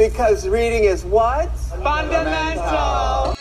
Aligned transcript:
Because 0.00 0.48
reading 0.48 0.84
is 0.84 1.04
what? 1.04 1.54
Fundamental. 1.84 3.34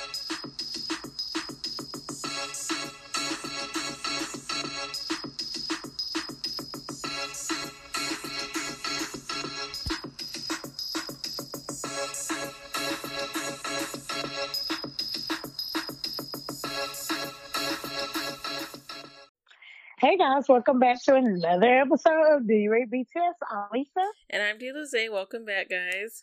Hey 19.97 20.17
guys, 20.17 20.49
welcome 20.49 20.79
back 20.79 21.01
to 21.03 21.15
another 21.15 21.79
episode 21.79 22.35
of 22.35 22.45
Do 22.45 22.53
You 22.53 22.71
Read 22.71 22.91
BTS? 22.91 23.05
I'm 23.49 23.67
Lisa. 23.71 23.89
And 24.29 24.43
I'm 24.43 24.57
Diluze. 24.57 25.09
Welcome 25.09 25.45
back, 25.45 25.69
guys. 25.69 26.21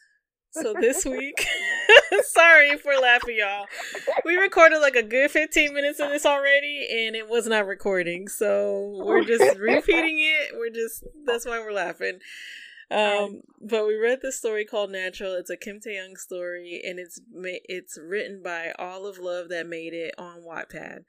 So 0.63 0.73
this 0.73 1.05
week, 1.05 1.47
sorry 2.25 2.79
for 2.79 2.95
laughing, 2.95 3.37
y'all. 3.39 3.67
We 4.25 4.37
recorded 4.37 4.79
like 4.79 4.97
a 4.97 5.03
good 5.03 5.31
15 5.31 5.75
minutes 5.75 6.01
of 6.01 6.09
this 6.09 6.25
already, 6.25 6.89
and 6.91 7.15
it 7.15 7.29
was 7.29 7.47
not 7.47 7.67
recording. 7.67 8.29
So 8.29 9.03
we're 9.05 9.25
just 9.25 9.59
repeating 9.59 10.19
it. 10.19 10.55
We're 10.57 10.71
just, 10.71 11.05
that's 11.27 11.45
why 11.45 11.59
we're 11.59 11.73
laughing. 11.73 12.21
Um, 12.91 13.43
but 13.61 13.87
we 13.87 13.97
read 13.97 14.21
this 14.23 14.39
story 14.39 14.65
called 14.65 14.91
Natural. 14.91 15.35
It's 15.35 15.51
a 15.51 15.57
Kim 15.59 15.79
Taehyung 15.79 16.17
story, 16.17 16.81
and 16.85 16.99
it's 16.99 17.21
it's 17.35 17.99
written 18.01 18.43
by 18.43 18.73
All 18.79 19.07
of 19.07 19.19
Love 19.19 19.49
that 19.51 19.67
made 19.67 19.93
it 19.93 20.15
on 20.17 20.41
Wattpad 20.41 21.01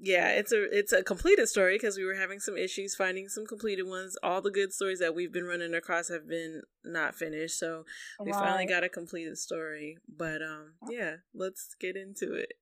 yeah, 0.00 0.28
it's 0.30 0.52
a 0.52 0.64
it's 0.76 0.92
a 0.92 1.02
completed 1.02 1.48
story 1.48 1.74
because 1.74 1.96
we 1.96 2.04
were 2.04 2.14
having 2.14 2.38
some 2.38 2.56
issues 2.56 2.94
finding 2.94 3.28
some 3.28 3.46
completed 3.46 3.84
ones. 3.84 4.16
All 4.22 4.40
the 4.40 4.50
good 4.50 4.72
stories 4.72 5.00
that 5.00 5.14
we've 5.14 5.32
been 5.32 5.44
running 5.44 5.74
across 5.74 6.08
have 6.08 6.28
been 6.28 6.62
not 6.84 7.14
finished, 7.14 7.58
so 7.58 7.84
we 8.20 8.30
right. 8.30 8.40
finally 8.40 8.66
got 8.66 8.84
a 8.84 8.88
completed 8.88 9.38
story. 9.38 9.98
But 10.08 10.42
um, 10.42 10.74
yeah, 10.88 11.16
let's 11.34 11.74
get 11.80 11.96
into 11.96 12.34
it. 12.34 12.52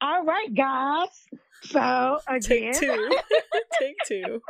All 0.00 0.24
right, 0.24 0.52
guys. 0.52 1.26
So 1.62 2.18
again, 2.28 2.40
take 2.40 2.80
two. 2.80 3.10
take 3.80 3.96
two. 4.06 4.40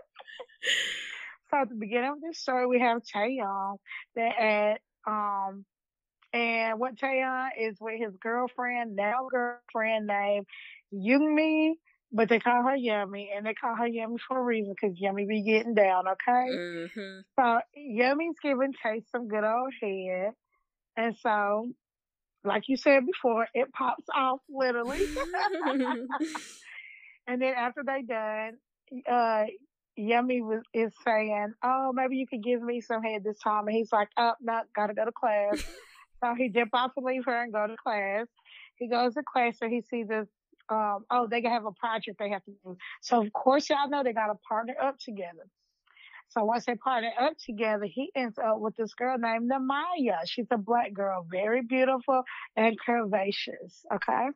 So 1.50 1.58
at 1.60 1.68
the 1.68 1.74
beginning 1.74 2.10
of 2.10 2.20
this 2.22 2.38
story, 2.38 2.66
we 2.66 2.80
have 2.80 3.02
Taehyung 3.02 3.76
that 4.14 4.38
at 4.38 4.80
um 5.06 5.64
and 6.32 6.78
what 6.78 6.96
Taehyung 6.96 7.50
is 7.58 7.76
with 7.80 7.98
his 7.98 8.14
girlfriend, 8.20 8.96
now 8.96 9.28
girlfriend 9.30 10.06
named 10.06 10.46
Youngmi, 10.92 11.72
but 12.12 12.28
they 12.28 12.38
call 12.38 12.62
her 12.62 12.76
Yummy, 12.76 13.30
and 13.36 13.44
they 13.46 13.54
call 13.54 13.74
her 13.76 13.86
Yummy 13.86 14.16
for 14.26 14.38
a 14.38 14.42
reason 14.42 14.74
because 14.80 14.98
Yummy 14.98 15.26
be 15.26 15.42
getting 15.42 15.74
down, 15.74 16.04
okay? 16.08 16.48
Mm-hmm. 16.50 17.20
So 17.38 17.60
Yummy's 17.74 18.36
giving 18.42 18.72
Chase 18.82 19.04
some 19.10 19.28
good 19.28 19.44
old 19.44 19.72
head, 19.82 20.32
and 20.96 21.16
so, 21.16 21.70
like 22.44 22.64
you 22.68 22.76
said 22.76 23.04
before, 23.06 23.46
it 23.54 23.72
pops 23.72 24.06
off 24.14 24.40
literally. 24.48 25.00
and 27.26 27.42
then 27.42 27.54
after 27.54 27.82
they 27.84 28.02
done, 28.02 28.52
uh, 29.10 29.44
Yummy 29.96 30.42
was 30.42 30.62
is 30.72 30.92
saying, 31.04 31.54
"Oh, 31.62 31.92
maybe 31.94 32.16
you 32.16 32.26
could 32.26 32.42
give 32.42 32.62
me 32.62 32.80
some 32.80 33.02
head 33.02 33.24
this 33.24 33.38
time," 33.38 33.66
and 33.66 33.76
he's 33.76 33.92
like, 33.92 34.08
"Oh, 34.16 34.34
no, 34.40 34.60
gotta 34.74 34.94
go 34.94 35.04
to 35.04 35.12
class." 35.12 35.64
so 36.22 36.34
he 36.36 36.50
jump 36.50 36.70
off 36.74 36.92
and 36.96 37.06
leave 37.06 37.24
her 37.24 37.42
and 37.42 37.52
go 37.52 37.66
to 37.66 37.76
class. 37.82 38.26
He 38.76 38.88
goes 38.88 39.14
to 39.14 39.22
class, 39.22 39.56
and 39.62 39.72
he 39.72 39.82
sees 39.82 40.08
this 40.08 40.28
um, 40.68 41.04
oh, 41.10 41.26
they 41.30 41.42
have 41.42 41.64
a 41.64 41.72
project 41.72 42.18
they 42.18 42.30
have 42.30 42.44
to 42.44 42.52
do. 42.64 42.76
So 43.02 43.22
of 43.22 43.32
course, 43.32 43.70
y'all 43.70 43.88
know 43.88 44.02
they 44.02 44.12
got 44.12 44.28
to 44.28 44.34
partner 44.48 44.74
up 44.80 44.98
together. 44.98 45.46
So 46.28 46.44
once 46.44 46.66
they 46.66 46.74
partner 46.74 47.12
up 47.20 47.34
together, 47.38 47.84
he 47.84 48.10
ends 48.14 48.38
up 48.38 48.58
with 48.58 48.76
this 48.76 48.94
girl 48.94 49.16
named 49.18 49.50
Namaya. 49.50 50.18
She's 50.26 50.46
a 50.50 50.58
black 50.58 50.92
girl, 50.92 51.26
very 51.30 51.62
beautiful 51.62 52.22
and 52.56 52.76
curvaceous. 52.80 53.84
Okay. 53.94 54.28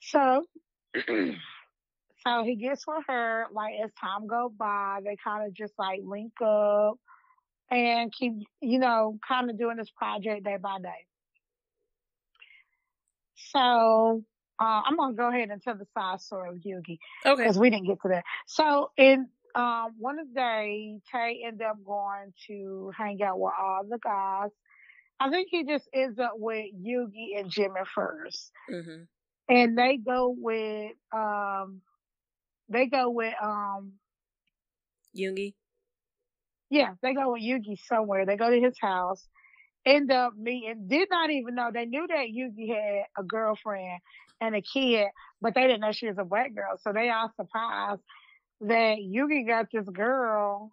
So, 0.00 0.44
so 0.96 2.44
he 2.44 2.56
gets 2.56 2.86
with 2.86 3.04
her, 3.08 3.46
like 3.52 3.74
as 3.84 3.90
time 4.00 4.26
go 4.26 4.52
by, 4.56 5.00
they 5.04 5.16
kind 5.22 5.46
of 5.46 5.52
just 5.52 5.74
like 5.78 6.00
link 6.04 6.32
up 6.44 6.98
and 7.70 8.12
keep, 8.12 8.32
you 8.60 8.78
know, 8.78 9.18
kind 9.26 9.50
of 9.50 9.58
doing 9.58 9.76
this 9.76 9.90
project 9.90 10.44
day 10.44 10.58
by 10.60 10.78
day. 10.78 11.06
So 13.34 14.24
uh, 14.62 14.82
I'm 14.86 14.96
gonna 14.96 15.14
go 15.14 15.28
ahead 15.28 15.50
and 15.50 15.60
tell 15.60 15.74
the 15.74 15.86
side 15.92 16.20
story 16.20 16.50
of 16.50 16.56
Yoongi. 16.56 16.98
Okay. 17.26 17.42
Because 17.42 17.58
we 17.58 17.68
didn't 17.68 17.86
get 17.86 18.00
to 18.02 18.08
that. 18.10 18.24
So 18.46 18.90
in 18.96 19.26
um, 19.56 19.94
one 19.98 20.20
of 20.20 20.28
the 20.28 20.34
days, 20.34 21.00
Tay 21.10 21.42
ended 21.44 21.66
up 21.66 21.78
going 21.84 22.32
to 22.46 22.92
hang 22.96 23.20
out 23.22 23.40
with 23.40 23.52
all 23.60 23.82
the 23.88 23.98
guys. 23.98 24.50
I 25.18 25.30
think 25.30 25.48
he 25.50 25.64
just 25.64 25.88
ends 25.92 26.18
up 26.20 26.34
with 26.36 26.66
Yoongi 26.74 27.38
and 27.38 27.50
Jimmy 27.50 27.80
1st 27.96 28.50
mm-hmm. 28.72 29.02
and 29.48 29.78
they 29.78 29.96
go 29.96 30.34
with 30.36 30.92
um, 31.12 31.80
they 32.68 32.86
go 32.86 33.10
with 33.10 33.34
um, 33.42 33.94
Yoongi. 35.16 35.54
Yeah, 36.70 36.94
they 37.02 37.14
go 37.14 37.32
with 37.32 37.42
Yoongi 37.42 37.78
somewhere. 37.86 38.26
They 38.26 38.36
go 38.36 38.48
to 38.48 38.60
his 38.60 38.76
house 38.80 39.26
end 39.84 40.12
up 40.12 40.36
meeting, 40.36 40.84
did 40.86 41.08
not 41.10 41.30
even 41.30 41.54
know. 41.54 41.70
They 41.72 41.86
knew 41.86 42.06
that 42.06 42.26
Yoongi 42.28 42.68
had 42.68 43.04
a 43.18 43.22
girlfriend 43.22 44.00
and 44.42 44.56
a 44.56 44.60
kid, 44.60 45.06
but 45.40 45.54
they 45.54 45.62
didn't 45.62 45.80
know 45.80 45.92
she 45.92 46.08
was 46.08 46.18
a 46.18 46.24
black 46.24 46.54
girl. 46.54 46.76
So 46.80 46.92
they 46.92 47.08
all 47.10 47.30
surprised 47.36 48.02
that 48.62 48.98
Yoongi 48.98 49.46
got 49.46 49.66
this 49.72 49.88
girl 49.88 50.72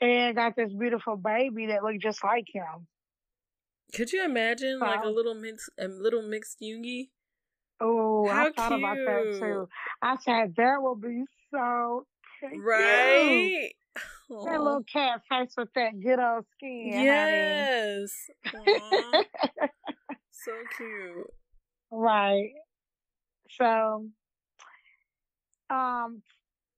and 0.00 0.36
got 0.36 0.54
this 0.56 0.70
beautiful 0.72 1.16
baby 1.16 1.66
that 1.66 1.82
looked 1.82 2.02
just 2.02 2.22
like 2.22 2.44
him. 2.52 2.86
Could 3.94 4.12
you 4.12 4.24
imagine 4.24 4.78
so, 4.78 4.86
like 4.86 5.04
a 5.04 5.08
little 5.08 5.34
mixed, 5.34 5.70
a 5.78 5.88
little 5.88 6.22
mixed 6.22 6.60
Yoongi? 6.60 7.08
Oh, 7.80 8.28
I 8.28 8.50
thought 8.52 8.68
cute. 8.68 8.80
about 8.80 8.96
that 8.96 9.38
too. 9.40 9.68
I 10.02 10.16
said 10.22 10.54
that 10.56 10.82
will 10.82 10.96
be 10.96 11.24
so 11.50 12.06
cute. 12.40 12.62
right. 12.64 13.70
Aww. 14.30 14.44
That 14.46 14.62
little 14.62 14.84
cat 14.90 15.20
face 15.28 15.52
with 15.56 15.68
that 15.74 16.00
good 16.00 16.18
old 16.18 16.46
skin. 16.56 16.88
Yes. 16.92 18.12
so 20.30 20.52
cute. 20.76 21.26
Right. 21.90 22.52
So, 23.58 24.08
um, 25.70 26.22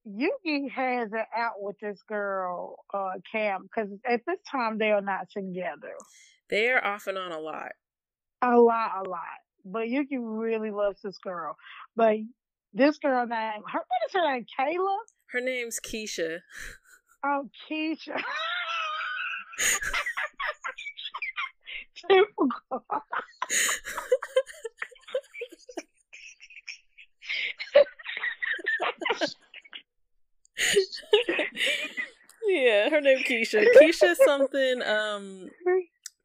Yoongi 0.07 0.71
has 0.71 1.13
it 1.13 1.27
out 1.37 1.55
with 1.59 1.77
this 1.81 2.01
girl, 2.09 2.77
uh, 2.93 3.13
Cam, 3.31 3.63
because 3.63 3.89
at 4.09 4.21
this 4.27 4.39
time 4.51 4.79
they 4.79 4.91
are 4.91 5.01
not 5.01 5.31
together. 5.31 5.95
They 6.51 6.71
are 6.71 6.85
off 6.85 7.07
and 7.07 7.17
on 7.17 7.33
a 7.33 7.39
lot. 7.39 7.73
A 8.43 8.59
lot, 8.59 8.91
a 9.05 9.09
lot. 9.09 9.21
But 9.65 9.85
Yoongi 9.85 10.19
really 10.21 10.71
loves 10.71 11.01
this 11.03 11.19
girl. 11.19 11.57
But 11.97 12.17
this 12.75 12.99
girl 12.99 13.27
name, 13.27 13.63
her 13.73 13.79
what 13.79 14.03
is 14.07 14.13
her 14.13 14.33
name? 14.33 14.45
Kayla? 14.59 14.97
Her 15.31 15.41
name's 15.41 15.81
Keisha. 15.81 16.41
Oh, 17.25 17.49
Keisha. 17.71 18.21
yeah, 32.47 32.89
her 32.91 33.01
name 33.01 33.19
Keisha. 33.25 33.65
Keisha 33.81 34.15
something. 34.25 34.83
Um, 34.83 35.51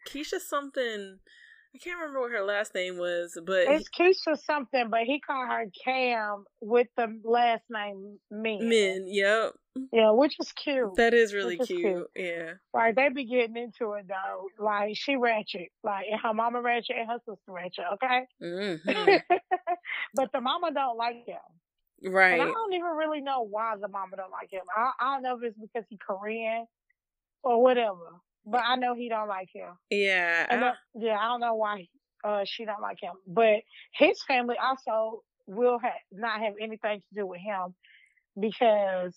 Keisha 0.07 0.39
something. 0.39 1.19
I 1.73 1.77
can't 1.77 1.99
remember 1.99 2.21
what 2.21 2.31
her 2.31 2.41
last 2.43 2.73
name 2.73 2.97
was, 2.97 3.37
but 3.45 3.67
it's 3.67 3.89
Keisha 3.89 4.37
something, 4.43 4.89
but 4.89 5.01
he 5.01 5.19
called 5.19 5.49
her 5.49 5.65
Cam 5.83 6.45
with 6.61 6.87
the 6.97 7.19
last 7.23 7.63
name 7.69 8.17
Min. 8.31 8.67
Min, 8.67 9.05
yep. 9.07 9.53
Yeah, 9.93 10.11
which 10.11 10.35
is 10.39 10.51
cute. 10.51 10.95
That 10.95 11.13
is 11.13 11.33
really 11.33 11.57
cute. 11.57 11.79
cute. 11.79 12.07
Yeah. 12.15 12.53
Right, 12.73 12.95
they 12.95 13.09
be 13.09 13.25
getting 13.25 13.55
into 13.55 13.93
it 13.93 14.07
though. 14.07 14.47
Like 14.63 14.97
she 14.97 15.15
ratchet, 15.15 15.69
like 15.83 16.07
and 16.11 16.19
her 16.19 16.33
mama 16.33 16.61
ratchet 16.61 16.95
and 16.97 17.07
her 17.07 17.19
sister 17.19 17.51
ratchet. 17.51 17.85
Okay. 17.93 18.21
Mm-hmm. 18.41 19.35
but 20.15 20.31
the 20.33 20.41
mama 20.41 20.71
don't 20.73 20.97
like 20.97 21.23
him. 21.25 21.37
Right. 22.03 22.39
And 22.39 22.41
I 22.41 22.51
don't 22.51 22.73
even 22.73 22.91
really 22.95 23.21
know 23.21 23.41
why 23.41 23.75
the 23.79 23.87
mama 23.87 24.15
don't 24.17 24.31
like 24.31 24.51
him. 24.51 24.61
I, 24.75 24.91
I 24.99 25.13
don't 25.13 25.23
know 25.23 25.37
if 25.37 25.43
it's 25.43 25.59
because 25.59 25.85
he 25.89 25.97
Korean 25.97 26.65
or 27.43 27.61
whatever 27.61 28.21
but 28.45 28.61
I 28.65 28.75
know 28.75 28.95
he 28.95 29.09
don't 29.09 29.27
like 29.27 29.49
him. 29.53 29.69
Yeah. 29.89 30.47
I, 30.49 30.73
yeah, 30.95 31.17
I 31.19 31.27
don't 31.27 31.39
know 31.39 31.55
why 31.55 31.87
uh, 32.23 32.43
she 32.45 32.65
don't 32.65 32.81
like 32.81 33.01
him, 33.01 33.13
but 33.27 33.61
his 33.93 34.21
family 34.23 34.55
also 34.61 35.23
will 35.47 35.79
ha- 35.79 35.99
not 36.11 36.41
have 36.41 36.53
anything 36.59 36.99
to 36.99 37.15
do 37.15 37.25
with 37.25 37.41
him 37.41 37.75
because 38.39 39.15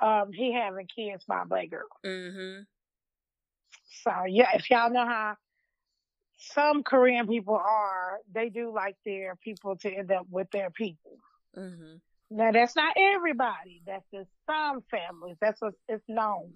um, 0.00 0.32
he 0.32 0.52
having 0.52 0.86
kids 0.86 1.24
by 1.26 1.42
a 1.42 1.46
black 1.46 1.70
girl. 1.70 1.88
Mm-hmm. 2.04 2.62
So 4.02 4.12
yeah, 4.28 4.50
if 4.54 4.68
y'all 4.70 4.90
know 4.90 5.06
how 5.06 5.36
some 6.38 6.82
Korean 6.82 7.26
people 7.26 7.54
are, 7.54 8.18
they 8.32 8.48
do 8.48 8.72
like 8.74 8.96
their 9.04 9.36
people 9.36 9.76
to 9.76 9.90
end 9.90 10.10
up 10.10 10.26
with 10.30 10.50
their 10.50 10.70
people. 10.70 11.18
Mm-hmm. 11.56 11.96
Now 12.30 12.52
that's 12.52 12.74
not 12.76 12.94
everybody. 12.96 13.82
That's 13.86 14.04
just 14.12 14.28
some 14.50 14.82
families. 14.90 15.36
That's 15.40 15.60
what 15.60 15.74
it's 15.88 16.04
known. 16.08 16.52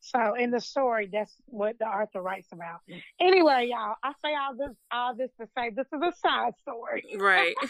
So 0.00 0.34
in 0.34 0.50
the 0.50 0.60
story, 0.60 1.08
that's 1.12 1.32
what 1.46 1.78
the 1.78 1.84
author 1.86 2.20
writes 2.20 2.48
about. 2.52 2.80
Anyway, 3.20 3.68
y'all, 3.70 3.94
I 4.02 4.12
say 4.24 4.34
all 4.34 4.56
this 4.56 4.76
all 4.92 5.14
this 5.14 5.30
to 5.40 5.46
say 5.56 5.70
this 5.70 5.86
is 5.92 6.00
a 6.02 6.12
side 6.18 6.54
story. 6.62 7.04
Right. 7.16 7.54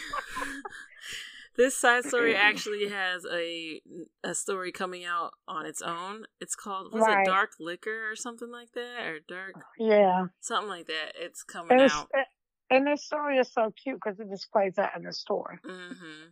this 1.57 1.77
side 1.77 2.05
story 2.05 2.35
actually 2.35 2.89
has 2.89 3.25
a 3.31 3.81
a 4.23 4.33
story 4.33 4.71
coming 4.71 5.05
out 5.05 5.33
on 5.47 5.65
its 5.65 5.81
own. 5.81 6.25
It's 6.41 6.55
called 6.55 6.91
was 6.91 7.03
Right. 7.03 7.19
it 7.19 7.25
Dark 7.25 7.51
Liquor 7.59 8.09
or 8.09 8.15
something 8.15 8.51
like 8.51 8.71
that 8.73 9.05
or 9.05 9.19
Dark 9.27 9.55
Yeah. 9.77 10.25
something 10.39 10.69
like 10.69 10.87
that. 10.87 11.13
It's 11.15 11.43
coming 11.43 11.71
And, 11.73 11.81
it's, 11.81 11.93
out. 11.93 12.09
and 12.69 12.87
this 12.87 13.03
story 13.05 13.37
is 13.37 13.51
so 13.51 13.71
cute 13.83 13.99
because 14.03 14.19
it 14.19 14.29
just 14.29 14.51
plays 14.51 14.77
out 14.79 14.95
in 14.95 15.03
the 15.03 15.13
story. 15.13 15.57
hmm 15.63 16.29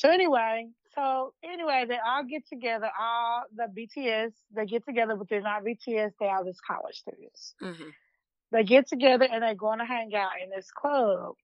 So 0.00 0.08
anyway, 0.08 0.66
so 0.94 1.34
anyway, 1.44 1.84
they 1.86 1.98
all 1.98 2.24
get 2.24 2.48
together. 2.48 2.88
All 2.98 3.42
the 3.54 3.64
BTS 3.64 4.32
they 4.56 4.64
get 4.64 4.86
together, 4.86 5.14
but 5.14 5.28
they're 5.28 5.42
not 5.42 5.62
BTS. 5.62 6.12
They 6.18 6.26
are 6.26 6.42
just 6.42 6.64
college 6.64 6.96
students. 6.96 7.54
hmm 7.60 7.90
They 8.50 8.64
get 8.64 8.88
together 8.88 9.28
and 9.30 9.42
they're 9.42 9.54
going 9.54 9.78
to 9.78 9.84
hang 9.84 10.14
out 10.14 10.30
in 10.42 10.48
this 10.48 10.70
club. 10.70 11.34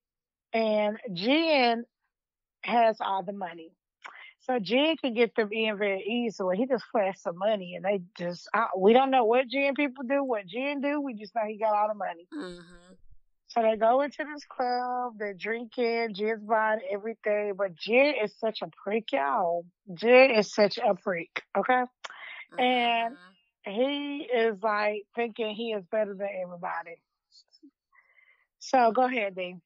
And 0.55 0.97
Jin 1.13 1.85
has 2.63 2.97
all 3.03 3.23
the 3.23 3.35
money. 3.35 3.73
So 4.41 4.59
Jin 4.59 4.97
can 4.97 5.13
get 5.13 5.35
them 5.35 5.51
in 5.53 5.77
very 5.77 6.03
easily. 6.03 6.57
He 6.57 6.67
just 6.67 6.85
flashed 6.91 7.25
some 7.25 7.37
money 7.37 7.75
and 7.75 7.85
they 7.85 8.01
just, 8.17 8.49
I, 8.55 8.69
we 8.79 8.95
don't 8.95 9.11
know 9.11 9.25
what 9.25 9.49
Jin 9.49 9.75
people 9.75 10.05
do, 10.09 10.25
what 10.25 10.47
Jin 10.47 10.81
do. 10.81 10.99
We 11.03 11.13
just 11.13 11.35
know 11.35 11.43
he 11.47 11.59
got 11.59 11.75
all 11.75 11.89
the 11.89 11.95
money. 11.95 12.27
hmm 12.33 12.95
So 13.57 13.63
they 13.63 13.77
go 13.77 14.03
into 14.03 14.19
this 14.35 14.45
club, 14.45 15.15
they're 15.19 15.33
drinking, 15.33 16.09
Jin's 16.13 16.43
buying 16.43 16.81
everything, 16.93 17.55
but 17.57 17.75
Jin 17.75 18.15
is 18.23 18.35
such 18.39 18.61
a 18.61 18.69
freak, 18.85 19.13
y'all. 19.13 19.65
Jin 19.95 20.31
is 20.33 20.53
such 20.53 20.79
a 20.79 20.95
freak, 21.03 21.43
okay? 21.57 21.85
And- 22.59 23.17
He 23.69 24.29
is 24.33 24.63
like 24.63 25.07
thinking 25.17 25.53
he 25.55 25.73
is 25.73 25.85
better 25.91 26.15
than 26.15 26.29
everybody. 26.41 26.97
So 28.61 28.93
go 28.93 29.05
ahead, 29.05 29.35
Dean. 29.35 29.61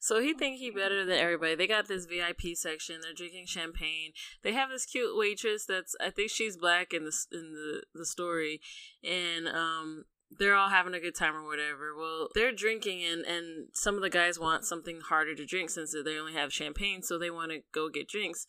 So 0.00 0.20
he 0.20 0.34
think 0.34 0.58
he 0.58 0.70
better 0.70 1.04
than 1.06 1.16
everybody. 1.16 1.54
They 1.54 1.66
got 1.66 1.88
this 1.88 2.04
VIP 2.04 2.54
section. 2.54 3.00
They're 3.00 3.14
drinking 3.14 3.46
champagne. 3.46 4.12
They 4.42 4.52
have 4.52 4.68
this 4.68 4.84
cute 4.84 5.16
waitress 5.16 5.64
that's 5.64 5.96
I 6.00 6.10
think 6.10 6.30
she's 6.30 6.56
black 6.58 6.92
in 6.92 7.04
the 7.04 7.16
in 7.32 7.52
the 7.52 7.82
the 7.94 8.04
story, 8.04 8.60
and 9.02 9.48
um 9.48 10.04
they're 10.30 10.54
all 10.54 10.70
having 10.70 10.94
a 10.94 11.00
good 11.00 11.14
time 11.14 11.34
or 11.34 11.44
whatever. 11.44 11.94
Well, 11.96 12.28
they're 12.34 12.52
drinking 12.52 13.04
and 13.04 13.24
and 13.24 13.68
some 13.72 13.94
of 13.96 14.02
the 14.02 14.10
guys 14.10 14.38
want 14.38 14.64
something 14.64 15.00
harder 15.00 15.34
to 15.34 15.46
drink 15.46 15.70
since 15.70 15.94
they 16.04 16.18
only 16.18 16.34
have 16.34 16.52
champagne, 16.52 17.02
so 17.02 17.18
they 17.18 17.30
want 17.30 17.52
to 17.52 17.62
go 17.72 17.88
get 17.88 18.08
drinks. 18.08 18.46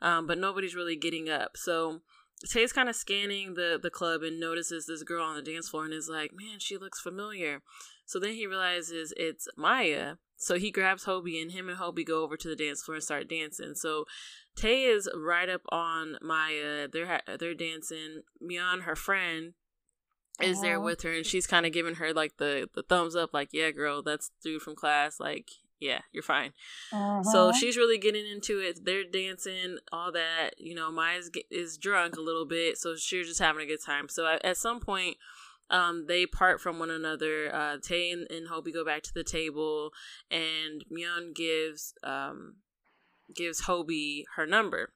Um, 0.00 0.26
but 0.26 0.38
nobody's 0.38 0.74
really 0.74 0.96
getting 0.96 1.28
up. 1.28 1.56
So 1.56 2.00
Tay's 2.46 2.72
kind 2.72 2.88
of 2.88 2.96
scanning 2.96 3.54
the 3.54 3.78
the 3.82 3.90
club 3.90 4.22
and 4.22 4.38
notices 4.38 4.86
this 4.86 5.02
girl 5.02 5.24
on 5.24 5.36
the 5.36 5.42
dance 5.42 5.68
floor 5.68 5.84
and 5.84 5.94
is 5.94 6.08
like, 6.08 6.32
"Man, 6.32 6.58
she 6.58 6.76
looks 6.76 7.00
familiar." 7.00 7.62
So 8.06 8.18
then 8.18 8.34
he 8.34 8.46
realizes 8.46 9.12
it's 9.16 9.48
Maya. 9.56 10.14
So 10.36 10.56
he 10.56 10.70
grabs 10.70 11.04
Hobie 11.04 11.42
and 11.42 11.50
him 11.50 11.68
and 11.68 11.78
Hobie 11.78 12.06
go 12.06 12.22
over 12.22 12.36
to 12.36 12.48
the 12.48 12.56
dance 12.56 12.82
floor 12.82 12.94
and 12.94 13.04
start 13.04 13.28
dancing. 13.28 13.74
So 13.74 14.04
Tay 14.56 14.84
is 14.84 15.10
right 15.14 15.48
up 15.48 15.62
on 15.70 16.16
Maya. 16.22 16.86
They're 16.90 17.20
they're 17.38 17.54
dancing. 17.54 18.22
Mion, 18.42 18.82
her 18.82 18.96
friend, 18.96 19.54
is 20.40 20.60
there 20.60 20.80
with 20.80 21.02
her 21.02 21.12
and 21.12 21.26
she's 21.26 21.46
kind 21.46 21.66
of 21.66 21.72
giving 21.72 21.96
her 21.96 22.12
like 22.12 22.36
the 22.38 22.68
the 22.74 22.82
thumbs 22.82 23.16
up, 23.16 23.34
like, 23.34 23.48
"Yeah, 23.52 23.70
girl, 23.70 24.02
that's 24.02 24.30
dude 24.42 24.62
from 24.62 24.74
class. 24.76 25.18
Like, 25.20 25.50
yeah, 25.80 26.00
you're 26.12 26.22
fine." 26.22 26.52
So 27.24 27.48
Uh-huh. 27.48 27.52
she's 27.52 27.76
really 27.76 27.98
getting 27.98 28.26
into 28.26 28.58
it. 28.60 28.84
They're 28.84 29.04
dancing, 29.04 29.78
all 29.92 30.12
that. 30.12 30.50
You 30.58 30.74
know, 30.74 30.90
Maya's 30.90 31.30
is 31.50 31.76
drunk 31.76 32.16
a 32.16 32.20
little 32.20 32.46
bit, 32.46 32.78
so 32.78 32.94
she's 32.96 33.26
just 33.28 33.40
having 33.40 33.62
a 33.62 33.66
good 33.66 33.82
time. 33.84 34.08
So 34.08 34.26
at, 34.26 34.44
at 34.44 34.56
some 34.56 34.80
point, 34.80 35.16
um, 35.70 36.06
they 36.06 36.24
part 36.26 36.60
from 36.60 36.78
one 36.78 36.90
another. 36.90 37.54
Uh, 37.54 37.76
Tay 37.82 38.10
and, 38.10 38.26
and 38.30 38.48
Hobie 38.48 38.72
go 38.72 38.84
back 38.84 39.02
to 39.02 39.14
the 39.14 39.24
table, 39.24 39.90
and 40.30 40.84
Myeon 40.90 41.34
gives 41.34 41.92
um, 42.02 42.56
gives 43.34 43.62
Hobie 43.62 44.22
her 44.36 44.46
number. 44.46 44.92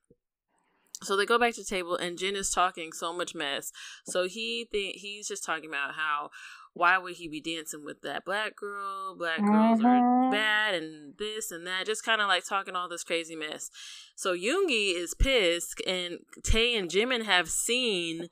So 1.03 1.17
they 1.17 1.27
go 1.27 1.39
back 1.39 1.55
to 1.55 1.61
the 1.63 1.67
table, 1.69 1.97
and 1.97 2.19
Jin 2.19 2.37
is 2.37 2.51
talking 2.51 2.93
so 2.93 3.13
much 3.13 3.35
mess. 3.35 3.73
So 4.05 4.25
he 4.25 4.69
think 4.71 4.97
he's 4.97 5.29
just 5.29 5.45
talking 5.45 5.69
about 5.69 5.95
how 5.95 6.31
why 6.75 6.97
would 6.97 7.15
he 7.17 7.29
be 7.29 7.41
dancing 7.41 7.85
with 7.85 8.01
that 8.01 8.25
black 8.25 8.57
girl? 8.57 9.15
Black 9.15 9.45
girls 9.45 9.79
are 9.81 10.01
Mhm. 10.01 10.31
bad, 10.31 10.75
and 10.75 11.15
this 11.19 11.51
and 11.51 11.67
that. 11.67 11.85
Just 11.85 12.03
kind 12.05 12.23
of 12.23 12.29
like 12.29 12.47
talking 12.47 12.75
all 12.75 12.89
this 12.89 13.05
crazy 13.05 13.37
mess. 13.37 13.71
So 14.17 14.35
Yoongi 14.35 14.95
is 14.95 15.13
pissed, 15.13 15.83
and 15.87 16.21
Tay 16.43 16.75
and 16.75 16.91
Jimin 16.91 17.25
have 17.25 17.51
seen, 17.51 18.31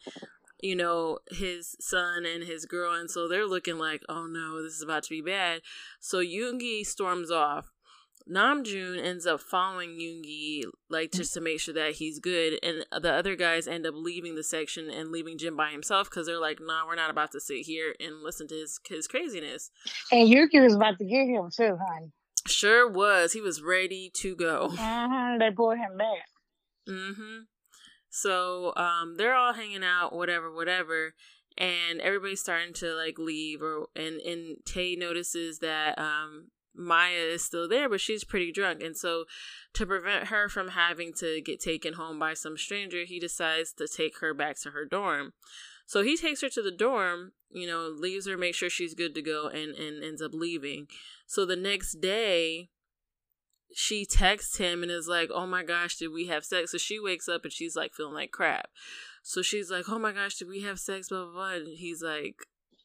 you 0.63 0.75
know, 0.75 1.19
his 1.31 1.77
son 1.81 2.25
and 2.25 2.45
his 2.45 2.65
girl, 2.65 2.95
and 2.95 3.11
so 3.11 3.29
they're 3.29 3.47
looking 3.47 3.77
like, 3.79 4.03
oh 4.09 4.27
no, 4.27 4.63
this 4.63 4.75
is 4.75 4.83
about 4.83 5.03
to 5.03 5.11
be 5.11 5.21
bad. 5.21 5.61
So 6.01 6.23
Yoongi 6.23 6.87
storms 6.87 7.31
off. 7.31 7.71
Namjoon 8.31 9.03
ends 9.03 9.27
up 9.27 9.41
following 9.41 9.99
Yoongi, 9.99 10.63
like 10.89 11.11
just 11.13 11.35
to 11.35 11.41
make 11.41 11.61
sure 11.61 11.75
that 11.75 11.93
he's 11.93 12.21
good, 12.21 12.59
and 12.63 12.85
the 13.03 13.13
other 13.13 13.35
guys 13.35 13.67
end 13.67 13.87
up 13.87 13.95
leaving 13.97 14.37
the 14.37 14.45
section 14.45 14.89
and 14.89 15.11
leaving 15.11 15.37
Jin 15.37 15.57
by 15.57 15.71
himself 15.71 16.09
because 16.09 16.27
they're 16.27 16.41
like, 16.41 16.61
"Nah, 16.61 16.87
we're 16.87 16.95
not 16.95 17.11
about 17.11 17.33
to 17.33 17.41
sit 17.41 17.67
here 17.67 17.95
and 17.99 18.23
listen 18.23 18.47
to 18.49 18.55
his 18.55 18.79
his 18.89 19.09
craziness." 19.09 19.71
And 20.13 20.29
Yoongi 20.29 20.63
was 20.63 20.75
about 20.75 20.99
to 20.99 21.05
get 21.05 21.27
him 21.27 21.51
too, 21.55 21.77
honey. 21.77 22.13
Sure 22.47 22.89
was. 22.89 23.33
He 23.33 23.41
was 23.41 23.63
ready 23.63 24.11
to 24.15 24.37
go. 24.37 24.71
Uh-huh. 24.73 25.37
They 25.39 25.51
brought 25.51 25.79
him 25.79 25.97
back. 25.99 26.27
Mm-hmm. 26.89 27.39
So 28.11 28.73
um, 28.77 29.17
they're 29.17 29.35
all 29.35 29.53
hanging 29.53 29.85
out, 29.85 30.15
whatever, 30.15 30.53
whatever, 30.53 31.15
and 31.59 32.01
everybody's 32.01 32.41
starting 32.41 32.75
to 32.75 32.95
like 32.95 33.19
leave. 33.19 33.63
Or 33.63 33.87
and 33.97 34.21
and 34.21 34.57
Tay 34.65 34.97
notices 34.97 35.59
that 35.59 35.99
um, 35.99 36.49
Maya 36.81 37.35
is 37.35 37.45
still 37.45 37.69
there, 37.69 37.89
but 37.89 38.01
she's 38.01 38.25
pretty 38.25 38.51
drunk, 38.51 38.83
and 38.83 38.97
so 38.97 39.25
to 39.75 39.87
prevent 39.87 40.29
her 40.29 40.49
from 40.49 40.69
having 40.69 41.13
to 41.15 41.41
get 41.41 41.61
taken 41.61 41.95
home 41.95 42.19
by 42.19 42.35
some 42.35 42.57
stranger, 42.57 43.05
he 43.05 43.21
decides 43.21 43.73
to 43.75 43.87
take 43.87 44.19
her 44.19 44.35
back 44.35 44.59
to 44.63 44.71
her 44.71 44.85
dorm. 44.85 45.33
So 45.87 46.03
he 46.03 46.17
takes 46.17 46.41
her 46.41 46.49
to 46.51 46.63
the 46.63 46.71
dorm, 46.71 47.33
you 47.51 47.67
know, 47.67 47.89
leaves 47.89 48.27
her, 48.27 48.37
makes 48.37 48.57
sure 48.57 48.71
she's 48.71 48.95
good 48.95 49.15
to 49.15 49.23
go, 49.23 49.49
and 49.49 49.75
and 49.75 50.03
ends 50.03 50.23
up 50.23 50.33
leaving. 50.33 50.87
So 51.27 51.45
the 51.45 51.57
next 51.57 52.01
day, 52.01 52.71
she 53.75 54.05
texts 54.05 54.57
him 54.57 54.83
and 54.83 54.91
is 54.91 55.09
like, 55.09 55.31
"Oh 55.33 55.47
my 55.47 55.63
gosh, 55.63 55.97
did 55.97 56.09
we 56.09 56.27
have 56.27 56.45
sex?" 56.45 56.73
So 56.73 56.79
she 56.79 56.99
wakes 56.99 57.29
up 57.29 57.45
and 57.45 57.53
she's 57.53 57.77
like 57.77 57.93
feeling 57.95 58.15
like 58.15 58.31
crap. 58.31 58.71
So 59.23 59.43
she's 59.43 59.71
like, 59.71 59.89
"Oh 59.89 59.99
my 59.99 60.13
gosh, 60.13 60.37
did 60.37 60.49
we 60.49 60.63
have 60.63 60.79
sex?" 60.79 61.09
Blah 61.09 61.25
blah 61.25 61.33
blah. 61.33 61.55
And 61.55 61.69
he's 61.69 62.03
like, 62.03 62.37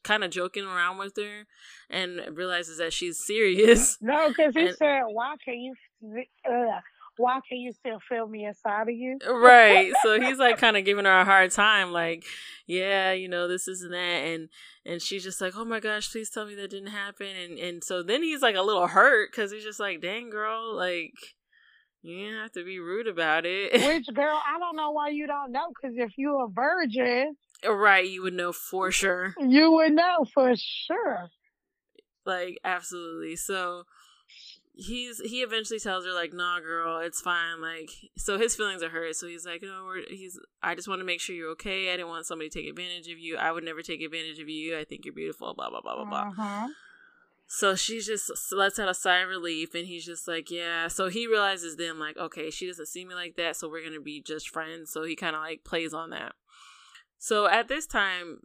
kind 0.06 0.24
of 0.24 0.31
joking 0.31 0.63
around 0.66 0.98
with 1.00 1.18
her, 1.18 1.46
and 1.90 2.22
realizes 2.38 2.78
that 2.78 2.94
she's 2.94 3.19
serious. 3.19 3.97
No, 4.02 4.30
because 4.30 4.54
he 4.56 4.68
And- 4.68 4.78
said, 4.78 5.02
"Why 5.07 5.35
can 5.44 5.56
you? 5.56 5.74
Uh, 6.50 6.80
why 7.18 7.40
can 7.47 7.57
you 7.59 7.71
still 7.71 8.00
feel 8.09 8.28
me 8.28 8.45
inside 8.45 8.83
of 8.90 8.95
you?" 8.95 9.18
right. 9.28 9.92
So 10.04 10.19
he's 10.26 10.38
like 10.38 10.57
kind 10.57 10.78
of 10.78 10.85
giving 10.85 11.06
her 11.06 11.19
a 11.19 11.26
hard 11.26 11.52
time, 11.52 11.92
like, 11.92 12.24
"Yeah, 12.68 13.12
you 13.14 13.28
know, 13.28 13.47
this 13.47 13.68
isn't 13.68 13.92
that," 13.92 13.97
and 14.31 14.50
and 14.85 15.02
she's 15.02 15.24
just 15.24 15.42
like, 15.42 15.54
"Oh 15.57 15.66
my 15.66 15.80
gosh, 15.80 16.12
please 16.12 16.30
tell 16.30 16.45
me 16.45 16.56
that 16.56 16.69
didn't 16.69 16.92
happen." 16.92 17.28
And 17.28 17.57
and 17.59 17.83
so 17.83 18.04
then 18.04 18.21
he's 18.24 18.42
like 18.42 18.56
a 18.56 18.62
little 18.62 18.88
hurt 18.88 19.31
because 19.31 19.52
he's 19.52 19.64
just 19.64 19.80
like, 19.80 20.02
"Dang, 20.02 20.30
girl, 20.30 20.74
like." 20.76 21.12
You 22.07 22.19
didn't 22.24 22.40
have 22.44 22.52
to 22.52 22.64
be 22.64 22.78
rude 22.78 23.07
about 23.07 23.47
it. 23.47 23.74
Which 23.88 24.06
girl? 24.14 24.40
I 24.45 24.59
don't 24.59 24.76
know 24.76 24.92
why 24.92 25.09
you 25.09 25.26
don't 25.26 25.52
know. 25.52 25.66
Because 25.69 25.97
if 25.97 26.12
you 26.19 26.38
a 26.40 26.47
virgin, 26.47 27.35
Right, 27.64 28.07
you 28.07 28.21
would 28.24 28.33
know 28.33 28.52
for 28.52 28.92
sure. 28.92 29.33
you 29.40 29.71
would 29.71 29.94
know 29.94 30.26
for 30.33 30.54
sure. 30.56 31.30
Like 32.26 32.59
absolutely. 32.64 33.35
So 33.35 33.83
he's 34.74 35.19
he 35.19 35.42
eventually 35.42 35.80
tells 35.80 36.06
her 36.06 36.14
like, 36.14 36.33
"Nah, 36.33 36.59
girl, 36.59 37.00
it's 37.00 37.21
fine." 37.21 37.62
Like 37.62 37.90
so 38.18 38.38
his 38.38 38.56
feelings 38.56 38.83
are 38.83 38.90
hurt. 38.90 39.16
So 39.16 39.28
he's 39.28 39.45
like, 39.45 39.62
"No, 39.62 39.83
we're 39.85 40.04
he's 40.09 40.40
I 40.62 40.76
just 40.76 40.88
want 40.88 41.00
to 41.00 41.06
make 41.06 41.21
sure 41.21 41.35
you're 41.35 41.52
okay. 41.52 41.90
I 41.94 41.97
didn't 41.97 42.09
want 42.09 42.26
somebody 42.26 42.50
to 42.50 42.59
take 42.59 42.69
advantage 42.69 43.07
of 43.07 43.19
you. 43.19 43.38
I 43.38 43.52
would 43.52 43.64
never 43.64 43.81
take 43.81 44.02
advantage 44.02 44.40
of 44.40 44.50
you. 44.50 44.78
I 44.78 44.83
think 44.83 45.06
you're 45.06 45.14
beautiful, 45.14 45.54
blah 45.54 45.69
blah 45.69 45.81
blah 45.81 45.95
blah 45.95 46.06
blah." 46.06 46.30
Uh-huh. 46.30 46.68
So 47.47 47.76
she 47.76 48.02
just 48.02 48.31
lets 48.52 48.80
out 48.80 48.90
a 48.90 48.94
sigh 48.95 49.19
of 49.19 49.30
relief, 49.30 49.76
and 49.76 49.85
he's 49.85 50.06
just 50.06 50.28
like, 50.28 50.50
"Yeah." 50.50 50.88
So 50.88 51.09
he 51.09 51.28
realizes 51.28 51.76
then, 51.76 52.00
like, 52.00 52.18
okay, 52.18 52.50
she 52.50 52.66
doesn't 52.66 52.88
see 52.88 53.06
me 53.06 53.14
like 53.14 53.35
that, 53.35 53.56
so 53.56 53.69
we're 53.69 53.83
gonna 53.83 54.02
be 54.02 54.19
just 54.19 54.50
friends. 54.50 54.90
So 54.92 55.04
he 55.04 55.16
kind 55.16 55.35
of 55.35 55.44
like 55.44 55.64
plays 55.64 55.94
on 55.94 56.09
that. 56.09 56.33
So 57.18 57.48
at 57.48 57.68
this 57.68 57.86
time, 57.88 58.40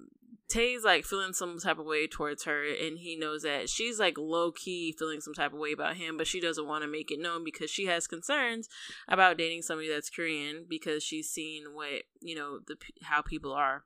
Tay's 0.48 0.82
like 0.84 1.04
feeling 1.04 1.32
some 1.32 1.58
type 1.58 1.78
of 1.78 1.86
way 1.86 2.06
towards 2.08 2.44
her, 2.44 2.64
and 2.64 2.98
he 2.98 3.16
knows 3.16 3.42
that 3.42 3.68
she's 3.68 4.00
like 4.00 4.18
low 4.18 4.50
key 4.50 4.94
feeling 4.98 5.20
some 5.20 5.34
type 5.34 5.52
of 5.52 5.58
way 5.60 5.72
about 5.72 5.96
him, 5.96 6.16
but 6.16 6.26
she 6.26 6.40
doesn't 6.40 6.66
want 6.66 6.82
to 6.82 6.88
make 6.88 7.10
it 7.10 7.20
known 7.20 7.44
because 7.44 7.70
she 7.70 7.86
has 7.86 8.06
concerns 8.08 8.68
about 9.06 9.38
dating 9.38 9.62
somebody 9.62 9.88
that's 9.88 10.10
Korean 10.10 10.66
because 10.68 11.04
she's 11.04 11.30
seen 11.30 11.66
what 11.74 12.02
you 12.20 12.34
know 12.34 12.58
the 12.66 12.76
how 13.02 13.22
people 13.22 13.52
are. 13.52 13.84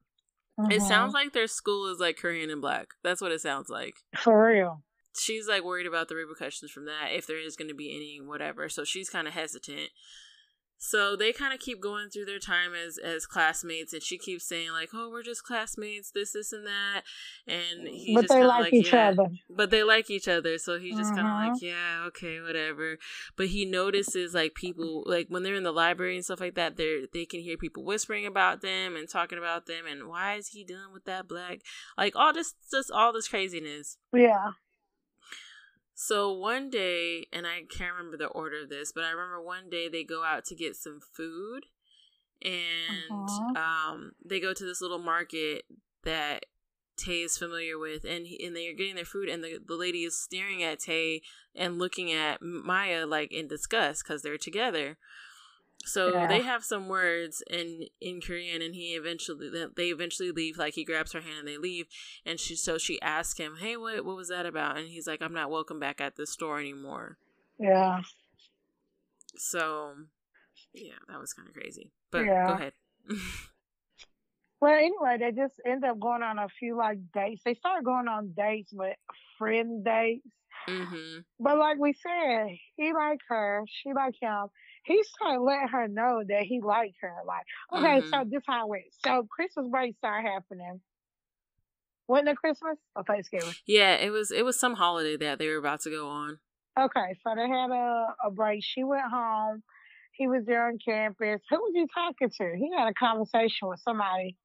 It 0.70 0.76
Uh-huh. 0.80 0.88
sounds 0.88 1.12
like 1.14 1.32
their 1.32 1.48
school 1.48 1.92
is 1.92 1.98
like 1.98 2.16
Korean 2.16 2.48
and 2.48 2.60
black. 2.62 2.88
That's 3.02 3.20
what 3.20 3.32
it 3.32 3.40
sounds 3.42 3.68
like 3.68 3.96
for 4.16 4.46
real. 4.46 4.82
she's 5.18 5.46
like 5.48 5.64
worried 5.64 5.86
about 5.86 6.08
the 6.08 6.14
repercussions 6.14 6.70
from 6.70 6.86
that 6.86 7.08
if 7.12 7.26
there 7.26 7.38
is 7.44 7.56
going 7.56 7.68
to 7.68 7.74
be 7.74 7.94
any 7.94 8.20
whatever 8.26 8.68
so 8.68 8.84
she's 8.84 9.10
kind 9.10 9.28
of 9.28 9.34
hesitant 9.34 9.90
So 10.86 11.16
they 11.16 11.32
kind 11.32 11.54
of 11.54 11.60
keep 11.60 11.80
going 11.80 12.10
through 12.10 12.26
their 12.26 12.38
time 12.38 12.72
as 12.74 12.98
as 12.98 13.24
classmates, 13.24 13.94
and 13.94 14.02
she 14.02 14.18
keeps 14.18 14.46
saying 14.46 14.70
like, 14.70 14.90
"Oh, 14.92 15.08
we're 15.10 15.22
just 15.22 15.42
classmates, 15.42 16.10
this, 16.10 16.32
this, 16.32 16.52
and 16.52 16.66
that," 16.66 17.02
and 17.46 17.88
he's 17.88 18.14
but 18.14 18.22
just 18.22 18.34
they 18.34 18.40
kind 18.40 18.44
of 18.44 18.48
like, 18.50 18.64
like, 18.64 18.72
each 18.74 18.92
"Yeah." 18.92 19.08
other. 19.08 19.28
But 19.48 19.70
they 19.70 19.82
like 19.82 20.10
each 20.10 20.28
other, 20.28 20.58
so 20.58 20.78
he's 20.78 20.94
just 20.94 21.14
kind 21.14 21.26
of 21.26 21.32
mm-hmm. 21.32 21.52
like, 21.52 21.62
"Yeah, 21.62 22.04
okay, 22.08 22.38
whatever." 22.42 22.98
But 23.34 23.46
he 23.46 23.64
notices 23.64 24.34
like 24.34 24.54
people 24.54 25.04
like 25.06 25.28
when 25.30 25.42
they're 25.42 25.54
in 25.54 25.62
the 25.62 25.72
library 25.72 26.16
and 26.16 26.24
stuff 26.24 26.40
like 26.40 26.54
that, 26.56 26.76
they 26.76 27.06
they 27.14 27.24
can 27.24 27.40
hear 27.40 27.56
people 27.56 27.82
whispering 27.82 28.26
about 28.26 28.60
them 28.60 28.94
and 28.94 29.08
talking 29.08 29.38
about 29.38 29.64
them, 29.64 29.86
and 29.90 30.06
why 30.06 30.34
is 30.34 30.48
he 30.48 30.64
dealing 30.64 30.92
with 30.92 31.06
that 31.06 31.26
black? 31.26 31.60
Like 31.96 32.14
all 32.14 32.34
this, 32.34 32.52
just 32.70 32.90
all 32.90 33.14
this 33.14 33.28
craziness. 33.28 33.96
Yeah. 34.12 34.50
So 35.94 36.32
one 36.32 36.70
day, 36.70 37.26
and 37.32 37.46
I 37.46 37.62
can't 37.70 37.94
remember 37.94 38.16
the 38.16 38.26
order 38.26 38.62
of 38.62 38.68
this, 38.68 38.92
but 38.92 39.04
I 39.04 39.10
remember 39.10 39.40
one 39.40 39.70
day 39.70 39.88
they 39.88 40.04
go 40.04 40.24
out 40.24 40.44
to 40.46 40.54
get 40.54 40.76
some 40.76 41.00
food, 41.00 41.66
and 42.42 43.28
Uh-huh. 43.28 43.56
um, 43.56 44.12
they 44.24 44.40
go 44.40 44.52
to 44.52 44.64
this 44.64 44.80
little 44.80 44.98
market 44.98 45.64
that 46.02 46.46
Tay 46.96 47.22
is 47.22 47.38
familiar 47.38 47.78
with, 47.78 48.04
and 48.04 48.26
he, 48.26 48.44
and 48.44 48.54
they're 48.54 48.72
getting 48.74 48.94
their 48.96 49.04
food, 49.04 49.28
and 49.28 49.42
the 49.42 49.58
the 49.64 49.74
lady 49.76 50.04
is 50.04 50.20
staring 50.20 50.62
at 50.62 50.80
Tay 50.80 51.22
and 51.54 51.78
looking 51.78 52.12
at 52.12 52.40
Maya 52.42 53.06
like 53.06 53.32
in 53.32 53.48
disgust 53.48 54.04
because 54.04 54.22
they're 54.22 54.38
together. 54.38 54.96
So 55.84 56.10
Yeah. 56.10 56.26
they 56.26 56.42
have 56.42 56.64
some 56.64 56.88
words 56.88 57.42
in 57.48 57.86
in 58.00 58.20
Korean, 58.20 58.62
and 58.62 58.74
he 58.74 58.94
eventually 58.94 59.50
they 59.76 59.88
eventually 59.88 60.30
leave. 60.30 60.56
Like 60.56 60.74
he 60.74 60.84
grabs 60.84 61.12
her 61.12 61.20
hand 61.20 61.40
and 61.40 61.48
they 61.48 61.58
leave, 61.58 61.86
and 62.24 62.40
she 62.40 62.56
so 62.56 62.78
she 62.78 63.00
asks 63.02 63.38
him, 63.38 63.56
"Hey, 63.60 63.76
what 63.76 64.04
what 64.04 64.16
was 64.16 64.28
that 64.28 64.46
about?" 64.46 64.78
And 64.78 64.88
he's 64.88 65.06
like, 65.06 65.20
"I'm 65.22 65.34
not 65.34 65.50
welcome 65.50 65.78
back 65.78 66.00
at 66.00 66.16
the 66.16 66.26
store 66.26 66.58
anymore." 66.58 67.18
Yeah. 67.58 68.02
So 69.36 69.94
yeah, 70.72 70.94
that 71.08 71.20
was 71.20 71.32
kind 71.32 71.48
of 71.48 71.54
crazy. 71.54 71.90
But 72.10 72.24
Yeah. 72.26 72.46
go 72.46 72.52
ahead. 72.54 72.72
Well, 74.60 74.72
anyway, 74.72 75.18
they 75.18 75.32
just 75.32 75.60
end 75.66 75.84
up 75.84 76.00
going 76.00 76.22
on 76.22 76.38
a 76.38 76.48
few 76.48 76.74
like 76.74 76.98
dates. 77.12 77.42
They 77.44 77.52
start 77.52 77.84
going 77.84 78.08
on 78.08 78.32
dates, 78.34 78.72
but 78.72 78.96
friend 79.36 79.84
dates. 79.84 80.26
Hmm 80.68 81.18
But 81.40 81.58
like 81.58 81.78
we 81.78 81.92
said, 81.92 82.48
he 82.76 82.92
liked 82.92 83.22
her, 83.28 83.64
she 83.66 83.92
liked 83.92 84.18
him. 84.20 84.46
He 84.84 85.02
started 85.02 85.40
letting 85.40 85.68
her 85.68 85.88
know 85.88 86.22
that 86.28 86.42
he 86.42 86.60
liked 86.60 86.96
her. 87.00 87.16
Like, 87.26 87.44
okay, 87.74 88.00
so 88.10 88.18
Mhm. 88.18 88.30
this 88.30 88.42
how 88.46 88.66
it 88.66 88.68
went. 88.68 88.84
So 89.04 89.24
Christmas 89.24 89.66
break 89.68 89.96
started 89.96 90.28
happening. 90.28 90.80
Wasn't 92.06 92.28
it 92.28 92.36
Christmas 92.36 92.78
or 92.94 93.02
Thanksgiving? 93.04 93.54
Yeah, 93.66 93.94
it 93.94 94.10
was 94.10 94.30
it 94.30 94.44
was 94.44 94.60
some 94.60 94.74
holiday 94.74 95.16
that 95.16 95.38
they 95.38 95.48
were 95.48 95.56
about 95.56 95.80
to 95.82 95.90
go 95.90 96.08
on. 96.08 96.38
Okay, 96.78 97.14
so 97.22 97.34
they 97.34 97.48
had 97.48 97.70
a, 97.70 98.14
a 98.24 98.30
break. 98.30 98.62
She 98.62 98.84
went 98.84 99.10
home. 99.10 99.62
He 100.12 100.26
was 100.26 100.44
there 100.44 100.66
on 100.68 100.78
campus. 100.84 101.40
Who 101.50 101.56
was 101.56 101.72
he 101.74 101.86
talking 101.94 102.30
to? 102.30 102.56
He 102.58 102.70
had 102.76 102.88
a 102.88 102.94
conversation 102.94 103.68
with 103.68 103.80
somebody. 103.80 104.36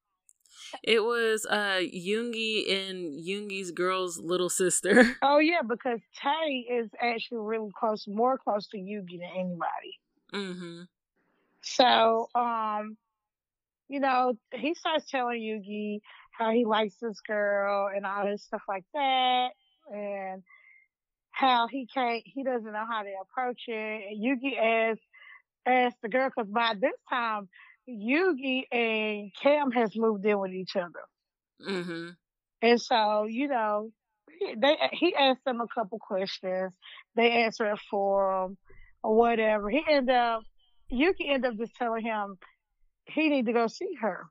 It 0.82 1.02
was 1.04 1.46
uh 1.48 1.80
Yoongi 1.80 2.70
and 2.72 3.12
Yoongi's 3.12 3.70
girl's 3.70 4.18
little 4.18 4.50
sister. 4.50 5.16
Oh 5.22 5.38
yeah, 5.38 5.62
because 5.66 6.00
Tay 6.20 6.66
is 6.70 6.88
actually 7.00 7.38
really 7.38 7.70
close, 7.78 8.06
more 8.08 8.38
close 8.38 8.66
to 8.68 8.78
Yoongi 8.78 9.18
than 9.20 9.30
anybody. 9.36 9.98
hmm 10.32 10.82
So, 11.62 12.28
um, 12.34 12.96
you 13.88 14.00
know, 14.00 14.34
he 14.54 14.74
starts 14.74 15.10
telling 15.10 15.40
Yoongi 15.40 16.00
how 16.32 16.50
he 16.50 16.64
likes 16.64 16.94
this 17.00 17.20
girl 17.20 17.90
and 17.94 18.06
all 18.06 18.24
this 18.24 18.44
stuff 18.44 18.62
like 18.68 18.84
that, 18.94 19.50
and 19.92 20.42
how 21.30 21.66
he 21.68 21.86
can't, 21.86 22.22
he 22.24 22.42
doesn't 22.44 22.72
know 22.72 22.86
how 22.88 23.02
to 23.02 23.12
approach 23.22 23.62
it. 23.68 24.02
And 24.10 24.22
Yoongi 24.22 24.58
asks, 24.58 25.04
asks 25.66 25.98
the 26.02 26.08
girl, 26.08 26.30
because 26.34 26.50
by 26.50 26.74
this 26.80 26.98
time, 27.08 27.48
Yoongi 27.90 28.64
and 28.72 29.32
Cam 29.40 29.70
has 29.72 29.96
moved 29.96 30.24
in 30.26 30.38
with 30.38 30.52
each 30.52 30.76
other. 30.76 31.04
hmm 31.62 32.10
And 32.62 32.80
so, 32.80 33.24
you 33.24 33.48
know, 33.48 33.92
he- 34.38 34.54
they 34.56 34.76
he 34.92 35.14
asked 35.14 35.44
them 35.44 35.60
a 35.60 35.68
couple 35.68 35.98
questions. 35.98 36.72
They 37.16 37.30
answered 37.44 37.78
for 37.90 38.44
him 38.46 38.58
or 39.02 39.14
whatever. 39.16 39.70
He 39.70 39.82
ended 39.88 40.14
up, 40.14 40.42
Yoongi 40.92 41.28
ended 41.28 41.52
up 41.52 41.58
just 41.58 41.74
telling 41.76 42.04
him 42.04 42.38
he 43.06 43.28
need 43.28 43.46
to 43.46 43.52
go 43.52 43.66
see 43.66 43.94
her. 44.00 44.26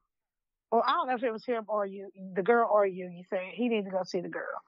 Or 0.71 0.87
I 0.87 0.91
don't 0.93 1.07
know 1.07 1.15
if 1.15 1.23
it 1.23 1.31
was 1.31 1.45
him 1.45 1.65
or 1.67 1.85
you, 1.85 2.09
the 2.35 2.43
girl 2.43 2.69
or 2.71 2.85
you. 2.85 3.07
You 3.09 3.23
said 3.29 3.41
he 3.53 3.69
need 3.69 3.85
to 3.85 3.91
go 3.91 4.03
see 4.03 4.21
the 4.21 4.29
girl. 4.29 4.61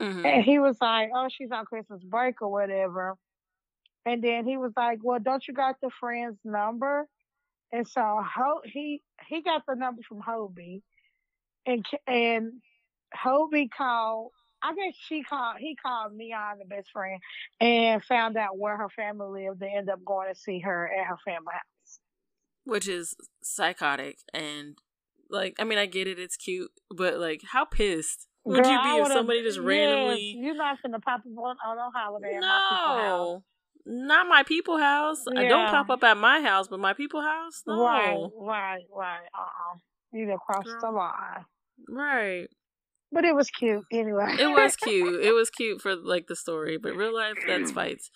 hmm 0.00 0.24
And 0.24 0.42
he 0.44 0.58
was 0.58 0.76
like, 0.80 1.10
oh, 1.14 1.28
she's 1.30 1.50
on 1.52 1.64
Christmas 1.66 2.02
break 2.04 2.40
or 2.42 2.50
whatever. 2.50 3.16
And 4.06 4.22
then 4.22 4.46
he 4.46 4.56
was 4.56 4.72
like, 4.76 4.98
well, 5.02 5.18
don't 5.20 5.46
you 5.46 5.54
got 5.54 5.76
the 5.80 5.90
friend's 6.00 6.38
number? 6.44 7.06
And 7.72 7.86
so 7.86 8.00
Ho- 8.00 8.62
he 8.64 9.02
he 9.28 9.42
got 9.42 9.62
the 9.66 9.74
number 9.74 10.02
from 10.02 10.20
Hobie, 10.20 10.82
and 11.66 11.84
and 12.06 12.52
Hobie 13.14 13.68
called. 13.76 14.32
I 14.62 14.74
guess 14.74 14.94
she 15.08 15.22
called. 15.22 15.56
He 15.58 15.74
called 15.74 16.12
Neon, 16.12 16.58
the 16.58 16.66
best 16.66 16.90
friend, 16.92 17.18
and 17.60 18.04
found 18.04 18.36
out 18.36 18.58
where 18.58 18.76
her 18.76 18.90
family 18.90 19.48
lived. 19.48 19.58
They 19.58 19.72
end 19.74 19.88
up 19.88 20.04
going 20.04 20.28
to 20.28 20.38
see 20.38 20.58
her 20.60 20.86
at 20.86 21.06
her 21.06 21.16
family 21.24 21.52
house. 21.52 22.00
Which 22.64 22.86
is 22.86 23.14
psychotic 23.42 24.18
and 24.34 24.76
like 25.30 25.56
I 25.58 25.64
mean 25.64 25.78
I 25.78 25.86
get 25.86 26.06
it, 26.06 26.18
it's 26.18 26.36
cute, 26.36 26.70
but 26.94 27.18
like 27.18 27.40
how 27.52 27.64
pissed 27.64 28.26
would 28.44 28.62
Girl, 28.62 28.72
you 28.72 28.82
be 28.82 29.02
if 29.02 29.12
somebody 29.12 29.42
just 29.42 29.58
yes, 29.58 29.64
randomly 29.64 30.36
You're 30.38 30.54
not 30.54 30.78
gonna 30.82 31.00
pop 31.00 31.20
up 31.20 31.26
on, 31.26 31.56
on 31.64 31.76
no 31.76 31.90
holiday 31.94 32.34
at 32.34 32.40
my 32.40 32.48
house. 32.48 32.98
No. 32.98 33.44
Not 33.92 34.28
my 34.28 34.44
people 34.44 34.78
house. 34.78 35.24
I 35.36 35.48
don't 35.48 35.68
pop 35.68 35.90
up 35.90 36.04
at 36.04 36.16
my 36.16 36.40
house, 36.40 36.68
but 36.68 36.78
my 36.78 36.92
people 36.92 37.20
house? 37.22 37.62
No. 37.66 37.82
Right, 37.82 38.28
right, 38.38 38.82
right. 38.94 39.26
Uh 39.36 39.42
uh 39.42 39.78
You 40.12 40.38
crossed 40.46 40.68
the 40.80 40.90
line. 40.92 41.44
Right. 41.88 42.46
But 43.10 43.24
it 43.24 43.34
was 43.34 43.50
cute 43.50 43.82
anyway. 43.90 44.36
It 44.38 44.46
was 44.46 44.76
cute. 44.84 45.24
it 45.24 45.32
was 45.32 45.50
cute 45.50 45.82
for 45.82 45.96
like 45.96 46.28
the 46.28 46.36
story, 46.36 46.78
but 46.78 46.94
real 46.94 47.12
life 47.12 47.34
that's 47.44 47.72
fights. 47.72 48.10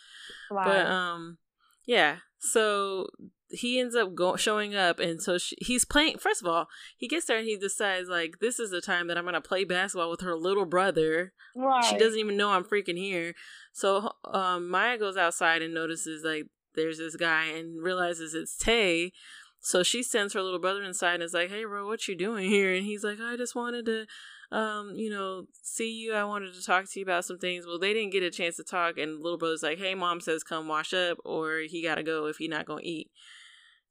Right. 0.48 0.64
But 0.64 0.86
um 0.86 1.38
yeah. 1.86 2.18
So 2.38 3.08
he 3.54 3.78
ends 3.80 3.94
up 3.94 4.14
go- 4.14 4.36
showing 4.36 4.74
up 4.74 4.98
and 4.98 5.22
so 5.22 5.38
she, 5.38 5.56
he's 5.60 5.84
playing 5.84 6.18
first 6.18 6.42
of 6.42 6.48
all, 6.48 6.66
he 6.96 7.08
gets 7.08 7.26
there 7.26 7.38
and 7.38 7.46
he 7.46 7.56
decides 7.56 8.08
like 8.08 8.38
this 8.40 8.58
is 8.58 8.70
the 8.70 8.80
time 8.80 9.06
that 9.08 9.16
I'm 9.16 9.24
going 9.24 9.34
to 9.34 9.40
play 9.40 9.64
basketball 9.64 10.10
with 10.10 10.20
her 10.20 10.36
little 10.36 10.66
brother. 10.66 11.32
right. 11.54 11.84
She 11.84 11.96
doesn't 11.96 12.18
even 12.18 12.36
know 12.36 12.50
I'm 12.50 12.64
freaking 12.64 12.96
here. 12.98 13.34
So 13.72 14.12
um 14.24 14.68
Maya 14.68 14.98
goes 14.98 15.16
outside 15.16 15.62
and 15.62 15.72
notices 15.74 16.24
like 16.24 16.46
there's 16.74 16.98
this 16.98 17.16
guy 17.16 17.46
and 17.46 17.82
realizes 17.82 18.34
it's 18.34 18.56
Tay. 18.56 19.12
So 19.60 19.82
she 19.82 20.02
sends 20.02 20.34
her 20.34 20.42
little 20.42 20.58
brother 20.58 20.82
inside 20.82 21.14
and 21.14 21.22
is 21.22 21.32
like, 21.32 21.48
"Hey, 21.48 21.64
bro, 21.64 21.86
what 21.86 22.06
you 22.06 22.14
doing 22.14 22.50
here?" 22.50 22.74
And 22.74 22.84
he's 22.84 23.02
like, 23.02 23.18
"I 23.18 23.34
just 23.36 23.54
wanted 23.54 23.86
to, 23.86 24.06
um, 24.54 24.92
you 24.94 25.08
know, 25.08 25.46
see 25.62 25.90
you. 25.90 26.12
I 26.12 26.24
wanted 26.24 26.52
to 26.52 26.62
talk 26.62 26.84
to 26.84 27.00
you 27.00 27.02
about 27.02 27.24
some 27.24 27.38
things." 27.38 27.64
Well, 27.66 27.78
they 27.78 27.94
didn't 27.94 28.12
get 28.12 28.22
a 28.22 28.30
chance 28.30 28.56
to 28.56 28.62
talk, 28.64 28.98
and 28.98 29.14
the 29.16 29.22
little 29.22 29.38
brother's 29.38 29.62
like, 29.62 29.78
"Hey, 29.78 29.94
mom 29.94 30.20
says 30.20 30.44
come 30.44 30.68
wash 30.68 30.92
up, 30.92 31.16
or 31.24 31.60
he 31.66 31.80
gotta 31.82 32.02
go 32.02 32.26
if 32.26 32.36
he 32.36 32.46
not 32.46 32.66
gonna 32.66 32.82
eat." 32.84 33.10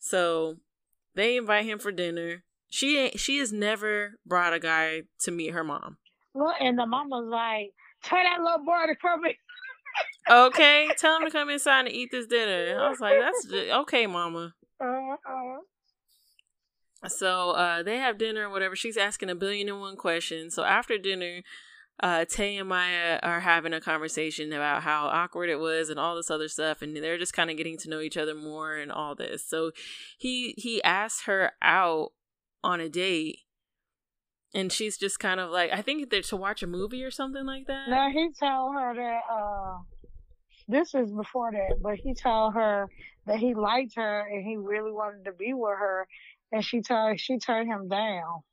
So 0.04 0.58
they 1.16 1.38
invite 1.38 1.64
him 1.66 1.80
for 1.80 1.92
dinner. 1.92 2.44
She 2.70 3.12
she 3.16 3.38
has 3.38 3.54
never 3.54 4.20
brought 4.26 4.54
a 4.54 4.60
guy 4.60 5.04
to 5.22 5.32
meet 5.32 5.54
her 5.54 5.64
mom. 5.64 5.98
Well, 6.34 6.54
and 6.60 6.78
the 6.78 6.86
mama's 6.86 7.28
like, 7.30 7.72
tell 8.04 8.22
that 8.22 8.42
little 8.42 8.66
boy 8.66 8.88
to 8.88 8.96
come 9.02 9.24
in. 9.26 9.34
Okay, 10.30 10.90
tell 10.98 11.18
him 11.18 11.26
to 11.26 11.32
come 11.32 11.50
inside 11.50 11.82
and 11.86 11.90
eat 11.90 12.10
this 12.12 12.28
dinner. 12.28 12.80
I 12.82 12.90
was 12.90 13.00
like, 13.00 13.18
that's 13.20 13.46
just, 13.46 13.72
okay, 13.82 14.06
mama. 14.08 14.54
Uh, 14.82 15.16
uh, 17.04 17.08
So 17.08 17.52
uh, 17.52 17.84
they 17.84 17.98
have 17.98 18.18
dinner 18.18 18.48
or 18.48 18.50
whatever. 18.50 18.76
She's 18.76 18.98
asking 18.98 19.30
a 19.30 19.36
billion 19.36 19.70
and 19.70 19.80
one 19.80 19.96
questions. 19.96 20.54
So 20.54 20.64
after 20.64 20.98
dinner, 20.98 21.44
uh, 22.00 22.26
Tay 22.26 22.58
and 22.58 22.68
Maya 22.68 23.20
are 23.22 23.40
having 23.40 23.74
a 23.74 23.82
conversation 23.82 24.52
about 24.52 24.84
how 24.84 25.08
awkward 25.08 25.50
it 25.50 25.60
was 25.60 25.90
and 25.90 26.00
all 26.00 26.16
this 26.16 26.32
other 26.32 26.48
stuff, 26.48 26.82
and 26.82 26.96
they're 26.98 27.18
just 27.18 27.34
kind 27.34 27.50
of 27.50 27.58
getting 27.58 27.78
to 27.80 27.90
know 27.90 28.00
each 28.00 28.18
other 28.18 28.36
more 28.36 28.76
and 28.76 28.92
all 28.92 29.16
this. 29.16 29.48
So 29.48 29.72
he 30.18 30.54
he 30.58 30.84
asks 30.84 31.26
her 31.26 31.52
out 31.62 32.10
on 32.64 32.80
a 32.80 32.90
date, 32.90 33.40
and 34.54 34.72
she's 34.72 34.98
just 34.98 35.20
kind 35.20 35.40
of 35.40 35.50
like, 35.50 35.72
I 35.72 35.82
think 35.82 36.10
they're 36.10 36.22
to 36.24 36.38
watch 36.38 36.64
a 36.64 36.68
movie 36.68 37.04
or 37.04 37.12
something 37.12 37.46
like 37.46 37.68
that. 37.68 37.90
now 37.90 38.10
he 38.10 38.30
told 38.40 38.76
her 38.76 38.94
that, 38.96 39.22
uh, 39.32 39.78
this 40.68 40.94
is 40.94 41.12
before 41.12 41.52
that, 41.52 41.78
but 41.82 41.96
he 41.96 42.14
told 42.14 42.54
her 42.54 42.88
that 43.26 43.38
he 43.38 43.54
liked 43.54 43.96
her 43.96 44.28
and 44.32 44.46
he 44.46 44.58
really 44.58 44.92
wanted 44.92 45.26
to 45.26 45.32
be 45.34 45.54
with 45.54 45.78
her. 45.78 46.08
And 46.52 46.64
she 46.64 46.82
told, 46.82 47.20
she 47.20 47.40
turned 47.40 47.68
him 47.68 47.88
down. 47.88 48.44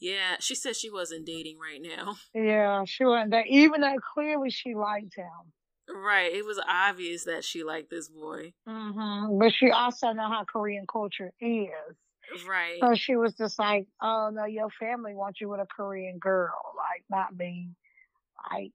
Yeah, 0.00 0.36
she 0.40 0.54
said 0.54 0.76
she 0.76 0.90
wasn't 0.90 1.26
dating 1.26 1.58
right 1.58 1.80
now. 1.82 2.16
Yeah, 2.34 2.84
she 2.86 3.04
wasn't 3.04 3.30
that, 3.32 3.46
even 3.46 3.80
though 3.80 3.96
clearly 4.14 4.50
she 4.50 4.74
liked 4.74 5.14
him. 5.16 5.52
Right, 5.88 6.32
it 6.32 6.44
was 6.44 6.60
obvious 6.66 7.24
that 7.24 7.44
she 7.44 7.62
liked 7.62 7.90
this 7.90 8.08
boy. 8.08 8.52
hmm 8.66 9.38
But 9.38 9.52
she 9.52 9.70
also 9.70 10.12
know 10.12 10.28
how 10.28 10.44
Korean 10.44 10.86
culture 10.86 11.32
is. 11.40 11.96
Right. 12.48 12.78
So 12.80 12.94
she 12.94 13.16
was 13.16 13.34
just 13.34 13.58
like, 13.58 13.86
oh 14.02 14.30
no, 14.32 14.46
your 14.46 14.70
family 14.80 15.14
wants 15.14 15.40
you 15.40 15.48
with 15.48 15.60
a 15.60 15.66
Korean 15.66 16.18
girl, 16.18 16.54
like 16.76 17.04
not 17.10 17.36
me. 17.36 17.70
Like, 18.50 18.72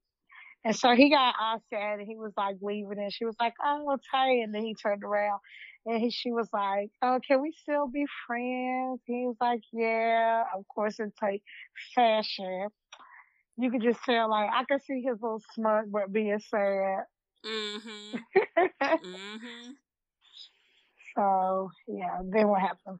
And 0.65 0.75
so 0.75 0.93
he 0.93 1.09
got 1.09 1.35
upset 1.41 1.99
and 1.99 2.07
he 2.07 2.17
was 2.17 2.33
like 2.35 2.57
leaving 2.61 2.97
and 2.97 3.13
she 3.13 3.25
was 3.25 3.35
like, 3.39 3.53
oh, 3.63 3.97
Tay. 4.13 4.41
And 4.41 4.53
then 4.53 4.63
he 4.63 4.75
turned 4.75 5.03
around 5.03 5.39
and 5.85 6.01
he, 6.01 6.11
she 6.11 6.31
was 6.31 6.49
like, 6.51 6.91
oh, 7.01 7.19
can 7.25 7.41
we 7.41 7.53
still 7.61 7.87
be 7.87 8.05
friends? 8.27 8.99
He 9.05 9.25
was 9.25 9.37
like, 9.39 9.61
yeah, 9.71 10.43
of 10.55 10.67
course 10.67 10.99
it's 10.99 11.17
like 11.21 11.41
fashion. 11.95 12.67
You 13.57 13.71
could 13.71 13.81
just 13.81 13.99
tell, 14.05 14.29
like, 14.29 14.49
I 14.53 14.63
could 14.63 14.81
see 14.83 15.01
his 15.01 15.21
little 15.21 15.41
smirk, 15.53 15.87
but 15.91 16.13
being 16.13 16.39
sad. 16.39 17.03
Mm-hmm. 17.45 18.17
mm-hmm. 18.81 19.71
So, 21.15 21.71
yeah, 21.87 22.19
then 22.23 22.47
what 22.47 22.61
happened? 22.61 22.99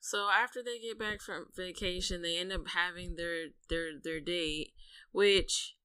So 0.00 0.28
after 0.28 0.62
they 0.62 0.78
get 0.78 0.98
back 0.98 1.22
from 1.22 1.46
vacation, 1.56 2.20
they 2.20 2.36
end 2.36 2.52
up 2.52 2.68
having 2.74 3.16
their 3.16 3.46
their 3.70 3.90
their 4.02 4.20
date, 4.20 4.72
which 5.12 5.76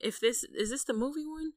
if 0.00 0.20
this 0.20 0.44
is 0.44 0.70
this 0.70 0.84
the 0.84 0.94
movie 0.94 1.26
one? 1.26 1.52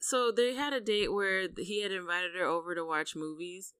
So 0.00 0.32
they 0.32 0.54
had 0.54 0.72
a 0.72 0.80
date 0.80 1.12
where 1.12 1.48
he 1.58 1.82
had 1.82 1.92
invited 1.92 2.34
her 2.34 2.46
over 2.46 2.74
to 2.74 2.84
watch 2.84 3.14
movies, 3.14 3.74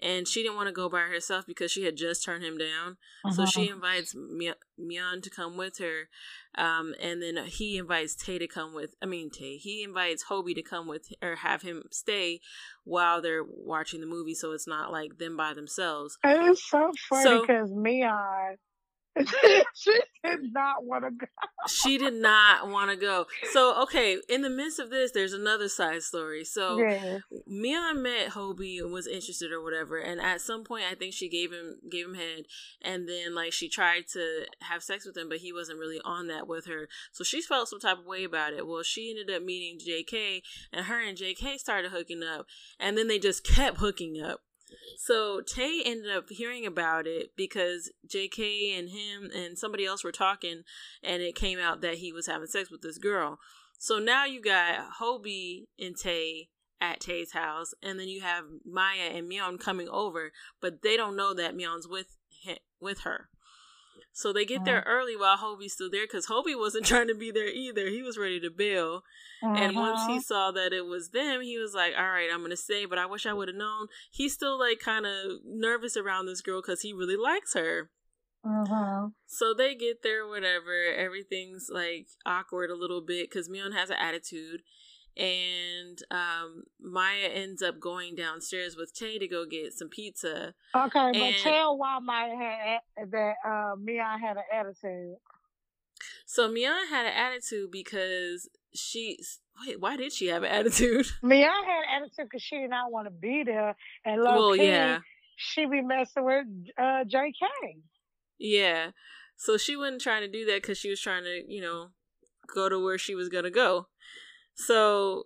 and 0.00 0.26
she 0.26 0.42
didn't 0.42 0.56
want 0.56 0.66
to 0.66 0.72
go 0.72 0.88
by 0.88 1.02
herself 1.02 1.46
because 1.46 1.70
she 1.70 1.84
had 1.84 1.96
just 1.96 2.24
turned 2.24 2.42
him 2.42 2.58
down. 2.58 2.96
Uh-huh. 3.24 3.32
So 3.32 3.46
she 3.46 3.66
uh-huh. 3.66 3.74
invites 3.74 4.12
Myeon 4.12 5.22
to 5.22 5.30
come 5.30 5.56
with 5.56 5.78
her, 5.78 6.08
um, 6.56 6.94
and 7.00 7.22
then 7.22 7.36
he 7.46 7.78
invites 7.78 8.16
Tay 8.16 8.38
to 8.38 8.48
come 8.48 8.74
with. 8.74 8.94
I 9.00 9.06
mean 9.06 9.30
Tay. 9.30 9.56
He 9.56 9.84
invites 9.84 10.24
Hobie 10.24 10.56
to 10.56 10.62
come 10.62 10.88
with 10.88 11.06
or 11.22 11.36
have 11.36 11.62
him 11.62 11.84
stay 11.92 12.40
while 12.84 13.22
they're 13.22 13.44
watching 13.44 14.00
the 14.00 14.06
movie, 14.06 14.34
so 14.34 14.50
it's 14.50 14.66
not 14.66 14.90
like 14.90 15.18
them 15.18 15.36
by 15.36 15.54
themselves. 15.54 16.18
It's 16.24 16.68
so 16.68 16.90
funny 17.08 17.40
because 17.40 17.68
so, 17.68 17.76
Myeon 17.76 18.56
she 19.74 20.00
did 20.24 20.52
not 20.52 20.84
want 20.84 21.04
to 21.04 21.10
go. 21.10 21.26
she 21.68 21.98
did 21.98 22.14
not 22.14 22.68
want 22.68 22.90
to 22.90 22.96
go. 22.96 23.26
So, 23.52 23.82
okay, 23.82 24.16
in 24.28 24.42
the 24.42 24.50
midst 24.50 24.78
of 24.78 24.90
this, 24.90 25.12
there's 25.12 25.32
another 25.32 25.68
side 25.68 26.02
story. 26.02 26.44
So, 26.44 26.78
yeah. 26.78 27.18
Myeon 27.50 28.02
met 28.02 28.30
Hobie 28.30 28.78
and 28.78 28.92
was 28.92 29.06
interested 29.06 29.52
or 29.52 29.62
whatever, 29.62 29.98
and 29.98 30.20
at 30.20 30.40
some 30.40 30.64
point, 30.64 30.84
I 30.90 30.94
think 30.94 31.12
she 31.12 31.28
gave 31.28 31.52
him 31.52 31.76
gave 31.90 32.06
him 32.06 32.14
head, 32.14 32.44
and 32.80 33.08
then 33.08 33.34
like 33.34 33.52
she 33.52 33.68
tried 33.68 34.08
to 34.12 34.46
have 34.60 34.82
sex 34.82 35.04
with 35.06 35.16
him, 35.16 35.28
but 35.28 35.38
he 35.38 35.52
wasn't 35.52 35.78
really 35.78 36.00
on 36.04 36.28
that 36.28 36.48
with 36.48 36.66
her. 36.66 36.88
So 37.12 37.24
she 37.24 37.42
felt 37.42 37.68
some 37.68 37.80
type 37.80 37.98
of 37.98 38.06
way 38.06 38.24
about 38.24 38.54
it. 38.54 38.66
Well, 38.66 38.82
she 38.82 39.10
ended 39.10 39.34
up 39.34 39.42
meeting 39.42 39.78
J.K. 39.78 40.42
and 40.72 40.86
her 40.86 41.00
and 41.00 41.16
J.K. 41.16 41.58
started 41.58 41.90
hooking 41.90 42.22
up, 42.22 42.46
and 42.78 42.96
then 42.96 43.08
they 43.08 43.18
just 43.18 43.44
kept 43.44 43.78
hooking 43.78 44.20
up. 44.22 44.40
So 44.98 45.40
Tay 45.40 45.82
ended 45.84 46.10
up 46.10 46.30
hearing 46.30 46.66
about 46.66 47.06
it 47.06 47.32
because 47.36 47.90
JK 48.06 48.78
and 48.78 48.90
him 48.90 49.30
and 49.34 49.58
somebody 49.58 49.84
else 49.84 50.04
were 50.04 50.12
talking, 50.12 50.62
and 51.02 51.22
it 51.22 51.34
came 51.34 51.58
out 51.58 51.80
that 51.80 51.96
he 51.96 52.12
was 52.12 52.26
having 52.26 52.46
sex 52.46 52.70
with 52.70 52.82
this 52.82 52.98
girl. 52.98 53.38
So 53.78 53.98
now 53.98 54.24
you 54.24 54.40
got 54.40 54.92
Hobie 55.00 55.66
and 55.78 55.96
Tay 55.96 56.48
at 56.80 57.00
Tay's 57.00 57.32
house, 57.32 57.74
and 57.82 57.98
then 57.98 58.08
you 58.08 58.20
have 58.20 58.44
Maya 58.64 59.10
and 59.12 59.30
Myeon 59.30 59.58
coming 59.58 59.88
over, 59.88 60.32
but 60.60 60.82
they 60.82 60.96
don't 60.96 61.16
know 61.16 61.34
that 61.34 61.56
Myeon's 61.56 61.88
with 61.88 62.16
him, 62.42 62.58
with 62.80 63.00
her. 63.00 63.28
So 64.12 64.32
they 64.32 64.44
get 64.44 64.64
there 64.64 64.78
uh-huh. 64.78 64.90
early 64.90 65.16
while 65.16 65.36
Hobie's 65.36 65.74
still 65.74 65.90
there 65.90 66.04
because 66.04 66.26
Hobie 66.26 66.58
wasn't 66.58 66.86
trying 66.86 67.08
to 67.08 67.14
be 67.14 67.30
there 67.30 67.48
either. 67.48 67.88
He 67.88 68.02
was 68.02 68.18
ready 68.18 68.40
to 68.40 68.50
bail. 68.50 69.02
Uh-huh. 69.42 69.54
And 69.54 69.76
once 69.76 70.06
he 70.06 70.14
uh-huh. 70.14 70.20
saw 70.20 70.50
that 70.52 70.72
it 70.72 70.86
was 70.86 71.10
them, 71.10 71.42
he 71.42 71.58
was 71.58 71.74
like, 71.74 71.94
all 71.96 72.10
right, 72.10 72.28
I'm 72.32 72.40
going 72.40 72.50
to 72.50 72.56
stay, 72.56 72.84
but 72.86 72.98
I 72.98 73.06
wish 73.06 73.26
I 73.26 73.32
would 73.32 73.48
have 73.48 73.56
known. 73.56 73.88
He's 74.10 74.34
still 74.34 74.58
like 74.58 74.80
kind 74.80 75.06
of 75.06 75.40
nervous 75.44 75.96
around 75.96 76.26
this 76.26 76.40
girl 76.40 76.60
because 76.60 76.82
he 76.82 76.92
really 76.92 77.16
likes 77.16 77.54
her. 77.54 77.90
Uh-huh. 78.44 79.08
So 79.26 79.54
they 79.54 79.74
get 79.74 80.02
there, 80.02 80.26
whatever. 80.26 80.92
Everything's 80.96 81.68
like 81.72 82.08
awkward 82.26 82.70
a 82.70 82.76
little 82.76 83.00
bit 83.00 83.30
because 83.30 83.48
Myeon 83.48 83.72
has 83.72 83.90
an 83.90 83.96
attitude 84.00 84.62
and 85.16 86.02
um, 86.10 86.64
Maya 86.80 87.28
ends 87.32 87.62
up 87.62 87.78
going 87.80 88.14
downstairs 88.14 88.76
with 88.76 88.94
Tay 88.94 89.18
to 89.18 89.28
go 89.28 89.44
get 89.44 89.72
some 89.72 89.88
pizza. 89.88 90.54
Okay, 90.74 90.98
and 90.98 91.18
but 91.18 91.34
tell 91.42 91.76
why 91.76 91.98
Maya 92.00 92.34
had 92.36 93.10
that 93.10 93.34
uh, 93.44 93.76
Myeon 93.76 94.20
had 94.20 94.36
an 94.36 94.44
attitude. 94.52 95.16
So 96.26 96.48
Myeon 96.48 96.88
had 96.88 97.06
an 97.06 97.12
attitude 97.12 97.70
because 97.70 98.48
she 98.74 99.18
wait. 99.66 99.80
Why 99.80 99.96
did 99.96 100.12
she 100.12 100.28
have 100.28 100.42
an 100.42 100.50
attitude? 100.50 101.06
Myeon 101.22 101.64
had 101.64 101.82
an 101.82 102.02
attitude 102.02 102.28
because 102.30 102.42
she 102.42 102.58
did 102.58 102.70
not 102.70 102.90
want 102.90 103.06
to 103.06 103.12
be 103.12 103.42
there, 103.44 103.76
and 104.04 104.22
low 104.22 104.36
well, 104.36 104.56
yeah, 104.56 105.00
she 105.36 105.66
be 105.66 105.82
messing 105.82 106.24
with 106.24 106.46
uh, 106.78 107.04
J.K. 107.04 107.46
Yeah, 108.38 108.90
so 109.36 109.56
she 109.56 109.76
wasn't 109.76 110.00
trying 110.00 110.22
to 110.22 110.28
do 110.28 110.44
that 110.46 110.62
because 110.62 110.78
she 110.78 110.88
was 110.88 111.00
trying 111.00 111.24
to, 111.24 111.42
you 111.46 111.60
know, 111.60 111.88
go 112.52 112.68
to 112.68 112.82
where 112.82 112.98
she 112.98 113.14
was 113.14 113.28
gonna 113.28 113.50
go. 113.50 113.88
So 114.66 115.24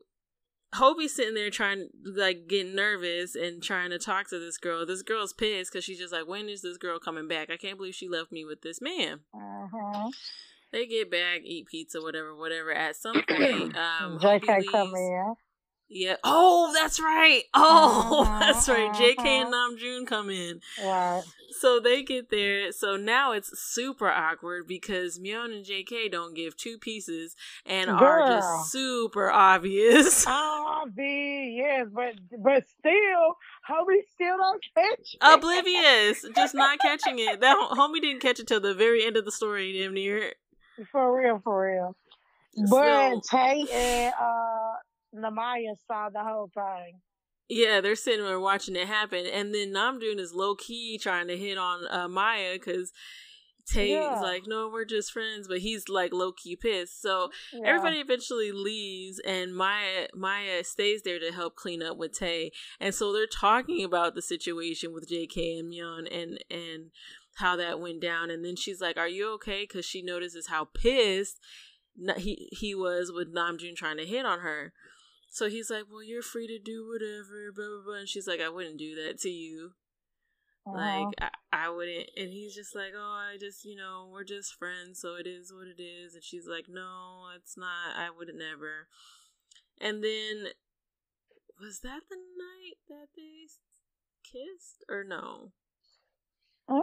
Hobie's 0.75 1.14
sitting 1.14 1.35
there 1.35 1.51
trying, 1.51 1.88
like, 2.05 2.49
getting 2.49 2.75
nervous 2.75 3.35
and 3.35 3.62
trying 3.62 3.90
to 3.90 3.99
talk 3.99 4.29
to 4.31 4.38
this 4.38 4.59
girl. 4.59 4.85
This 4.85 5.03
girl's 5.03 5.33
pissed 5.33 5.72
because 5.72 5.85
she's 5.85 5.99
just 5.99 6.12
like, 6.12 6.27
when 6.27 6.49
is 6.49 6.62
this 6.62 6.77
girl 6.77 6.99
coming 6.99 7.29
back? 7.29 7.51
I 7.51 7.57
can't 7.57 7.77
believe 7.77 7.94
she 7.94 8.09
left 8.09 8.33
me 8.33 8.44
with 8.44 8.62
this 8.62 8.81
man. 8.81 9.20
Uh-huh. 9.35 10.11
They 10.72 10.87
get 10.87 11.11
back, 11.11 11.40
eat 11.44 11.66
pizza, 11.66 12.01
whatever, 12.01 12.35
whatever. 12.35 12.72
At 12.72 12.96
some 12.96 13.22
point, 13.29 13.77
um, 14.01 14.18
come 14.64 14.94
in. 14.94 15.35
Yeah. 15.88 16.16
Oh, 16.25 16.72
that's 16.75 17.01
right. 17.01 17.42
Oh, 17.55 18.22
uh-huh, 18.22 18.38
that's 18.40 18.68
right. 18.68 18.90
Uh-huh. 18.90 19.03
JK 19.03 19.27
and 19.27 19.53
Namjoon 19.53 20.07
come 20.07 20.31
in. 20.31 20.61
Right. 20.83 21.22
So 21.59 21.81
they 21.81 22.03
get 22.03 22.31
there. 22.31 22.70
So 22.72 22.96
now 22.96 23.33
it's 23.33 23.59
super 23.59 24.09
awkward 24.09 24.66
because 24.68 25.18
Myeon 25.18 25.55
and 25.55 25.64
JK 25.64 26.11
don't 26.12 26.35
give 26.35 26.57
two 26.57 26.79
pieces 26.79 27.35
and 27.64 27.87
Girl. 27.87 28.22
are 28.22 28.29
just 28.29 28.70
super 28.70 29.31
obvious. 29.31 30.27
Obvious, 30.77 31.55
yes. 31.57 31.87
but 31.92 32.14
but 32.42 32.68
still, 32.68 33.37
homie 33.68 34.03
still 34.14 34.37
don't 34.37 34.62
catch 34.77 35.14
it. 35.14 35.18
Oblivious, 35.20 36.25
just 36.35 36.55
not 36.55 36.79
catching 36.79 37.18
it. 37.18 37.40
That 37.40 37.57
homie 37.72 38.01
didn't 38.01 38.20
catch 38.20 38.38
it 38.38 38.46
till 38.46 38.61
the 38.61 38.75
very 38.75 39.05
end 39.05 39.16
of 39.16 39.25
the 39.25 39.33
story, 39.33 39.72
damn 39.72 39.94
near. 39.94 40.35
For 40.92 41.18
real, 41.18 41.40
for 41.42 41.66
real. 41.66 41.96
But 42.70 42.70
so, 42.70 43.20
Tay 43.31 43.66
and 43.72 44.14
uh 44.20 44.65
Namaya 45.16 45.74
saw 45.87 46.09
the 46.11 46.22
whole 46.22 46.50
thing. 46.55 47.00
Yeah, 47.48 47.81
they're 47.81 47.96
sitting 47.96 48.24
there 48.24 48.40
watching 48.40 48.74
it 48.74 48.88
happen, 48.88 49.24
and 49.26 49.55
then 49.55 49.72
Namjoon 49.72 50.18
is 50.18 50.35
low 50.35 50.57
key 50.57 50.98
trying 50.98 51.29
to 51.29 51.37
hit 51.37 51.57
on 51.57 51.87
uh, 51.88 52.09
Maya 52.09 52.55
because 52.55 52.92
Tae's 53.66 53.90
yeah. 53.90 54.20
like, 54.20 54.46
"No, 54.46 54.68
we're 54.68 54.85
just 54.85 55.12
friends," 55.12 55.46
but 55.46 55.59
he's 55.59 55.88
like 55.88 56.12
low 56.12 56.33
key 56.33 56.57
pissed. 56.57 57.00
So 57.00 57.31
yeah. 57.52 57.68
everybody 57.68 57.98
eventually 57.98 58.50
leaves, 58.50 59.20
and 59.20 59.55
Maya 59.55 60.09
Maya 60.14 60.64
stays 60.64 61.02
there 61.02 61.20
to 61.20 61.33
help 61.33 61.55
clean 61.55 61.83
up 61.83 61.96
with 61.96 62.18
Tay, 62.18 62.50
and 62.81 62.94
so 62.94 63.12
they're 63.12 63.26
talking 63.26 63.85
about 63.85 64.14
the 64.14 64.22
situation 64.22 64.92
with 64.92 65.09
J.K. 65.09 65.59
and 65.59 65.72
Myeon 65.72 66.07
and 66.12 66.38
and 66.50 66.90
how 67.35 67.55
that 67.57 67.81
went 67.81 68.00
down, 68.00 68.31
and 68.31 68.44
then 68.44 68.57
she's 68.57 68.81
like, 68.81 68.96
"Are 68.96 69.09
you 69.09 69.33
okay?" 69.35 69.62
Because 69.62 69.85
she 69.85 70.02
notices 70.02 70.48
how 70.48 70.64
pissed 70.64 71.38
he 72.16 72.48
he 72.52 72.74
was 72.74 73.11
with 73.12 73.35
Namjoon 73.35 73.76
trying 73.76 73.96
to 73.98 74.07
hit 74.07 74.26
on 74.26 74.40
her. 74.40 74.72
So 75.37 75.51
he's 75.51 75.68
like, 75.68 75.85
"Well, 75.90 76.03
you're 76.03 76.22
free 76.22 76.46
to 76.46 76.59
do 76.59 76.88
whatever." 76.88 77.53
Blah 77.53 77.66
blah 77.66 77.85
blah. 77.85 77.94
And 77.96 78.09
she's 78.09 78.27
like, 78.27 78.40
"I 78.40 78.49
wouldn't 78.49 78.79
do 78.79 78.94
that 78.94 79.20
to 79.20 79.29
you." 79.29 79.72
Uh-huh. 80.66 80.79
Like 80.79 81.14
I, 81.20 81.66
I 81.66 81.68
wouldn't. 81.68 82.09
And 82.16 82.31
he's 82.31 82.55
just 82.55 82.75
like, 82.75 82.94
"Oh, 82.96 83.20
I 83.33 83.37
just 83.38 83.62
you 83.62 83.77
know 83.77 84.09
we're 84.11 84.25
just 84.25 84.55
friends, 84.55 84.99
so 84.99 85.16
it 85.16 85.27
is 85.27 85.53
what 85.53 85.68
it 85.68 85.79
is." 85.79 86.14
And 86.14 86.25
she's 86.25 86.46
like, 86.49 86.70
"No, 86.70 87.27
it's 87.37 87.55
not. 87.55 87.94
I 87.99 88.09
would 88.09 88.31
never." 88.35 88.88
And 89.79 90.03
then 90.03 90.53
was 91.61 91.81
that 91.81 92.09
the 92.09 92.16
night 92.16 92.79
that 92.88 93.09
they 93.14 93.44
kissed 94.25 94.87
or 94.88 95.05
no? 95.05 95.53
Oh, 96.66 96.83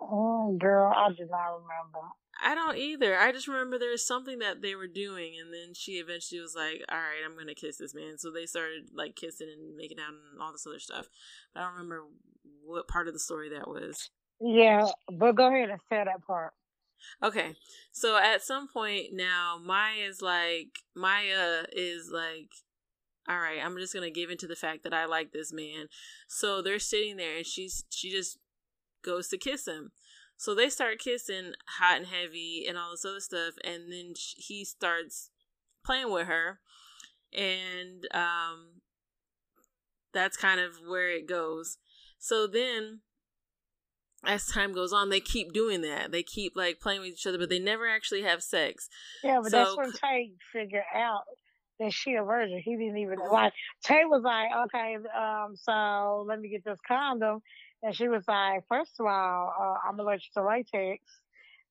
oh 0.00 0.56
girl, 0.60 0.92
I 0.94 1.08
do 1.08 1.26
not 1.28 1.58
remember. 1.58 2.06
I 2.42 2.54
don't 2.54 2.76
either. 2.76 3.18
I 3.18 3.32
just 3.32 3.48
remember 3.48 3.78
there 3.78 3.90
was 3.90 4.06
something 4.06 4.40
that 4.40 4.62
they 4.62 4.74
were 4.74 4.88
doing, 4.88 5.34
and 5.40 5.52
then 5.52 5.74
she 5.74 5.92
eventually 5.92 6.40
was 6.40 6.54
like, 6.54 6.82
"All 6.90 6.98
right, 6.98 7.22
I'm 7.24 7.36
gonna 7.36 7.54
kiss 7.54 7.78
this 7.78 7.94
man." 7.94 8.18
So 8.18 8.30
they 8.30 8.46
started 8.46 8.90
like 8.92 9.14
kissing 9.14 9.48
and 9.48 9.76
making 9.76 9.98
out 10.00 10.08
and 10.08 10.40
all 10.40 10.52
this 10.52 10.66
other 10.66 10.80
stuff. 10.80 11.08
But 11.54 11.60
I 11.60 11.64
don't 11.64 11.74
remember 11.74 12.04
what 12.64 12.88
part 12.88 13.06
of 13.06 13.14
the 13.14 13.20
story 13.20 13.48
that 13.50 13.68
was. 13.68 14.10
Yeah, 14.40 14.88
but 15.08 15.36
go 15.36 15.46
ahead 15.46 15.70
and 15.70 15.80
say 15.88 16.02
that 16.04 16.26
part. 16.26 16.52
Okay, 17.22 17.54
so 17.92 18.16
at 18.16 18.42
some 18.42 18.68
point 18.68 19.08
now, 19.12 19.58
Maya's 19.62 20.22
like, 20.22 20.78
Maya 20.94 21.64
is 21.72 22.10
like, 22.12 22.50
all 23.28 23.38
right, 23.38 23.60
I'm 23.64 23.76
just 23.76 23.94
gonna 23.94 24.10
give 24.10 24.30
into 24.30 24.46
the 24.46 24.56
fact 24.56 24.82
that 24.84 24.94
I 24.94 25.04
like 25.06 25.32
this 25.32 25.52
man. 25.52 25.88
So 26.28 26.60
they're 26.60 26.78
sitting 26.78 27.16
there, 27.16 27.36
and 27.36 27.46
she's 27.46 27.84
she 27.90 28.10
just 28.10 28.38
goes 29.02 29.28
to 29.28 29.38
kiss 29.38 29.66
him. 29.66 29.92
So 30.42 30.56
they 30.56 30.70
start 30.70 30.98
kissing 30.98 31.52
hot 31.78 31.98
and 31.98 32.06
heavy 32.06 32.66
and 32.68 32.76
all 32.76 32.90
this 32.90 33.04
other 33.04 33.20
stuff, 33.20 33.54
and 33.62 33.92
then 33.92 34.14
he 34.16 34.64
starts 34.64 35.30
playing 35.86 36.10
with 36.10 36.26
her, 36.26 36.58
and 37.32 38.08
um, 38.12 38.80
that's 40.12 40.36
kind 40.36 40.58
of 40.58 40.78
where 40.84 41.10
it 41.10 41.28
goes. 41.28 41.78
So 42.18 42.48
then 42.48 43.02
as 44.24 44.44
time 44.46 44.72
goes 44.72 44.92
on, 44.92 45.10
they 45.10 45.20
keep 45.20 45.52
doing 45.52 45.80
that. 45.82 46.10
They 46.10 46.24
keep 46.24 46.56
like 46.56 46.80
playing 46.80 47.02
with 47.02 47.10
each 47.10 47.26
other, 47.28 47.38
but 47.38 47.48
they 47.48 47.60
never 47.60 47.88
actually 47.88 48.22
have 48.22 48.42
sex. 48.42 48.88
Yeah, 49.22 49.38
but 49.40 49.52
So- 49.52 49.58
that's 49.58 49.76
when 49.76 49.92
Tay 49.92 50.32
figured 50.52 50.82
out 50.92 51.22
that 51.78 51.92
she 51.92 52.14
a 52.14 52.24
virgin. 52.24 52.60
He 52.64 52.76
didn't 52.76 52.98
even 52.98 53.20
like. 53.30 53.52
Tay 53.84 54.06
was 54.06 54.22
like, 54.24 54.48
okay, 54.66 54.96
um, 55.16 55.54
so 55.54 56.24
let 56.26 56.40
me 56.40 56.48
get 56.48 56.64
this 56.64 56.80
condom, 56.86 57.42
and 57.82 57.94
she 57.94 58.08
was 58.08 58.24
like, 58.28 58.64
first 58.68 58.92
of 59.00 59.06
all, 59.06 59.54
uh, 59.58 59.88
I'm 59.88 59.98
allergic 59.98 60.32
to 60.34 60.44
latex, 60.44 61.02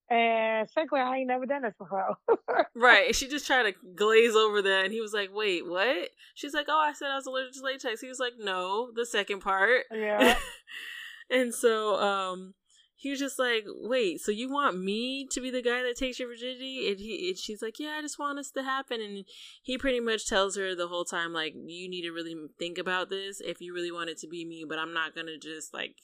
and 0.10 0.70
secondly, 0.70 1.02
I 1.02 1.18
ain't 1.18 1.28
never 1.28 1.46
done 1.46 1.62
this 1.62 1.76
before. 1.78 2.16
Right. 2.74 3.14
She 3.16 3.28
just 3.28 3.46
tried 3.46 3.64
to 3.64 3.74
glaze 3.96 4.36
over 4.36 4.62
that, 4.62 4.86
and 4.86 4.94
he 4.94 5.02
was 5.02 5.14
like, 5.14 5.30
"Wait, 5.34 5.68
what?" 5.68 6.10
She's 6.36 6.54
like, 6.54 6.68
"Oh, 6.70 6.80
I 6.80 6.94
said 6.94 7.10
I 7.10 7.16
was 7.16 7.26
allergic 7.26 7.54
to 7.56 7.64
latex." 7.64 8.02
He 8.02 8.08
was 8.08 8.20
like, 8.20 8.34
"No, 8.40 8.92
the 8.96 9.06
second 9.06 9.42
part." 9.42 9.84
yeah. 9.94 10.38
and 11.30 11.54
so, 11.54 12.00
um, 12.02 12.54
he 13.02 13.10
was 13.10 13.20
just 13.20 13.40
like, 13.40 13.66
"Wait, 13.68 14.22
so 14.22 14.32
you 14.32 14.48
want 14.52 14.80
me 14.80 15.26
to 15.32 15.42
be 15.42 15.50
the 15.50 15.64
guy 15.64 15.82
that 15.82 15.96
takes 15.98 16.20
your 16.20 16.28
virginity?" 16.30 16.88
And 16.90 17.00
he, 17.00 17.30
and 17.30 17.38
she's 17.38 17.62
like, 17.62 17.80
"Yeah, 17.80 17.96
I 17.98 18.02
just 18.02 18.20
want 18.20 18.38
this 18.38 18.52
to 18.52 18.62
happen." 18.64 19.02
And 19.02 19.26
he 19.64 19.78
pretty 19.78 20.00
much 20.00 20.28
tells 20.28 20.56
her 20.56 20.76
the 20.76 20.88
whole 20.88 21.04
time, 21.06 21.34
like, 21.34 21.54
"You 21.56 21.90
need 21.90 22.04
to 22.04 22.12
really 22.12 22.36
think 22.60 22.78
about 22.78 23.10
this 23.10 23.42
if 23.42 23.60
you 23.60 23.74
really 23.74 23.92
want 23.92 24.12
it 24.12 24.20
to 24.20 24.28
be 24.28 24.46
me, 24.46 24.66
but 24.70 24.78
I'm 24.78 24.94
not 24.94 25.16
gonna 25.16 25.38
just 25.38 25.74
like." 25.74 25.96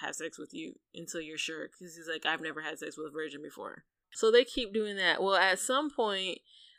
have 0.00 0.14
sex 0.16 0.38
with 0.38 0.52
you 0.52 0.72
until 0.94 1.20
you're 1.20 1.36
sure 1.38 1.68
because 1.68 1.94
he's 1.94 2.08
like 2.10 2.24
i've 2.24 2.40
never 2.40 2.62
had 2.62 2.78
sex 2.78 2.96
with 2.96 3.06
a 3.06 3.10
virgin 3.10 3.42
before 3.42 3.84
so 4.10 4.30
they 4.32 4.42
keep 4.42 4.72
doing 4.72 4.96
that 4.96 5.22
well 5.22 5.36
at 5.36 5.58
some 5.58 5.90
point 5.90 6.38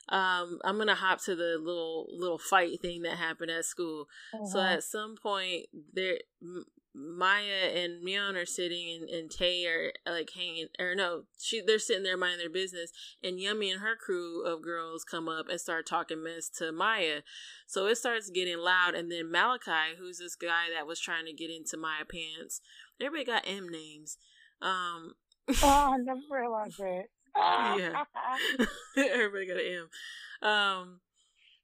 um 0.10 0.58
i'm 0.66 0.78
gonna 0.80 0.96
hop 0.96 1.24
to 1.24 1.36
the 1.36 1.58
little 1.62 2.08
little 2.12 2.40
fight 2.40 2.82
thing 2.82 3.04
that 3.04 3.18
happened 3.18 3.52
at 3.52 3.64
school 3.66 4.08
so 4.52 4.58
Mhm. 4.58 4.66
at 4.78 4.84
some 4.84 5.16
point 5.16 5.68
there 5.94 6.18
maya 6.96 7.72
and 7.74 8.06
Mion 8.06 8.36
are 8.36 8.46
sitting 8.46 9.00
and, 9.02 9.10
and 9.10 9.32
tay 9.32 9.66
are 9.66 9.92
like 10.06 10.30
hanging 10.36 10.68
or 10.80 10.94
no 10.94 11.24
she 11.40 11.60
they're 11.60 11.80
sitting 11.80 12.04
there 12.04 12.18
minding 12.18 12.40
their 12.40 12.50
business 12.50 12.92
and 13.24 13.40
yummy 13.40 13.72
and 13.72 13.82
her 13.82 13.96
crew 13.96 14.46
of 14.46 14.62
girls 14.62 15.04
come 15.04 15.28
up 15.28 15.50
and 15.50 15.60
start 15.60 15.88
talking 15.88 16.24
mess 16.24 16.50
to 16.50 16.72
maya 16.72 17.22
so 17.66 17.88
it 17.88 17.96
starts 17.96 18.30
getting 18.30 18.60
loud 18.60 18.94
and 18.94 19.12
then 19.12 19.32
malachi 19.32 19.96
who's 19.98 20.20
this 20.20 20.36
guy 20.36 20.66
that 20.74 20.86
was 20.86 21.00
trying 21.00 21.26
to 21.26 21.34
get 21.34 21.50
into 21.50 21.78
maya 21.78 22.06
pants 22.06 22.62
everybody 23.02 23.26
got 23.26 23.44
m 23.48 23.68
names 23.68 24.18
um 24.62 25.14
oh, 25.50 25.94
I 25.94 25.98
never 26.04 26.20
realized 26.30 26.80
that. 26.80 27.06
Yeah. 27.36 28.04
everybody 28.98 29.48
got 29.48 29.58
an 29.58 29.88
M. 30.42 30.48
Um, 30.50 31.00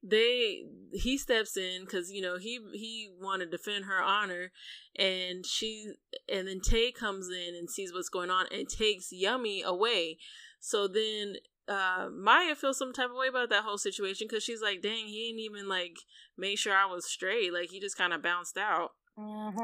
they 0.01 0.63
he 0.93 1.17
steps 1.17 1.57
in 1.57 1.81
because 1.85 2.11
you 2.11 2.21
know 2.21 2.37
he 2.37 2.59
he 2.73 3.09
wanted 3.19 3.51
to 3.51 3.57
defend 3.57 3.85
her 3.85 4.01
honor, 4.01 4.51
and 4.95 5.45
she 5.45 5.93
and 6.31 6.47
then 6.47 6.61
Tay 6.61 6.91
comes 6.91 7.27
in 7.29 7.55
and 7.55 7.69
sees 7.69 7.93
what's 7.93 8.09
going 8.09 8.29
on 8.29 8.45
and 8.51 8.67
takes 8.69 9.11
Yummy 9.11 9.61
away. 9.61 10.17
So 10.59 10.87
then 10.87 11.35
uh 11.67 12.09
Maya 12.11 12.55
feels 12.55 12.77
some 12.77 12.93
type 12.93 13.09
of 13.09 13.15
way 13.17 13.27
about 13.27 13.49
that 13.49 13.63
whole 13.63 13.77
situation 13.77 14.27
because 14.29 14.43
she's 14.43 14.61
like, 14.61 14.81
dang, 14.81 15.07
he 15.07 15.27
didn't 15.27 15.41
even 15.41 15.67
like 15.69 15.97
make 16.37 16.57
sure 16.57 16.73
I 16.73 16.85
was 16.85 17.05
straight. 17.05 17.53
Like 17.53 17.69
he 17.69 17.79
just 17.79 17.97
kind 17.97 18.13
of 18.13 18.21
bounced 18.23 18.57
out. 18.57 18.91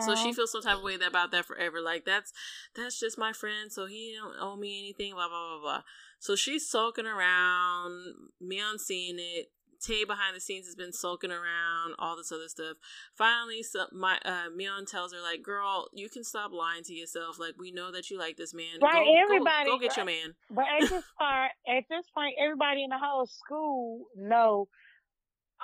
So 0.01 0.15
she 0.15 0.31
Mhm. 0.31 0.35
feels 0.35 0.51
some 0.51 0.61
type 0.61 0.77
of 0.77 0.83
way 0.83 0.95
about 0.95 1.31
that 1.31 1.45
forever. 1.45 1.79
Like 1.81 2.03
that's 2.05 2.33
that's 2.75 2.99
just 2.99 3.17
my 3.17 3.31
friend, 3.31 3.71
so 3.71 3.85
he 3.85 4.15
don't 4.19 4.35
owe 4.39 4.57
me 4.57 4.79
anything. 4.79 5.13
Blah 5.13 5.29
blah 5.29 5.47
blah 5.53 5.61
blah. 5.61 5.81
So 6.19 6.35
she's 6.35 6.69
sulking 6.69 7.05
around. 7.05 8.15
Myeon 8.43 8.79
seeing 8.79 9.15
it. 9.17 9.51
Tay 9.85 10.03
behind 10.03 10.35
the 10.35 10.39
scenes 10.39 10.65
has 10.65 10.75
been 10.75 10.91
sulking 10.93 11.31
around. 11.31 11.93
All 11.99 12.15
this 12.17 12.31
other 12.31 12.47
stuff. 12.47 12.77
Finally, 13.15 13.61
so, 13.63 13.85
my 13.91 14.17
uh, 14.25 14.49
Myeon 14.57 14.85
tells 14.89 15.13
her 15.13 15.21
like, 15.21 15.43
"Girl, 15.43 15.87
you 15.93 16.09
can 16.09 16.23
stop 16.23 16.51
lying 16.51 16.83
to 16.83 16.93
yourself. 16.93 17.37
Like 17.39 17.53
we 17.59 17.71
know 17.71 17.91
that 17.91 18.09
you 18.09 18.17
like 18.17 18.37
this 18.37 18.53
man. 18.53 18.79
Right, 18.81 18.93
go, 18.93 19.05
go- 19.05 19.21
everybody- 19.23 19.69
go, 19.69 19.79
get 19.79 19.95
your 19.97 20.05
man." 20.05 20.33
But 20.49 20.65
at 20.81 20.89
this 20.89 21.03
part, 21.19 21.51
at 21.67 21.83
this 21.89 22.05
point, 22.15 22.35
everybody 22.39 22.83
in 22.83 22.89
the 22.89 22.97
whole 22.97 23.27
school 23.27 24.05
know 24.15 24.67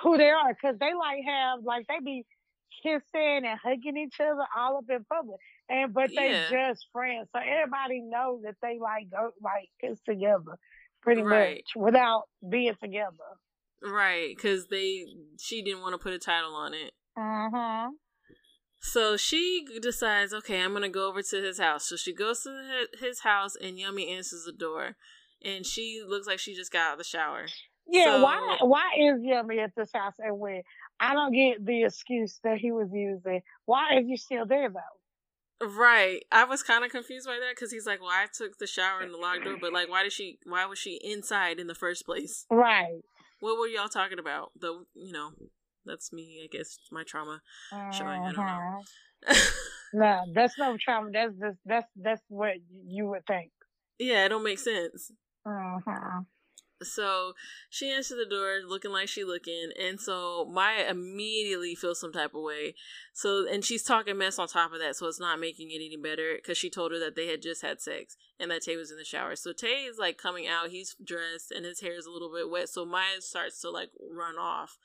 who 0.02 0.16
they 0.16 0.30
are 0.30 0.54
because 0.54 0.76
they 0.78 0.94
like 0.94 1.22
have 1.26 1.60
like 1.64 1.86
they 1.88 1.98
be 2.04 2.24
kissing 2.82 3.42
and 3.46 3.58
hugging 3.62 3.96
each 3.96 4.18
other 4.20 4.44
all 4.56 4.78
up 4.78 4.84
in 4.88 5.04
public, 5.04 5.38
and 5.68 5.92
but 5.92 6.10
they 6.10 6.30
Yeah. 6.30 6.48
just 6.70 6.86
friends, 6.92 7.28
so 7.34 7.40
everybody 7.40 8.00
knows 8.02 8.42
that 8.44 8.56
they 8.62 8.78
like 8.80 9.10
go 9.10 9.30
like 9.42 9.68
kiss 9.80 10.00
together, 10.08 10.58
pretty 11.02 11.22
Right. 11.22 11.56
much 11.56 11.76
without 11.76 12.22
being 12.48 12.74
together. 12.80 13.16
Right, 13.84 14.34
because 14.36 14.68
they 14.68 15.06
she 15.40 15.62
didn't 15.62 15.80
want 15.82 15.94
to 15.94 15.98
put 15.98 16.12
a 16.12 16.18
title 16.18 16.54
on 16.54 16.74
it. 16.74 16.92
Uh-huh. 17.16 17.90
So 18.80 19.16
she 19.16 19.64
decides, 19.80 20.32
okay, 20.34 20.60
I'm 20.60 20.72
gonna 20.72 20.88
go 20.88 21.08
over 21.08 21.22
to 21.22 21.36
his 21.42 21.58
house. 21.58 21.88
So 21.88 21.96
she 21.96 22.12
goes 22.12 22.42
to 22.42 22.86
his 23.00 23.20
house, 23.20 23.54
and 23.56 23.78
Yummy 23.78 24.08
answers 24.08 24.44
the 24.44 24.52
door, 24.52 24.96
and 25.44 25.64
she 25.64 26.02
looks 26.06 26.26
like 26.26 26.38
she 26.38 26.54
just 26.54 26.72
got 26.72 26.86
out 26.88 26.92
of 26.94 26.98
the 26.98 27.04
shower. 27.04 27.46
Yeah, 27.86 28.16
So- 28.16 28.22
why 28.22 28.56
why 28.60 28.90
is 28.98 29.20
Yummy 29.22 29.58
at 29.58 29.74
this 29.76 29.90
house 29.92 30.14
and 30.18 30.38
when 30.38 30.62
I 31.00 31.14
don't 31.14 31.32
get 31.32 31.64
the 31.64 31.84
excuse 31.84 32.38
that 32.44 32.58
he 32.58 32.70
was 32.70 32.88
using. 32.92 33.42
Why 33.64 33.98
is 33.98 34.06
he 34.06 34.16
still 34.16 34.46
there 34.46 34.70
though? 34.70 35.66
Right, 35.66 36.24
I 36.32 36.42
was 36.44 36.62
kind 36.64 36.84
of 36.84 36.90
confused 36.90 37.26
by 37.26 37.34
that 37.34 37.54
because 37.54 37.70
he's 37.70 37.86
like, 37.86 38.00
"Well, 38.00 38.10
I 38.10 38.26
took 38.32 38.58
the 38.58 38.66
shower 38.66 39.00
in 39.02 39.12
the 39.12 39.18
locked 39.18 39.44
door, 39.44 39.56
but 39.60 39.72
like, 39.72 39.88
why 39.88 40.02
did 40.02 40.12
she? 40.12 40.38
Why 40.44 40.66
was 40.66 40.78
she 40.80 41.00
inside 41.04 41.60
in 41.60 41.68
the 41.68 41.74
first 41.74 42.04
place? 42.04 42.46
Right. 42.50 43.02
What 43.42 43.58
were 43.58 43.66
y'all 43.66 43.88
talking 43.88 44.20
about? 44.20 44.52
The 44.58 44.84
you 44.94 45.12
know, 45.12 45.32
that's 45.84 46.12
me, 46.12 46.42
I 46.44 46.56
guess, 46.56 46.78
my 46.92 47.02
trauma 47.02 47.40
showing. 47.92 48.22
I 48.22 48.32
don't 48.32 48.36
know. 48.36 48.82
Uh-huh. 49.26 49.34
No, 49.94 50.24
that's 50.34 50.56
no 50.58 50.78
trauma. 50.80 51.10
That's 51.12 51.34
just 51.38 51.58
that's 51.66 51.86
that's 51.96 52.22
what 52.28 52.54
you 52.86 53.08
would 53.08 53.26
think. 53.26 53.50
yeah, 53.98 54.24
it 54.24 54.30
don't 54.30 54.42
make 54.42 54.58
sense. 54.58 55.10
Uh-huh. 55.44 56.20
So 56.84 57.32
she 57.70 57.90
answered 57.90 58.18
the 58.18 58.26
door 58.26 58.60
looking 58.66 58.92
like 58.92 59.08
she 59.08 59.24
looking, 59.24 59.70
and 59.80 60.00
so 60.00 60.48
Maya 60.50 60.86
immediately 60.88 61.74
feels 61.74 62.00
some 62.00 62.12
type 62.12 62.34
of 62.34 62.42
way. 62.42 62.74
So 63.12 63.46
and 63.50 63.64
she's 63.64 63.82
talking 63.82 64.18
mess 64.18 64.38
on 64.38 64.48
top 64.48 64.72
of 64.72 64.80
that, 64.80 64.96
so 64.96 65.06
it's 65.06 65.20
not 65.20 65.40
making 65.40 65.70
it 65.70 65.76
any 65.76 65.96
better 65.96 66.34
because 66.36 66.58
she 66.58 66.70
told 66.70 66.92
her 66.92 66.98
that 66.98 67.16
they 67.16 67.28
had 67.28 67.42
just 67.42 67.62
had 67.62 67.80
sex 67.80 68.16
and 68.38 68.50
that 68.50 68.62
Tay 68.62 68.76
was 68.76 68.90
in 68.90 68.98
the 68.98 69.04
shower. 69.04 69.36
So 69.36 69.52
Tay 69.52 69.84
is 69.84 69.98
like 69.98 70.18
coming 70.18 70.46
out, 70.46 70.70
he's 70.70 70.96
dressed 71.04 71.50
and 71.50 71.64
his 71.64 71.80
hair 71.80 71.94
is 71.94 72.06
a 72.06 72.10
little 72.10 72.32
bit 72.32 72.50
wet, 72.50 72.68
so 72.68 72.84
Maya 72.84 73.20
starts 73.20 73.60
to 73.62 73.70
like 73.70 73.90
run 74.00 74.36
off. 74.36 74.78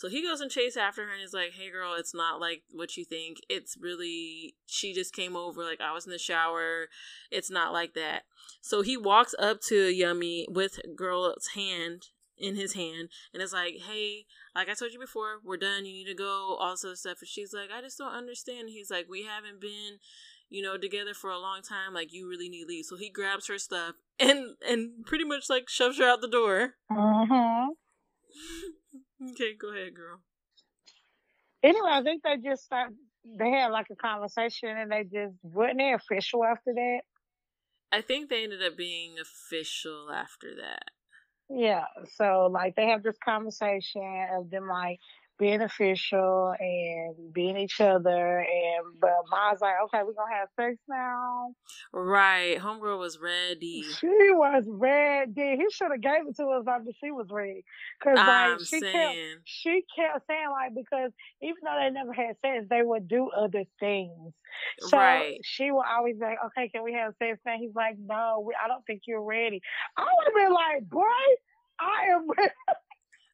So 0.00 0.08
he 0.08 0.22
goes 0.22 0.40
and 0.40 0.50
chase 0.50 0.78
after 0.78 1.04
her 1.04 1.12
and 1.12 1.22
is 1.22 1.34
like, 1.34 1.52
"Hey 1.52 1.70
girl, 1.70 1.92
it's 1.92 2.14
not 2.14 2.40
like 2.40 2.62
what 2.70 2.96
you 2.96 3.04
think. 3.04 3.36
It's 3.50 3.76
really 3.78 4.54
she 4.64 4.94
just 4.94 5.14
came 5.14 5.36
over 5.36 5.62
like 5.62 5.82
I 5.82 5.92
was 5.92 6.06
in 6.06 6.10
the 6.10 6.18
shower. 6.18 6.88
It's 7.30 7.50
not 7.50 7.74
like 7.74 7.92
that." 7.92 8.22
So 8.62 8.80
he 8.80 8.96
walks 8.96 9.34
up 9.38 9.60
to 9.68 9.90
Yummy 9.90 10.46
with 10.48 10.80
girl's 10.96 11.48
hand 11.48 12.06
in 12.38 12.56
his 12.56 12.72
hand 12.72 13.10
and 13.34 13.42
is 13.42 13.52
like, 13.52 13.74
Hey, 13.86 14.24
like 14.54 14.70
I 14.70 14.72
told 14.72 14.94
you 14.94 14.98
before, 14.98 15.40
we're 15.44 15.58
done, 15.58 15.84
you 15.84 15.92
need 15.92 16.06
to 16.06 16.14
go, 16.14 16.56
all 16.58 16.70
this 16.70 16.82
other 16.82 16.96
stuff. 16.96 17.18
And 17.20 17.28
she's 17.28 17.52
like, 17.52 17.68
I 17.70 17.82
just 17.82 17.98
don't 17.98 18.14
understand. 18.14 18.70
He's 18.70 18.90
like, 18.90 19.04
We 19.06 19.24
haven't 19.24 19.60
been, 19.60 19.98
you 20.48 20.62
know, 20.62 20.78
together 20.78 21.12
for 21.12 21.28
a 21.28 21.38
long 21.38 21.60
time, 21.60 21.92
like 21.92 22.10
you 22.10 22.26
really 22.26 22.48
need 22.48 22.68
leave. 22.68 22.86
So 22.86 22.96
he 22.96 23.10
grabs 23.10 23.48
her 23.48 23.58
stuff 23.58 23.96
and 24.18 24.56
and 24.66 25.04
pretty 25.04 25.24
much 25.24 25.50
like 25.50 25.68
shoves 25.68 25.98
her 25.98 26.08
out 26.08 26.22
the 26.22 26.26
door. 26.26 26.76
Uh-huh. 26.90 27.66
okay, 29.22 29.54
go 29.58 29.72
ahead, 29.72 29.94
girl. 29.94 30.20
Anyway, 31.62 31.90
I 31.90 32.02
think 32.02 32.22
they 32.22 32.36
just 32.36 32.64
start 32.64 32.92
they 33.24 33.50
had 33.50 33.68
like 33.68 33.86
a 33.90 33.96
conversation 33.96 34.70
and 34.70 34.90
they 34.90 35.04
just 35.04 35.34
wasn't 35.42 35.78
they 35.78 35.92
official 35.92 36.44
after 36.44 36.72
that. 36.74 37.00
I 37.92 38.00
think 38.00 38.30
they 38.30 38.44
ended 38.44 38.62
up 38.62 38.76
being 38.76 39.16
official 39.18 40.10
after 40.10 40.54
that. 40.62 40.84
Yeah. 41.50 41.84
So 42.16 42.48
like 42.50 42.76
they 42.76 42.88
have 42.88 43.02
this 43.02 43.18
conversation 43.22 44.26
of 44.38 44.50
them 44.50 44.68
like 44.68 45.00
being 45.40 45.62
official 45.62 46.54
and 46.60 47.32
being 47.32 47.56
each 47.56 47.80
other 47.80 48.38
and 48.40 49.00
but 49.00 49.10
Ma's 49.30 49.60
like, 49.60 49.74
Okay, 49.86 50.02
we're 50.04 50.12
gonna 50.12 50.34
have 50.38 50.48
sex 50.54 50.76
now. 50.88 51.54
Right. 51.92 52.58
Homegirl 52.58 52.98
was 53.00 53.18
ready. 53.18 53.82
She 53.98 54.06
was 54.30 54.64
ready. 54.68 55.56
He 55.56 55.66
should 55.72 55.90
have 55.90 56.00
gave 56.02 56.28
it 56.28 56.36
to 56.36 56.46
us 56.48 56.64
after 56.68 56.90
she 57.02 57.10
was 57.10 57.26
ready. 57.30 57.64
Cause 58.02 58.16
like 58.16 58.26
I'm 58.26 58.58
she 58.64 58.80
kept 58.80 58.94
saying. 58.94 59.38
she 59.44 59.84
kept 59.96 60.26
saying 60.28 60.50
like 60.50 60.74
because 60.74 61.10
even 61.42 61.56
though 61.64 61.76
they 61.80 61.90
never 61.90 62.12
had 62.12 62.36
sex, 62.44 62.66
they 62.68 62.82
would 62.82 63.08
do 63.08 63.30
other 63.30 63.64
things. 63.80 64.34
So 64.80 64.98
Right. 64.98 65.38
she 65.42 65.70
would 65.70 65.86
always 65.86 66.16
be 66.16 66.24
like, 66.24 66.38
"Okay, 66.46 66.68
can 66.68 66.82
we 66.84 66.92
have 66.92 67.14
sex?" 67.18 67.38
And 67.46 67.60
he's 67.60 67.74
like, 67.74 67.96
"No, 67.98 68.44
we, 68.46 68.54
I 68.62 68.68
don't 68.68 68.84
think 68.86 69.02
you're 69.06 69.22
ready." 69.22 69.62
I 69.96 70.02
would 70.02 70.26
have 70.26 70.34
been 70.34 70.52
like, 70.52 70.88
"Boy, 70.90 71.02
I 71.80 72.08
am 72.12 72.28
ready." 72.36 72.52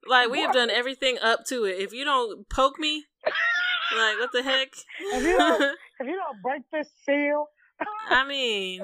Like 0.09 0.31
we 0.31 0.41
have 0.41 0.53
done 0.53 0.71
everything 0.71 1.19
up 1.23 1.45
to 1.49 1.65
it. 1.65 1.79
If 1.79 1.93
you 1.93 2.05
don't 2.05 2.49
poke 2.49 2.79
me, 2.79 3.05
like 3.97 4.19
what 4.19 4.31
the 4.33 4.43
heck? 4.43 4.69
If 5.01 5.23
you 5.25 5.37
don't- 5.37 5.63
If 5.63 5.77
you 6.07 6.17
don't 6.17 6.43
break 6.43 6.63
this 6.73 6.89
seal, 7.05 7.47
I 8.09 8.27
mean, 8.27 8.83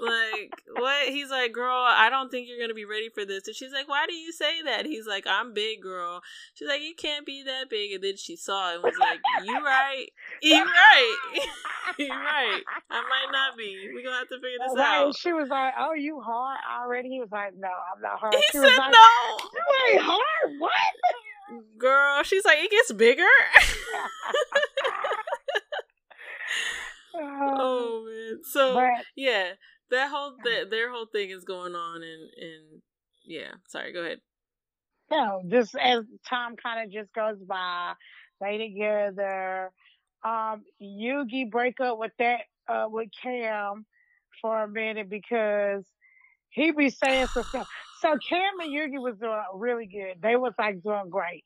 like 0.00 0.62
what? 0.74 1.08
He's 1.08 1.30
like, 1.30 1.52
girl, 1.52 1.84
I 1.86 2.10
don't 2.10 2.30
think 2.30 2.48
you're 2.48 2.60
gonna 2.60 2.74
be 2.74 2.84
ready 2.84 3.08
for 3.08 3.24
this. 3.24 3.46
And 3.46 3.56
she's 3.56 3.72
like, 3.72 3.88
why 3.88 4.06
do 4.06 4.14
you 4.14 4.32
say 4.32 4.62
that? 4.64 4.86
He's 4.86 5.06
like, 5.06 5.26
I'm 5.26 5.54
big, 5.54 5.82
girl. 5.82 6.22
She's 6.54 6.68
like, 6.68 6.82
you 6.82 6.94
can't 6.96 7.26
be 7.26 7.42
that 7.44 7.70
big. 7.70 7.92
And 7.92 8.04
then 8.04 8.16
she 8.16 8.36
saw 8.36 8.72
it 8.72 8.74
and 8.76 8.84
was 8.84 8.94
like, 8.98 9.20
you 9.44 9.64
right, 9.64 10.06
you 10.42 10.64
right, 10.64 11.16
you 11.98 12.08
right. 12.08 12.62
I 12.90 13.00
might 13.00 13.32
not 13.32 13.56
be. 13.56 13.90
We 13.94 14.02
gonna 14.02 14.18
have 14.18 14.28
to 14.28 14.36
figure 14.36 14.58
this 14.66 14.76
right. 14.76 15.06
out. 15.06 15.16
She 15.16 15.32
was 15.32 15.48
like, 15.48 15.74
"Oh, 15.78 15.94
you 15.94 16.20
hard 16.20 16.58
already?" 16.80 17.08
He 17.08 17.20
was 17.20 17.30
like, 17.30 17.54
"No, 17.56 17.68
I'm 17.68 18.02
not 18.02 18.18
hard." 18.18 18.34
He 18.34 18.42
she 18.52 18.58
said 18.58 18.76
like, 18.76 18.92
no, 18.92 19.38
"You 19.52 19.92
ain't 19.92 20.02
hard. 20.02 20.58
What?" 20.58 20.72
girl. 21.78 22.22
She's 22.22 22.44
like, 22.44 22.58
it 22.58 22.70
gets 22.70 22.92
bigger. 22.92 23.22
oh 27.14 28.04
man. 28.06 28.40
So 28.44 28.74
but 28.74 29.04
yeah, 29.14 29.52
that 29.90 30.10
whole 30.10 30.36
that 30.44 30.70
their 30.70 30.90
whole 30.92 31.06
thing 31.06 31.30
is 31.30 31.44
going 31.44 31.74
on, 31.74 32.02
and 32.02 32.30
and 32.36 32.82
yeah. 33.24 33.52
Sorry, 33.68 33.92
go 33.92 34.02
ahead. 34.02 34.20
no, 35.10 35.42
just 35.48 35.74
as 35.76 36.04
time 36.28 36.56
kind 36.56 36.86
of 36.86 36.92
just 36.92 37.12
goes 37.14 37.38
by, 37.42 37.94
they 38.40 38.58
together. 38.58 39.70
Um, 40.24 40.64
Yoongi 40.82 41.50
break 41.50 41.80
up 41.80 41.98
with 41.98 42.12
that 42.18 42.42
uh 42.68 42.86
with 42.90 43.08
Cam 43.22 43.86
for 44.40 44.64
a 44.64 44.68
minute 44.68 45.08
because 45.08 45.84
he 46.50 46.72
be 46.72 46.90
saying 46.90 47.28
some 47.34 47.44
stuff. 47.44 47.68
So 47.92 48.16
Cam 48.28 48.60
and 48.60 48.72
Yoongi 48.72 49.00
was 49.02 49.18
doing 49.18 49.42
really 49.54 49.86
good. 49.86 50.20
They 50.22 50.36
was 50.36 50.54
like 50.58 50.82
doing 50.82 51.10
great, 51.10 51.44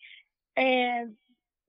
and 0.57 1.17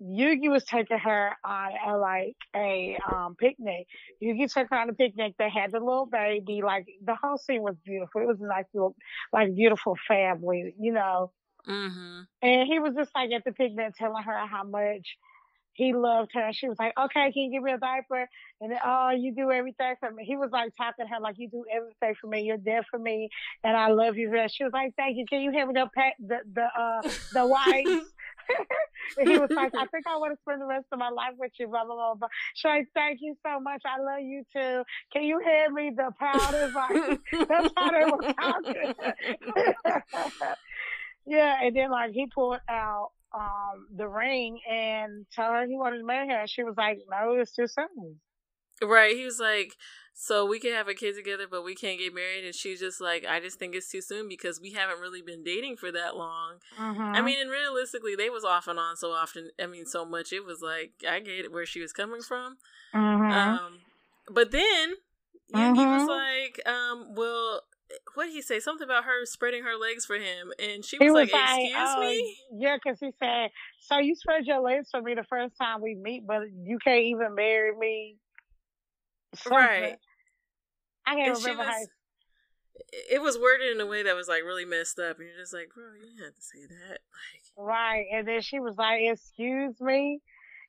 Yoongi 0.02 0.50
was 0.50 0.64
taking 0.66 0.98
her 0.98 1.32
on 1.44 1.72
a 1.88 1.98
like 1.98 2.36
a 2.56 2.98
um 3.12 3.36
picnic. 3.36 3.88
Yoongi 4.22 4.52
took 4.52 4.70
her 4.70 4.78
on 4.78 4.90
a 4.90 4.94
picnic. 4.94 5.36
They 5.38 5.50
had 5.50 5.72
the 5.72 5.80
little 5.80 6.08
baby. 6.08 6.62
Like 6.64 6.88
the 7.04 7.16
whole 7.16 7.38
scene 7.38 7.62
was 7.62 7.76
beautiful. 7.86 8.22
It 8.22 8.28
was 8.28 8.42
a 8.42 8.48
nice 8.48 8.66
little 8.74 8.96
like 9.32 9.54
beautiful 9.54 9.96
family, 10.08 10.74
you 10.80 10.94
know. 10.94 11.32
Mm-hmm. 11.68 12.22
And 12.42 12.68
he 12.68 12.80
was 12.80 12.96
just 12.96 13.12
like 13.14 13.32
at 13.32 13.44
the 13.44 13.52
picnic 13.52 13.94
telling 13.96 14.24
her 14.24 14.48
how 14.48 14.64
much 14.64 15.18
he 15.74 15.94
loved 15.94 16.32
her. 16.34 16.52
She 16.52 16.68
was 16.68 16.78
like, 16.78 16.94
okay, 16.98 17.32
can 17.32 17.44
you 17.44 17.52
give 17.52 17.64
me 17.64 17.72
a 17.72 17.78
diaper? 17.78 18.28
And 18.60 18.72
then, 18.72 18.80
oh, 18.84 19.12
you 19.12 19.34
do 19.34 19.52
everything 19.52 19.96
for 20.00 20.12
me. 20.12 20.26
He 20.26 20.36
was 20.36 20.52
like 20.52 20.76
talking 20.76 21.06
to 21.06 21.14
her 21.14 21.20
like, 21.22 21.36
you 21.38 21.50
do 21.50 21.64
everything 21.74 22.16
for 22.20 22.28
me. 22.28 22.42
You're 22.42 22.58
there 22.58 22.84
for 22.90 23.00
me. 23.00 23.30
And 23.64 23.76
I 23.78 23.88
love 23.88 24.18
you. 24.18 24.36
And 24.36 24.52
she 24.52 24.64
was 24.64 24.74
like, 24.74 24.94
thank 24.98 25.18
you. 25.18 25.26
Can 25.26 25.42
you 25.42 25.52
help 25.52 25.70
me 25.70 25.82
pack 25.96 26.16
the, 26.20 26.40
the, 26.54 26.64
uh, 26.64 27.02
the 27.34 27.48
wipes? 27.48 28.12
And 29.18 29.28
he 29.28 29.38
was 29.38 29.50
like, 29.52 29.74
I 29.76 29.86
think 29.92 30.08
I 30.08 30.18
want 30.18 30.34
to 30.34 30.42
spend 30.42 30.62
the 30.62 30.66
rest 30.66 30.86
of 30.92 31.00
my 31.00 31.10
life 31.10 31.34
with 31.38 31.52
you, 31.60 31.68
blah, 31.68 31.86
blah, 31.86 31.96
blah, 31.96 32.16
blah. 32.16 32.28
She's 32.56 32.66
like, 32.66 32.88
thank 32.94 33.20
you 33.22 33.36
so 33.46 33.60
much. 33.60 33.82
I 33.86 34.02
love 34.02 34.22
you 34.22 34.44
too. 34.54 34.84
Can 35.14 35.24
you 35.24 35.40
hand 35.40 35.74
me 35.74 35.92
the 35.96 36.12
powder? 36.20 36.72
Like, 36.74 37.20
that's 37.48 37.74
how 37.76 37.92
they 37.92 38.06
were 38.06 38.34
talking. 38.34 38.94
yeah, 41.26 41.64
and 41.64 41.76
then 41.76 41.92
like 41.92 42.12
he 42.12 42.28
pulled 42.28 42.60
out 42.70 43.12
um 43.34 43.88
the 43.96 44.08
ring 44.08 44.60
and 44.70 45.26
told 45.36 45.50
her 45.50 45.66
he 45.66 45.78
wanted 45.78 46.00
to 46.00 46.06
marry 46.06 46.28
her. 46.30 46.42
And 46.42 46.50
she 46.50 46.64
was 46.64 46.76
like, 46.78 47.00
No, 47.10 47.36
it's 47.36 47.56
too 47.56 47.68
soon. 47.68 48.20
Right. 48.82 49.16
He 49.16 49.26
was 49.26 49.40
like, 49.40 49.74
so 50.14 50.46
we 50.46 50.60
can 50.60 50.74
have 50.74 50.88
a 50.88 50.94
kid 50.94 51.16
together, 51.16 51.46
but 51.50 51.64
we 51.64 51.74
can't 51.74 52.00
get 52.00 52.14
married. 52.14 52.46
And 52.46 52.54
she's 52.54 52.80
just 52.80 53.02
like, 53.02 53.26
I 53.26 53.40
just 53.40 53.58
think 53.58 53.76
it's 53.76 53.90
too 53.90 54.02
soon 54.02 54.28
because 54.28 54.60
we 54.62 54.72
haven't 54.72 55.00
really 55.00 55.22
been 55.22 55.44
dating 55.44 55.78
for 55.78 55.92
that 55.92 56.16
long. 56.16 56.56
Mm-hmm. 56.80 57.02
I 57.02 57.22
mean, 57.22 57.40
and 57.40 57.50
realistically, 57.50 58.16
they 58.16 58.30
was 58.30 58.44
off 58.44 58.68
and 58.68 58.78
on 58.78 58.96
so 58.98 59.12
often. 59.12 59.52
I 59.60 59.68
mean, 59.68 59.86
so 59.86 60.06
much. 60.06 60.32
It 60.32 60.46
was 60.46 60.62
like 60.62 60.92
I 61.10 61.20
get 61.20 61.46
it 61.46 61.52
where 61.52 61.66
she 61.66 61.82
was 61.82 61.94
coming 61.94 62.22
from. 62.22 62.58
mm-hmm. 62.94 63.32
Um, 63.32 63.80
but 64.30 64.52
then 64.52 64.96
Yoongi 65.54 65.86
was 65.86 66.04
Mhm. 66.04 66.08
like, 66.08 66.68
um, 66.68 67.16
well, 67.16 67.62
what 68.14 68.26
did 68.26 68.34
he 68.34 68.42
say? 68.42 68.60
Something 68.60 68.86
about 68.86 69.04
her 69.06 69.26
spreading 69.26 69.64
her 69.64 69.76
legs 69.76 70.06
for 70.06 70.16
him, 70.16 70.54
and 70.60 70.84
she 70.86 70.98
was, 70.98 71.12
was 71.12 71.14
like, 71.14 71.34
like, 71.34 71.60
"Excuse 71.60 71.76
oh, 71.78 72.00
me." 72.00 72.38
Yeah, 72.54 72.78
because 72.82 73.00
he 73.00 73.12
said, 73.20 73.52
So 73.80 73.98
you 73.98 74.16
spread 74.16 74.46
your 74.46 74.62
legs 74.62 74.90
for 74.92 75.02
me 75.02 75.14
the 75.16 75.24
first 75.24 75.58
time 75.58 75.82
we 75.82 75.96
meet, 75.96 76.26
but 76.26 76.44
you 76.64 76.80
can't 76.80 77.04
even 77.04 77.36
marry 77.36 77.76
me. 77.76 78.18
Right. 79.50 79.98
I 81.06 81.16
can't 81.16 81.28
And 81.36 81.38
remember 81.44 81.64
how 81.64 81.80
was- 81.80 81.88
It 83.12 83.22
was 83.22 83.38
worded 83.38 83.76
in 83.76 83.82
a 83.82 83.86
way 83.86 84.04
that 84.04 84.16
was 84.16 84.28
like 84.28 84.44
really 84.44 84.66
messed 84.66 85.00
up, 85.00 85.20
and 85.20 85.28
you're 85.28 85.38
just 85.38 85.54
like, 85.54 85.70
bro, 85.74 85.94
you 85.94 86.02
didn't 86.02 86.24
have 86.26 86.36
to 86.36 86.42
say 86.42 86.66
that. 86.68 86.90
Like, 86.92 87.42
Right. 87.58 88.06
And 88.14 88.28
then 88.28 88.42
she 88.42 88.60
was 88.60 88.76
like, 88.78 89.02
Excuse 89.02 89.80
me. 89.80 90.20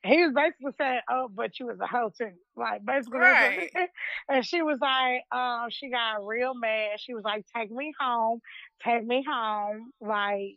He 0.05 0.25
was 0.25 0.33
basically 0.35 0.73
saying, 0.79 1.01
Oh, 1.09 1.29
but 1.33 1.59
you 1.61 1.67
was 1.67 1.79
a 1.81 1.87
hoe 1.87 2.11
too. 2.17 2.33
Like 2.57 2.85
basically 2.85 3.21
Right. 3.21 3.71
and 4.29 4.45
she 4.45 4.61
was 4.63 4.79
like, 4.81 5.23
um, 5.31 5.69
she 5.71 5.91
got 5.91 6.27
real 6.27 6.55
mad. 6.55 6.99
She 6.99 7.15
was 7.15 7.23
like, 7.25 7.45
Take 7.57 7.71
me 7.71 7.93
home, 7.99 8.41
take 8.85 9.05
me 9.07 9.25
home. 9.29 9.91
Like 10.01 10.57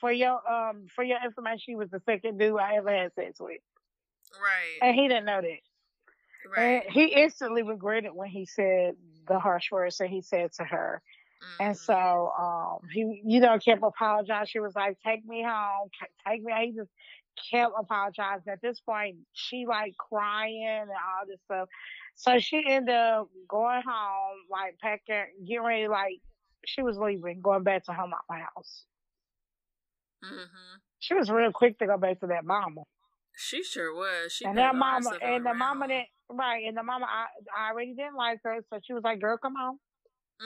for 0.00 0.12
your 0.12 0.40
um 0.50 0.86
for 0.94 1.02
your 1.04 1.18
information, 1.24 1.58
she 1.64 1.74
was 1.76 1.90
the 1.90 2.00
second 2.06 2.38
dude 2.38 2.58
I 2.60 2.76
ever 2.76 2.90
had 2.90 3.12
sex 3.14 3.38
with. 3.40 3.58
right, 4.40 4.78
And 4.82 4.94
he 4.94 5.08
didn't 5.08 5.24
know 5.26 5.40
that. 5.40 5.58
Right. 6.48 6.82
And 6.84 6.92
he 6.92 7.06
instantly 7.06 7.62
regretted 7.62 8.12
when 8.14 8.28
he 8.28 8.46
said 8.46 8.94
the 9.26 9.38
harsh 9.38 9.70
words 9.70 9.98
that 9.98 10.08
he 10.08 10.22
said 10.22 10.52
to 10.54 10.64
her. 10.64 11.02
And 11.60 11.74
Mhm. 11.74 11.78
so, 11.78 12.32
um, 12.38 12.88
he, 12.90 13.22
you 13.24 13.40
know, 13.40 13.58
kept 13.58 13.82
apologizing. 13.82 14.46
She 14.46 14.60
was 14.60 14.74
like, 14.76 14.98
take 15.04 15.24
me 15.24 15.42
home, 15.42 15.90
take 16.26 16.42
me. 16.42 16.52
He 16.66 16.72
just 16.72 16.90
kept 17.50 17.72
apologizing. 17.78 18.52
At 18.52 18.60
this 18.62 18.80
point, 18.80 19.16
she 19.32 19.66
like 19.66 19.96
crying 19.96 20.66
and 20.66 20.90
all 20.90 21.26
this 21.26 21.40
stuff. 21.44 21.68
So 22.14 22.38
she 22.38 22.64
ended 22.66 22.94
up 22.94 23.28
going 23.48 23.82
home, 23.82 24.38
like 24.50 24.78
packing, 24.80 25.26
getting 25.46 25.62
ready, 25.62 25.88
like 25.88 26.20
she 26.64 26.82
was 26.82 26.96
leaving, 26.98 27.40
going 27.40 27.62
back 27.62 27.84
to 27.84 27.92
her 27.92 28.02
mama 28.06 28.44
house. 28.54 28.84
Mhm. 30.24 30.80
She 31.00 31.14
was 31.14 31.30
real 31.30 31.52
quick 31.52 31.78
to 31.78 31.86
go 31.86 31.96
back 31.96 32.20
to 32.20 32.26
that 32.28 32.44
mama. 32.44 32.82
She 33.36 33.62
sure 33.62 33.94
was. 33.94 34.32
She 34.32 34.44
and 34.44 34.58
that 34.58 34.74
mama, 34.74 35.16
and 35.22 35.46
the 35.46 35.54
mama 35.54 35.86
that, 35.88 36.06
right, 36.30 36.64
and 36.66 36.76
the 36.76 36.82
mama, 36.82 37.06
I, 37.06 37.26
I 37.56 37.70
already 37.70 37.94
didn't 37.94 38.16
like 38.16 38.40
her. 38.44 38.58
So 38.70 38.80
she 38.84 38.92
was 38.92 39.02
like, 39.02 39.20
girl, 39.20 39.38
come 39.38 39.54
home. 39.58 39.78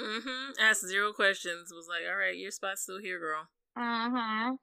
Mm-hmm. 0.00 0.52
Asked 0.60 0.86
zero 0.86 1.12
questions. 1.12 1.72
Was 1.72 1.88
like, 1.88 2.10
all 2.10 2.16
right, 2.16 2.36
your 2.36 2.50
spot's 2.50 2.82
still 2.82 2.98
here, 2.98 3.18
girl. 3.18 3.46
Mm-hmm. 3.78 4.54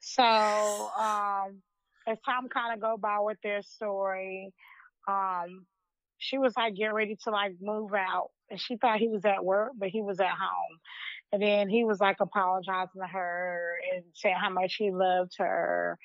So, 0.00 0.22
um, 0.22 1.62
as 2.06 2.18
time 2.24 2.48
kind 2.48 2.74
of 2.74 2.80
go 2.80 2.96
by 2.96 3.18
with 3.20 3.38
their 3.42 3.62
story, 3.62 4.52
um, 5.08 5.66
she 6.18 6.38
was 6.38 6.54
like 6.56 6.74
getting 6.74 6.94
ready 6.94 7.16
to 7.24 7.30
like 7.30 7.54
move 7.60 7.92
out, 7.94 8.30
and 8.50 8.60
she 8.60 8.76
thought 8.76 8.98
he 8.98 9.08
was 9.08 9.24
at 9.24 9.44
work, 9.44 9.72
but 9.76 9.88
he 9.88 10.02
was 10.02 10.20
at 10.20 10.30
home. 10.30 10.78
And 11.30 11.42
then 11.42 11.68
he 11.68 11.84
was 11.84 12.00
like 12.00 12.16
apologizing 12.20 13.00
to 13.00 13.06
her 13.06 13.76
and 13.92 14.04
saying 14.14 14.36
how 14.40 14.50
much 14.50 14.76
he 14.76 14.90
loved 14.90 15.34
her, 15.38 15.98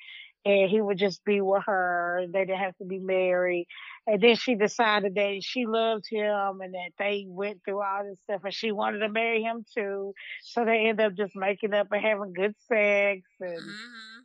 and 0.44 0.70
he 0.70 0.80
would 0.80 0.98
just 0.98 1.24
be 1.24 1.40
with 1.40 1.62
her. 1.66 2.24
They 2.28 2.40
didn't 2.44 2.58
have 2.60 2.76
to 2.78 2.84
be 2.84 2.98
married. 2.98 3.66
And 4.06 4.20
then 4.20 4.36
she 4.36 4.54
decided 4.54 5.14
that 5.14 5.38
she 5.42 5.66
loved 5.66 6.04
him 6.10 6.60
and 6.60 6.74
that 6.74 6.90
they 6.98 7.24
went 7.28 7.62
through 7.64 7.82
all 7.82 8.04
this 8.04 8.20
stuff, 8.22 8.42
and 8.44 8.54
she 8.54 8.72
wanted 8.72 8.98
to 9.00 9.08
marry 9.08 9.42
him 9.42 9.64
too. 9.74 10.14
So 10.42 10.64
they 10.64 10.86
end 10.86 11.00
up 11.00 11.14
just 11.14 11.34
making 11.36 11.74
up 11.74 11.88
and 11.92 12.02
having 12.02 12.32
good 12.32 12.54
sex, 12.68 13.22
and 13.40 13.60
Mm-hmm. 13.60 14.20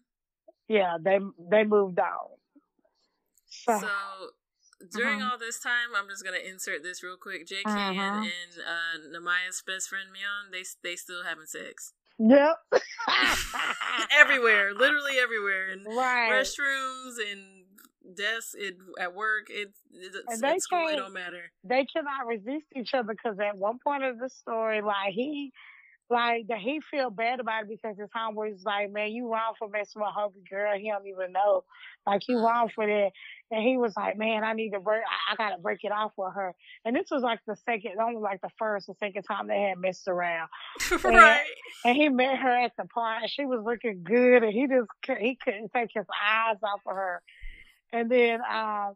yeah, 0.68 0.98
they 1.02 1.20
they 1.52 1.64
moved 1.64 2.00
on. 2.00 2.38
So, 3.48 3.80
So 3.80 4.32
during 4.90 5.20
Mhm. 5.20 5.32
all 5.32 5.38
this 5.38 5.60
time, 5.60 5.96
I'm 5.96 6.08
just 6.10 6.24
gonna 6.24 6.38
insert 6.38 6.84
this 6.84 7.04
real 7.04 7.18
quick. 7.18 7.46
J.K. 7.48 7.70
Mhm. 7.70 8.00
and, 8.00 8.26
and 8.26 9.14
uh, 9.14 9.20
Namaya's 9.20 9.62
best 9.62 9.90
friend 9.90 10.10
Mion, 10.12 10.52
they 10.52 10.64
they 10.84 10.96
still 10.96 11.24
having 11.24 11.46
sex 11.48 11.94
yep, 12.20 12.58
everywhere, 14.20 14.74
literally 14.74 15.18
everywhere, 15.22 15.70
in 15.70 15.84
right. 15.86 16.32
restrooms 16.32 17.16
and 17.32 18.16
desks, 18.16 18.56
it, 18.58 18.76
at 19.00 19.16
work. 19.16 19.48
It, 19.50 19.72
it 19.92 20.14
and 20.28 20.42
they 20.42 20.50
at 20.50 20.62
school, 20.62 20.88
it 20.88 20.98
don't 20.98 21.14
matter. 21.14 21.52
they 21.64 21.86
cannot 21.86 22.28
resist 22.28 22.66
each 22.76 22.94
other 22.94 23.14
because 23.14 23.40
at 23.40 23.58
one 23.58 23.80
point 23.84 24.04
of 24.04 24.20
the 24.20 24.30
story, 24.30 24.82
like 24.82 25.14
he, 25.14 25.52
like 26.10 26.48
that 26.48 26.60
he 26.60 26.80
feel 26.92 27.10
bad 27.10 27.40
about 27.40 27.64
it 27.64 27.70
because 27.70 27.98
his 27.98 28.10
homeboy's 28.16 28.64
like, 28.64 28.92
man, 28.92 29.12
you 29.12 29.32
wrong 29.32 29.54
for 29.58 29.68
messing 29.68 30.02
with 30.02 30.12
hungry 30.12 30.42
girl. 30.50 30.78
He 30.78 30.90
don't 30.90 31.08
even 31.08 31.32
know, 31.32 31.64
like 32.06 32.28
you 32.28 32.40
wrong 32.40 32.70
for 32.74 32.86
that. 32.86 33.12
And 33.52 33.64
he 33.64 33.78
was 33.78 33.96
like, 33.96 34.18
man, 34.18 34.44
I 34.44 34.54
need 34.54 34.72
to 34.72 34.80
break, 34.80 35.02
I, 35.02 35.34
I 35.34 35.36
gotta 35.36 35.62
break 35.62 35.80
it 35.84 35.92
off 35.92 36.12
with 36.18 36.34
her. 36.34 36.56
And 36.86 36.96
this 36.96 37.08
was 37.12 37.24
like 37.24 37.40
the 37.48 37.56
second, 37.66 37.94
only 38.02 38.22
like 38.22 38.42
the 38.42 38.50
first 38.58 38.90
or 38.90 38.96
second 39.00 39.24
time 39.24 39.48
they 39.48 39.62
had 39.62 39.78
messed 39.78 40.08
around. 40.08 40.50
right. 41.04 41.46
And 41.86 41.96
he 41.96 42.10
met 42.10 42.38
her 42.38 42.64
at 42.64 42.74
the 42.78 42.86
party. 42.86 43.28
She 43.28 43.46
was 43.46 43.62
looking 43.64 44.04
good, 44.04 44.44
and 44.44 44.54
he 44.54 44.68
just 44.68 45.20
he 45.20 45.36
couldn't 45.36 45.72
take 45.74 45.90
his 45.94 46.06
eyes 46.24 46.58
off 46.64 46.82
of 46.86 46.96
her. 46.96 47.22
And 47.92 48.10
then 48.10 48.40
um, 48.42 48.94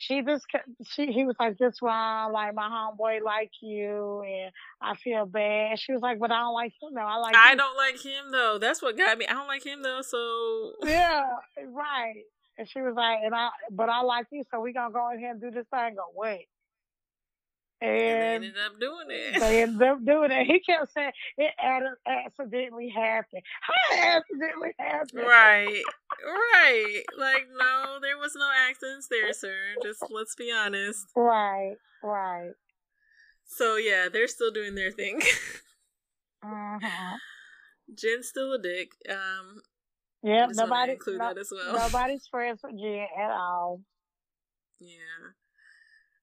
she 0.00 0.22
just 0.22 0.46
she 0.90 1.12
he 1.12 1.24
was 1.26 1.36
like, 1.38 1.58
"This 1.58 1.82
wrong, 1.82 2.32
like 2.32 2.54
my 2.54 2.68
homeboy 2.68 3.22
like 3.22 3.50
you, 3.60 4.22
and 4.26 4.50
I 4.80 4.96
feel 4.96 5.26
bad." 5.26 5.78
She 5.78 5.92
was 5.92 6.00
like, 6.00 6.18
"But 6.18 6.32
I 6.32 6.38
don't 6.38 6.54
like 6.54 6.72
him 6.80 6.94
though. 6.94 7.02
I 7.02 7.16
like 7.16 7.36
I 7.36 7.50
you." 7.50 7.56
don't 7.58 7.76
like 7.76 8.02
him 8.02 8.32
though. 8.32 8.58
That's 8.58 8.80
what 8.80 8.96
got 8.96 9.18
me. 9.18 9.26
I 9.26 9.34
don't 9.34 9.46
like 9.46 9.64
him 9.64 9.82
though. 9.82 10.00
So 10.00 10.72
Yeah, 10.84 11.22
right. 11.68 12.22
And 12.56 12.68
she 12.68 12.80
was 12.80 12.94
like, 12.96 13.18
"And 13.22 13.34
I, 13.34 13.50
but 13.70 13.90
I 13.90 14.00
like 14.00 14.26
you, 14.32 14.42
so 14.50 14.60
we 14.60 14.72
gonna 14.72 14.92
go 14.92 15.10
in 15.10 15.18
here 15.18 15.30
and 15.32 15.40
do 15.40 15.50
this 15.50 15.66
thing." 15.70 15.94
Go 15.96 16.04
wait. 16.14 16.48
And 17.82 17.90
they 18.42 18.46
ended 18.48 18.54
up 18.66 18.78
doing 18.78 19.06
it. 19.08 19.40
they 19.40 19.62
ended 19.62 19.82
up 19.88 20.04
doing 20.04 20.30
it. 20.30 20.46
He 20.46 20.60
kept 20.60 20.92
saying 20.92 21.12
it 21.38 21.54
accidentally 22.06 22.90
happened. 22.90 23.42
How 23.62 23.96
accidentally 24.18 24.72
happened? 24.78 25.10
Right, 25.26 25.82
right. 26.24 27.02
Like, 27.18 27.46
no, 27.58 27.98
there 28.02 28.18
was 28.18 28.32
no 28.36 28.48
accidents 28.68 29.08
there, 29.10 29.32
sir. 29.32 29.56
Just 29.82 30.04
let's 30.10 30.34
be 30.34 30.52
honest. 30.52 31.06
Right, 31.16 31.76
right. 32.02 32.52
So 33.46 33.76
yeah, 33.76 34.08
they're 34.12 34.28
still 34.28 34.50
doing 34.50 34.74
their 34.74 34.92
thing. 34.92 35.20
Uh-huh. 36.44 37.16
Jin's 37.98 38.28
still 38.28 38.52
a 38.52 38.58
dick. 38.62 38.90
Um, 39.08 39.62
Yep, 40.22 40.50
nobody, 40.52 40.92
include 40.92 41.18
no- 41.18 41.28
that 41.32 41.38
as 41.40 41.50
well. 41.50 41.72
nobody's 41.72 42.26
friends 42.30 42.60
with 42.62 42.78
Jin 42.78 43.06
at 43.18 43.30
all. 43.30 43.80
Yeah. 44.82 45.32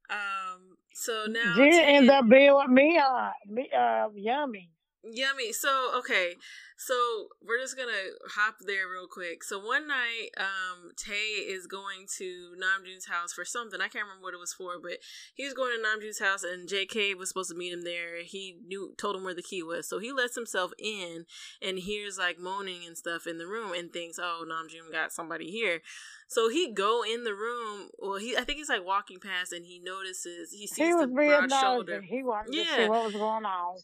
Um. 0.10 0.78
So 0.98 1.26
now 1.28 1.56
Tay- 1.56 1.84
ended 1.96 2.10
up 2.10 2.28
being 2.28 2.56
with 2.56 2.70
me, 2.70 2.98
uh, 2.98 3.32
me, 3.48 3.70
uh, 3.72 4.10
yummy. 4.16 4.72
Yummy. 5.04 5.54
So 5.54 5.92
okay, 5.98 6.36
so 6.78 7.30
we're 7.42 7.60
just 7.60 7.78
gonna 7.78 7.92
hop 8.36 8.56
there 8.66 8.90
real 8.92 9.08
quick. 9.08 9.44
So 9.44 9.60
one 9.60 9.88
night, 9.88 10.30
um, 10.38 10.92
Tay 10.98 11.46
is 11.48 11.68
going 11.68 12.08
to 12.18 12.54
Namjoon's 12.58 13.08
house 13.08 13.34
for 13.34 13.46
something. 13.46 13.80
I 13.80 13.88
can't 13.88 14.06
remember 14.06 14.24
what 14.24 14.34
it 14.34 14.40
was 14.40 14.54
for, 14.54 14.80
but 14.82 14.98
he 15.34 15.46
was 15.46 15.54
going 15.54 15.72
to 15.78 15.84
Namjoon's 15.84 16.20
house, 16.20 16.44
and 16.44 16.68
J.K. 16.68 17.14
was 17.16 17.30
supposed 17.30 17.50
to 17.52 17.58
meet 17.58 17.74
him 17.74 17.84
there. 17.84 18.24
He 18.24 18.58
knew, 18.66 18.94
told 18.98 19.16
him 19.16 19.24
where 19.24 19.34
the 19.34 19.42
key 19.42 19.64
was, 19.64 19.88
so 19.88 20.00
he 20.00 20.12
lets 20.12 20.36
himself 20.36 20.72
in 20.78 21.26
and 21.62 21.80
hears 21.80 22.18
like 22.18 22.40
moaning 22.40 22.82
and 22.86 22.98
stuff 22.98 23.28
in 23.28 23.38
the 23.38 23.48
room, 23.48 23.74
and 23.74 23.92
thinks, 23.92 24.20
"Oh, 24.22 24.46
Namjoon 24.48 24.92
got 24.92 25.12
somebody 25.12 25.50
here." 25.52 25.82
So 26.28 26.50
he 26.50 26.72
go 26.74 27.04
in 27.04 27.24
the 27.24 27.34
room. 27.34 27.90
Well, 27.98 28.18
he 28.18 28.36
I 28.36 28.44
think 28.44 28.58
he's 28.58 28.70
like 28.70 28.86
walking 28.86 29.20
past, 29.20 29.54
and 29.54 29.66
he 29.66 29.80
notices 29.80 30.52
he 30.52 30.68
sees 30.68 30.78
He 30.78 30.94
was 30.94 31.08
the 31.08 31.14
broad 31.14 31.50
shoulder. 31.52 32.02
He 32.02 32.22
wanted 32.22 32.52
to 32.52 32.58
Yeah. 32.58 32.76
see 32.76 32.90
what 32.90 33.04
was 33.06 33.14
going 33.14 33.46
on. 33.46 33.78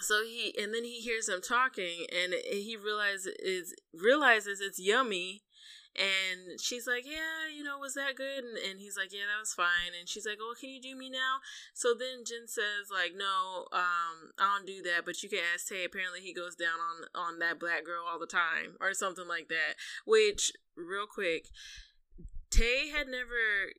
So 0.00 0.22
he 0.24 0.54
and 0.60 0.72
then 0.72 0.84
he 0.84 1.00
hears 1.00 1.26
them 1.26 1.40
talking 1.42 2.06
and 2.10 2.34
he 2.34 2.76
realizes 2.76 3.74
realizes 3.92 4.60
it's 4.60 4.78
yummy 4.78 5.42
and 5.98 6.60
she's 6.60 6.86
like, 6.86 7.04
Yeah, 7.04 7.50
you 7.54 7.64
know, 7.64 7.78
was 7.78 7.94
that 7.94 8.14
good? 8.14 8.44
And, 8.44 8.56
and 8.56 8.80
he's 8.80 8.96
like, 8.96 9.12
Yeah, 9.12 9.26
that 9.26 9.40
was 9.40 9.52
fine. 9.52 9.98
And 9.98 10.08
she's 10.08 10.26
like, 10.26 10.38
Oh, 10.40 10.54
can 10.58 10.70
you 10.70 10.80
do 10.80 10.96
me 10.96 11.10
now? 11.10 11.42
So 11.74 11.94
then 11.98 12.22
Jin 12.24 12.46
says, 12.46 12.90
like, 12.92 13.12
no, 13.16 13.66
um, 13.72 14.30
I 14.38 14.56
don't 14.56 14.66
do 14.66 14.82
that, 14.82 15.04
but 15.04 15.22
you 15.22 15.28
can 15.28 15.40
ask 15.52 15.68
Tay. 15.68 15.84
Apparently 15.84 16.20
he 16.20 16.32
goes 16.32 16.54
down 16.54 16.78
on 16.78 17.08
on 17.14 17.38
that 17.40 17.58
black 17.58 17.84
girl 17.84 18.04
all 18.06 18.18
the 18.18 18.26
time, 18.26 18.76
or 18.80 18.94
something 18.94 19.26
like 19.26 19.48
that. 19.48 19.74
Which, 20.06 20.52
real 20.76 21.06
quick, 21.06 21.48
Tay 22.50 22.90
had 22.90 23.08
never 23.08 23.74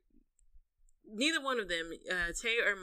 neither 1.07 1.41
one 1.41 1.59
of 1.59 1.69
them, 1.69 1.91
uh, 2.11 2.33
Tay 2.39 2.57
or 2.59 2.75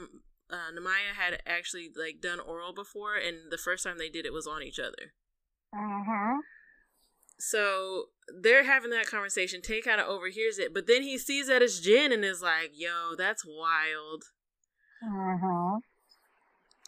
uh, 0.49 0.71
Namaya 0.73 1.13
had 1.15 1.41
actually 1.45 1.89
like 1.95 2.21
done 2.21 2.39
oral 2.39 2.73
before, 2.73 3.15
and 3.15 3.51
the 3.51 3.57
first 3.57 3.83
time 3.83 3.97
they 3.97 4.09
did 4.09 4.25
it 4.25 4.33
was 4.33 4.47
on 4.47 4.63
each 4.63 4.79
other. 4.79 5.13
Uh-huh. 5.73 6.37
So 7.39 8.05
they're 8.41 8.63
having 8.63 8.89
that 8.91 9.07
conversation. 9.07 9.61
Tay 9.61 9.81
kind 9.81 10.01
of 10.01 10.07
overhears 10.07 10.57
it, 10.57 10.73
but 10.73 10.87
then 10.87 11.03
he 11.03 11.17
sees 11.17 11.47
that 11.47 11.61
it's 11.61 11.79
Jin 11.79 12.11
and 12.11 12.25
is 12.25 12.41
like, 12.41 12.71
"Yo, 12.73 13.15
that's 13.17 13.45
wild." 13.45 14.23
Uh-huh. 15.03 15.79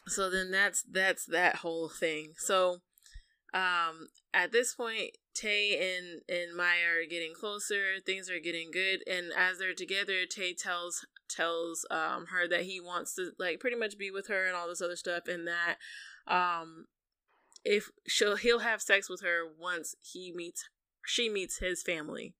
So 0.07 0.29
then 0.29 0.51
that's 0.51 0.83
that's 0.83 1.25
that 1.25 1.57
whole 1.57 1.89
thing. 1.89 2.33
So 2.37 2.81
um 3.53 4.07
at 4.33 4.51
this 4.51 4.75
point 4.75 5.17
Tay 5.39 5.97
and 5.97 6.21
and 6.27 6.55
Maya 6.55 7.01
are 7.01 7.09
getting 7.09 7.33
closer, 7.33 7.99
things 8.05 8.29
are 8.29 8.39
getting 8.39 8.71
good, 8.71 9.03
and 9.07 9.31
as 9.37 9.57
they're 9.57 9.73
together, 9.73 10.25
Tay 10.29 10.53
tells 10.53 11.05
tells 11.29 11.85
um 11.89 12.25
her 12.27 12.47
that 12.47 12.63
he 12.63 12.81
wants 12.81 13.15
to 13.15 13.31
like 13.39 13.59
pretty 13.59 13.77
much 13.77 13.97
be 13.97 14.11
with 14.11 14.27
her 14.27 14.45
and 14.45 14.55
all 14.55 14.67
this 14.67 14.81
other 14.81 14.97
stuff. 14.97 15.27
And 15.27 15.47
that 15.47 15.75
um 16.27 16.87
if 17.63 17.89
she'll 18.07 18.35
he'll 18.35 18.59
have 18.59 18.81
sex 18.81 19.09
with 19.09 19.21
her 19.21 19.43
once 19.57 19.95
he 20.01 20.33
meets 20.33 20.67
she 21.05 21.29
meets 21.29 21.59
his 21.59 21.81
family. 21.81 22.33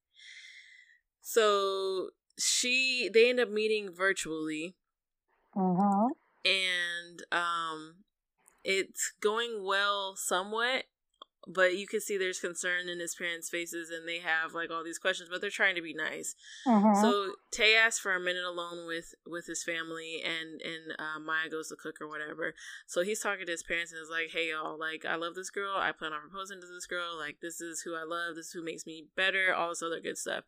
So 1.21 2.09
she 2.37 3.09
they 3.13 3.29
end 3.29 3.39
up 3.39 3.49
meeting 3.49 3.91
virtually. 3.95 4.75
Uh-huh. 5.55 6.09
and 6.45 7.23
um 7.31 7.95
it's 8.63 9.13
going 9.19 9.63
well 9.63 10.15
somewhat 10.15 10.83
but 11.49 11.75
you 11.75 11.87
can 11.87 11.99
see 11.99 12.15
there's 12.15 12.39
concern 12.39 12.87
in 12.87 12.99
his 12.99 13.15
parents 13.15 13.49
faces 13.49 13.89
and 13.89 14.07
they 14.07 14.19
have 14.19 14.53
like 14.53 14.69
all 14.69 14.83
these 14.83 14.99
questions 14.99 15.29
but 15.29 15.41
they're 15.41 15.49
trying 15.49 15.75
to 15.75 15.81
be 15.81 15.93
nice. 15.93 16.35
Uh-huh. 16.65 17.01
so 17.01 17.33
tay 17.51 17.75
asks 17.75 17.99
for 17.99 18.13
a 18.13 18.19
minute 18.19 18.45
alone 18.45 18.85
with 18.85 19.15
with 19.25 19.47
his 19.47 19.63
family 19.63 20.21
and 20.23 20.61
and 20.61 20.93
uh, 20.99 21.19
maya 21.19 21.49
goes 21.49 21.69
to 21.69 21.75
cook 21.75 21.99
or 21.99 22.07
whatever. 22.07 22.53
So 22.85 23.01
he's 23.01 23.19
talking 23.19 23.47
to 23.47 23.51
his 23.51 23.63
parents 23.63 23.91
and 23.91 24.01
is 24.01 24.09
like 24.09 24.29
hey 24.31 24.51
y'all 24.51 24.77
like 24.79 25.05
i 25.05 25.15
love 25.15 25.33
this 25.33 25.49
girl. 25.49 25.75
I 25.75 25.91
plan 25.91 26.13
on 26.13 26.21
proposing 26.21 26.61
to 26.61 26.67
this 26.67 26.85
girl. 26.85 27.17
Like 27.17 27.37
this 27.41 27.59
is 27.59 27.81
who 27.81 27.95
i 27.95 28.03
love. 28.03 28.35
This 28.35 28.47
is 28.47 28.53
who 28.53 28.63
makes 28.63 28.85
me 28.85 29.07
better. 29.15 29.53
All 29.53 29.69
this 29.69 29.81
other 29.81 29.99
good 29.99 30.17
stuff. 30.17 30.43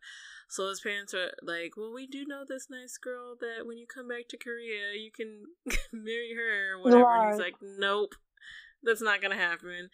So 0.48 0.68
his 0.68 0.82
parents 0.82 1.14
are 1.14 1.32
like, 1.42 1.78
"Well, 1.78 1.92
we 1.94 2.06
do 2.06 2.26
know 2.26 2.44
this 2.46 2.68
nice 2.68 2.98
girl 2.98 3.34
that 3.40 3.66
when 3.66 3.78
you 3.78 3.86
come 3.86 4.08
back 4.08 4.28
to 4.28 4.36
Korea, 4.36 4.92
you 4.94 5.10
can 5.10 5.46
marry 5.92 6.34
her 6.36 6.74
or 6.74 6.82
whatever." 6.82 7.08
And 7.08 7.32
he's 7.32 7.40
like, 7.40 7.56
"Nope, 7.62 8.14
that's 8.82 9.00
not 9.00 9.22
gonna 9.22 9.36
happen." 9.36 9.88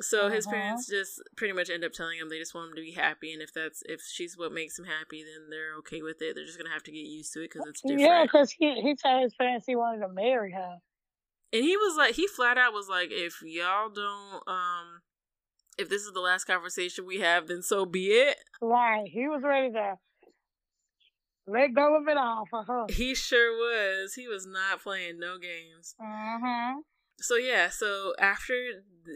So 0.00 0.30
his 0.30 0.46
Uh-huh. 0.46 0.56
parents 0.56 0.86
just 0.88 1.20
pretty 1.36 1.52
much 1.52 1.68
end 1.70 1.84
up 1.84 1.92
telling 1.92 2.18
him 2.18 2.28
they 2.28 2.38
just 2.38 2.54
want 2.54 2.70
him 2.70 2.76
to 2.76 2.82
be 2.82 2.92
happy, 2.92 3.32
and 3.32 3.42
if 3.42 3.52
that's 3.52 3.82
if 3.86 4.00
she's 4.02 4.36
what 4.36 4.52
makes 4.52 4.78
him 4.78 4.86
happy, 4.86 5.22
then 5.22 5.50
they're 5.50 5.74
okay 5.78 6.02
with 6.02 6.22
it. 6.22 6.34
They're 6.34 6.46
just 6.46 6.58
gonna 6.58 6.70
have 6.70 6.82
to 6.84 6.92
get 6.92 7.04
used 7.04 7.32
to 7.34 7.40
it 7.40 7.50
because 7.52 7.66
it's 7.66 7.80
different. 7.82 8.02
Yeah, 8.02 8.22
because 8.22 8.50
he, 8.52 8.80
he 8.80 8.94
told 8.96 9.22
his 9.22 9.34
parents 9.34 9.66
he 9.66 9.76
wanted 9.76 10.00
to 10.00 10.08
marry 10.08 10.52
her. 10.52 10.78
And 11.52 11.64
he 11.64 11.76
was 11.76 11.96
like, 11.96 12.14
he 12.14 12.26
flat 12.26 12.56
out 12.58 12.72
was 12.72 12.88
like, 12.88 13.10
if 13.10 13.42
y'all 13.42 13.88
don't, 13.90 14.42
um, 14.46 15.00
if 15.76 15.88
this 15.88 16.02
is 16.02 16.12
the 16.12 16.20
last 16.20 16.44
conversation 16.44 17.04
we 17.06 17.18
have, 17.20 17.48
then 17.48 17.62
so 17.62 17.84
be 17.84 18.06
it. 18.06 18.36
Right. 18.60 19.08
He 19.08 19.26
was 19.28 19.42
ready 19.42 19.72
to 19.72 19.98
let 21.46 21.74
go 21.74 21.96
of 21.96 22.06
it 22.06 22.16
all 22.16 22.44
for 22.48 22.62
her. 22.62 22.86
He 22.88 23.14
sure 23.16 23.52
was. 23.52 24.14
He 24.14 24.28
was 24.28 24.46
not 24.46 24.80
playing 24.82 25.18
no 25.18 25.38
games. 25.38 25.96
Uh-huh. 26.00 26.74
So 27.20 27.36
yeah, 27.36 27.68
so 27.68 28.14
after 28.18 28.54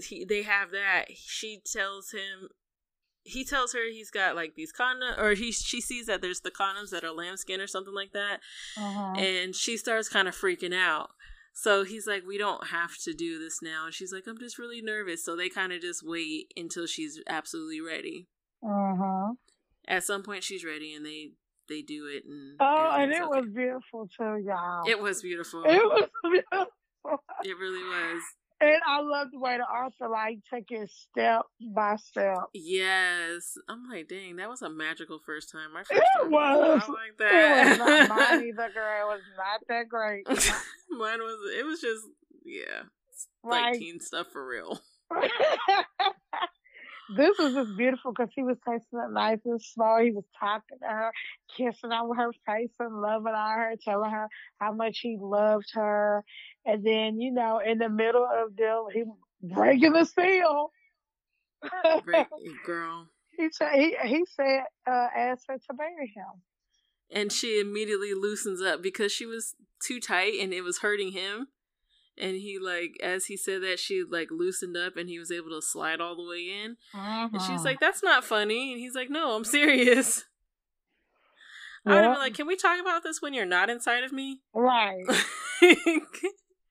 he, 0.02 0.24
they 0.24 0.42
have 0.42 0.70
that, 0.72 1.06
she 1.14 1.60
tells 1.64 2.10
him, 2.10 2.48
he 3.22 3.44
tells 3.44 3.72
her 3.72 3.80
he's 3.90 4.10
got 4.10 4.36
like 4.36 4.54
these 4.54 4.72
condoms, 4.72 5.18
or 5.18 5.32
he 5.34 5.52
she 5.52 5.80
sees 5.80 6.06
that 6.06 6.20
there's 6.20 6.40
the 6.40 6.50
condoms 6.50 6.90
that 6.90 7.04
are 7.04 7.10
lambskin 7.12 7.60
or 7.60 7.66
something 7.66 7.94
like 7.94 8.12
that, 8.12 8.40
Uh-huh. 8.76 9.14
and 9.16 9.54
she 9.56 9.76
starts 9.78 10.08
kind 10.08 10.28
of 10.28 10.34
freaking 10.36 10.74
out. 10.74 11.10
So 11.54 11.84
he's 11.84 12.06
like, 12.06 12.24
"We 12.26 12.36
don't 12.36 12.66
have 12.68 12.98
to 13.04 13.14
do 13.14 13.38
this 13.38 13.62
now," 13.62 13.86
and 13.86 13.94
she's 13.94 14.12
like, 14.12 14.24
"I'm 14.26 14.38
just 14.38 14.58
really 14.58 14.82
nervous." 14.82 15.24
So 15.24 15.36
they 15.36 15.48
kind 15.48 15.72
of 15.72 15.80
just 15.80 16.02
wait 16.04 16.52
until 16.56 16.86
she's 16.86 17.20
absolutely 17.28 17.80
ready. 17.80 18.26
Uh-huh. 18.62 19.34
At 19.86 20.04
some 20.04 20.22
point, 20.22 20.42
she's 20.44 20.64
ready, 20.64 20.92
and 20.92 21.06
they 21.06 21.30
they 21.68 21.80
do 21.80 22.06
it. 22.06 22.24
And 22.28 22.56
Oh, 22.60 22.90
and 22.98 23.10
it 23.12 23.22
okay. 23.22 23.40
was 23.40 23.46
beautiful 23.54 24.08
too, 24.18 24.42
y'all. 24.44 24.82
it 24.86 24.98
was 25.00 25.22
beautiful. 25.22 25.62
It 25.64 25.82
was 25.82 26.08
beautiful. 26.24 26.66
It 27.44 27.56
really 27.58 27.82
was. 27.82 28.22
And 28.60 28.80
I 28.86 29.00
love 29.02 29.28
the 29.32 29.38
way 29.40 29.58
the 29.58 29.64
author 29.64 30.08
like 30.08 30.38
took 30.48 30.64
it 30.70 30.88
step 30.88 31.42
by 31.74 31.96
step. 31.96 32.38
Yes, 32.54 33.56
I'm 33.68 33.86
like, 33.90 34.08
dang, 34.08 34.36
that 34.36 34.48
was 34.48 34.62
a 34.62 34.70
magical 34.70 35.18
first 35.26 35.50
time. 35.52 35.72
My 35.74 35.80
first 35.80 36.00
It 36.00 36.22
time, 36.22 36.30
was. 36.30 36.82
I 36.86 36.92
like 36.92 37.12
It 37.18 37.68
was 37.68 37.78
that. 37.78 37.78
not 37.78 38.08
mine 38.40 38.48
either, 38.48 38.70
girl. 38.72 39.10
It 39.10 39.14
was 39.14 39.20
not 39.36 39.60
that 39.68 39.88
great. 39.88 40.26
Mine 40.90 41.18
was. 41.20 41.50
It 41.58 41.66
was 41.66 41.80
just 41.80 42.04
yeah, 42.44 42.84
like 43.42 43.62
Like 43.72 43.78
teen 43.80 44.00
stuff 44.00 44.28
for 44.32 44.46
real. 44.46 44.80
This 47.16 47.38
was 47.38 47.54
just 47.54 47.76
beautiful 47.76 48.12
because 48.12 48.30
he 48.34 48.42
was 48.42 48.56
tasting 48.66 48.98
it 48.98 49.12
nice 49.12 49.38
and 49.44 49.60
slow. 49.60 49.98
He 50.02 50.12
was 50.12 50.24
talking 50.38 50.78
to 50.80 50.86
her, 50.86 51.12
kissing 51.56 51.92
on 51.92 52.16
her 52.16 52.32
face 52.46 52.70
and 52.80 53.00
loving 53.00 53.34
on 53.34 53.58
her, 53.58 53.74
telling 53.84 54.10
her 54.10 54.28
how 54.58 54.72
much 54.72 55.00
he 55.00 55.18
loved 55.20 55.70
her. 55.74 56.24
And 56.64 56.84
then, 56.84 57.20
you 57.20 57.32
know, 57.32 57.60
in 57.64 57.78
the 57.78 57.88
middle 57.88 58.26
of 58.26 58.56
them, 58.56 58.86
he 58.92 59.04
breaking 59.42 59.92
the 59.92 60.04
seal. 60.04 60.70
Girl. 62.64 63.08
he, 63.38 63.48
said, 63.50 63.72
he 63.74 63.96
he 64.04 64.24
said, 64.36 64.64
uh, 64.86 65.08
asked 65.16 65.44
her 65.48 65.56
to 65.56 65.74
marry 65.76 66.12
him. 66.14 66.42
And 67.10 67.30
she 67.30 67.60
immediately 67.60 68.14
loosens 68.14 68.60
up 68.60 68.82
because 68.82 69.12
she 69.12 69.26
was 69.26 69.54
too 69.86 70.00
tight 70.00 70.34
and 70.40 70.52
it 70.52 70.62
was 70.62 70.78
hurting 70.78 71.12
him. 71.12 71.48
And 72.16 72.36
he 72.36 72.58
like, 72.58 72.96
as 73.02 73.26
he 73.26 73.36
said 73.36 73.62
that, 73.62 73.78
she 73.80 74.02
like 74.08 74.28
loosened 74.30 74.76
up 74.76 74.96
and 74.96 75.08
he 75.08 75.18
was 75.18 75.30
able 75.32 75.50
to 75.50 75.60
slide 75.62 76.00
all 76.00 76.14
the 76.16 76.28
way 76.28 76.48
in. 76.64 76.76
And 77.32 77.42
she's 77.42 77.60
Uh-huh. 77.60 77.64
like, 77.64 77.80
"That's 77.80 78.02
not 78.02 78.24
funny." 78.24 78.72
And 78.72 78.80
he's 78.80 78.94
like, 78.94 79.10
"No, 79.10 79.34
I'm 79.34 79.44
serious." 79.44 80.24
I 81.86 81.94
would 81.94 82.04
have 82.04 82.12
been 82.12 82.20
like, 82.20 82.34
"Can 82.34 82.46
we 82.46 82.56
talk 82.56 82.80
about 82.80 83.02
this 83.02 83.20
when 83.20 83.34
you're 83.34 83.44
not 83.44 83.68
inside 83.68 84.04
of 84.04 84.12
me?" 84.12 84.42
right. 84.54 85.04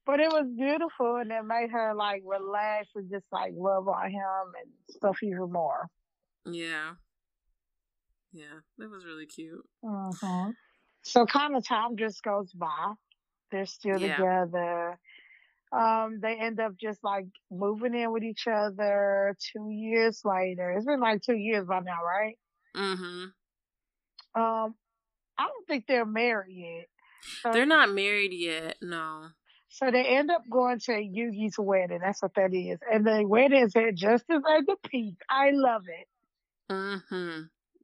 But 0.05 0.19
it 0.19 0.29
was 0.29 0.47
beautiful 0.57 1.15
and 1.15 1.31
it 1.31 1.45
made 1.45 1.71
her 1.71 1.93
like 1.95 2.23
relax 2.25 2.89
and 2.95 3.09
just 3.09 3.25
like 3.31 3.53
love 3.55 3.87
on 3.87 4.11
him 4.11 4.53
and 4.61 4.71
stuff 4.89 5.17
even 5.23 5.51
more. 5.51 5.87
yeah, 6.45 6.95
yeah, 8.33 8.59
that 8.77 8.89
was 8.89 9.05
really 9.05 9.25
cute. 9.25 9.63
hmm 9.81 10.49
So 11.03 11.25
kind 11.25 11.55
of 11.55 11.65
time 11.65 11.95
just 11.95 12.21
goes 12.23 12.51
by. 12.53 12.93
They're 13.51 13.65
still 13.65 13.99
Yeah. 13.99 14.17
together. 14.17 14.99
Um, 15.75 16.19
they 16.21 16.35
end 16.39 16.59
up 16.59 16.73
just 16.79 17.03
like 17.03 17.25
moving 17.51 17.95
in 17.95 18.11
with 18.11 18.23
each 18.23 18.47
other 18.47 19.35
two 19.51 19.69
years 19.71 20.21
later. 20.23 20.71
It's 20.71 20.85
been 20.85 20.99
like 20.99 21.21
two 21.23 21.35
years 21.35 21.65
by 21.65 21.79
now, 21.79 22.03
right? 22.05 22.37
Mm-hmm. 22.75 24.41
Um, 24.41 24.75
I 25.37 25.47
don't 25.47 25.67
think 25.67 25.85
they're 25.87 26.05
married 26.05 26.55
yet. 26.55 26.87
So, 27.41 27.51
They're 27.53 27.65
not 27.65 27.89
married 27.89 28.33
yet. 28.33 28.77
No. 28.81 29.27
so 29.69 29.89
they 29.89 30.03
end 30.05 30.29
up 30.29 30.43
going 30.49 30.79
to 30.79 30.91
Yoongi's 30.91 31.57
wedding. 31.57 31.99
That's 32.03 32.21
what 32.21 32.35
that 32.35 32.53
is. 32.53 32.79
And 32.91 33.05
the 33.07 33.23
wedding 33.25 33.63
is 33.63 33.75
at 33.75 33.95
Justice 33.95 34.25
of 34.29 34.65
the 34.65 34.75
Peace. 34.87 35.15
I 35.29 35.51
love 35.53 35.83
it. 35.87 36.07
Mm-hmm. 36.71 37.41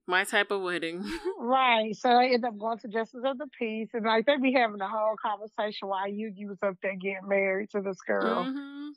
My 0.10 0.24
type 0.24 0.50
of 0.52 0.62
wedding. 0.64 1.06
Right. 1.42 1.96
So 1.96 2.10
I 2.10 2.26
end 2.28 2.44
up 2.46 2.58
going 2.60 2.78
to 2.80 2.88
Justice 2.90 3.22
of 3.24 3.38
the 3.38 3.48
Peace, 3.58 3.90
and 3.94 4.06
like 4.06 4.26
they 4.26 4.38
be 4.38 4.54
having 4.54 4.82
a 4.82 4.88
whole 4.90 5.16
conversation 5.16 5.88
while 5.88 6.06
Yoongi 6.08 6.48
was 6.48 6.58
up 6.62 6.76
there 6.84 6.96
getting 6.96 7.28
married 7.28 7.70
to 7.72 7.82
this 7.82 7.98
girl 8.06 8.44
hmm 8.44 8.90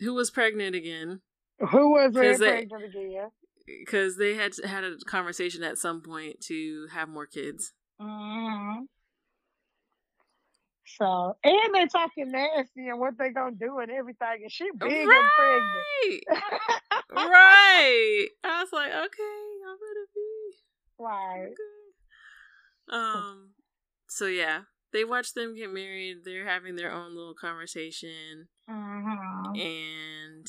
Who 0.00 0.14
was 0.14 0.30
pregnant 0.30 0.76
again? 0.76 1.20
who 1.70 1.90
was 1.92 2.12
they- 2.12 2.28
pregnant 2.66 2.84
again. 2.94 3.28
Because 3.66 4.16
they 4.16 4.34
had 4.34 4.52
had 4.64 4.84
a 4.84 4.96
conversation 5.06 5.62
at 5.62 5.78
some 5.78 6.02
point 6.02 6.40
to 6.48 6.88
have 6.92 7.08
more 7.08 7.26
kids. 7.26 7.72
hmm 8.00 8.80
So 10.84 11.36
and 11.44 11.74
they're 11.74 11.86
talking 11.86 12.30
nasty 12.30 12.88
and 12.88 12.98
what 13.00 13.16
they 13.18 13.30
gonna 13.30 13.56
do 13.56 13.78
and 13.78 13.90
everything, 13.90 14.42
and 14.42 14.52
she 14.52 14.68
big 14.76 14.92
and 14.92 15.08
pregnant. 15.38 16.24
right. 17.12 18.28
I 18.44 18.60
was 18.62 18.72
like, 18.72 18.90
okay, 18.92 18.96
I'm 18.98 19.04
gonna 19.04 19.48
be 19.48 19.51
right. 21.02 21.52
okay. 22.88 22.98
Um. 22.98 23.50
So 24.08 24.26
yeah, 24.26 24.62
they 24.92 25.04
watch 25.04 25.34
them 25.34 25.54
get 25.56 25.72
married. 25.72 26.18
They're 26.24 26.46
having 26.46 26.76
their 26.76 26.92
own 26.92 27.14
little 27.16 27.34
conversation, 27.34 28.48
hmm 28.68 29.56
and 29.56 30.46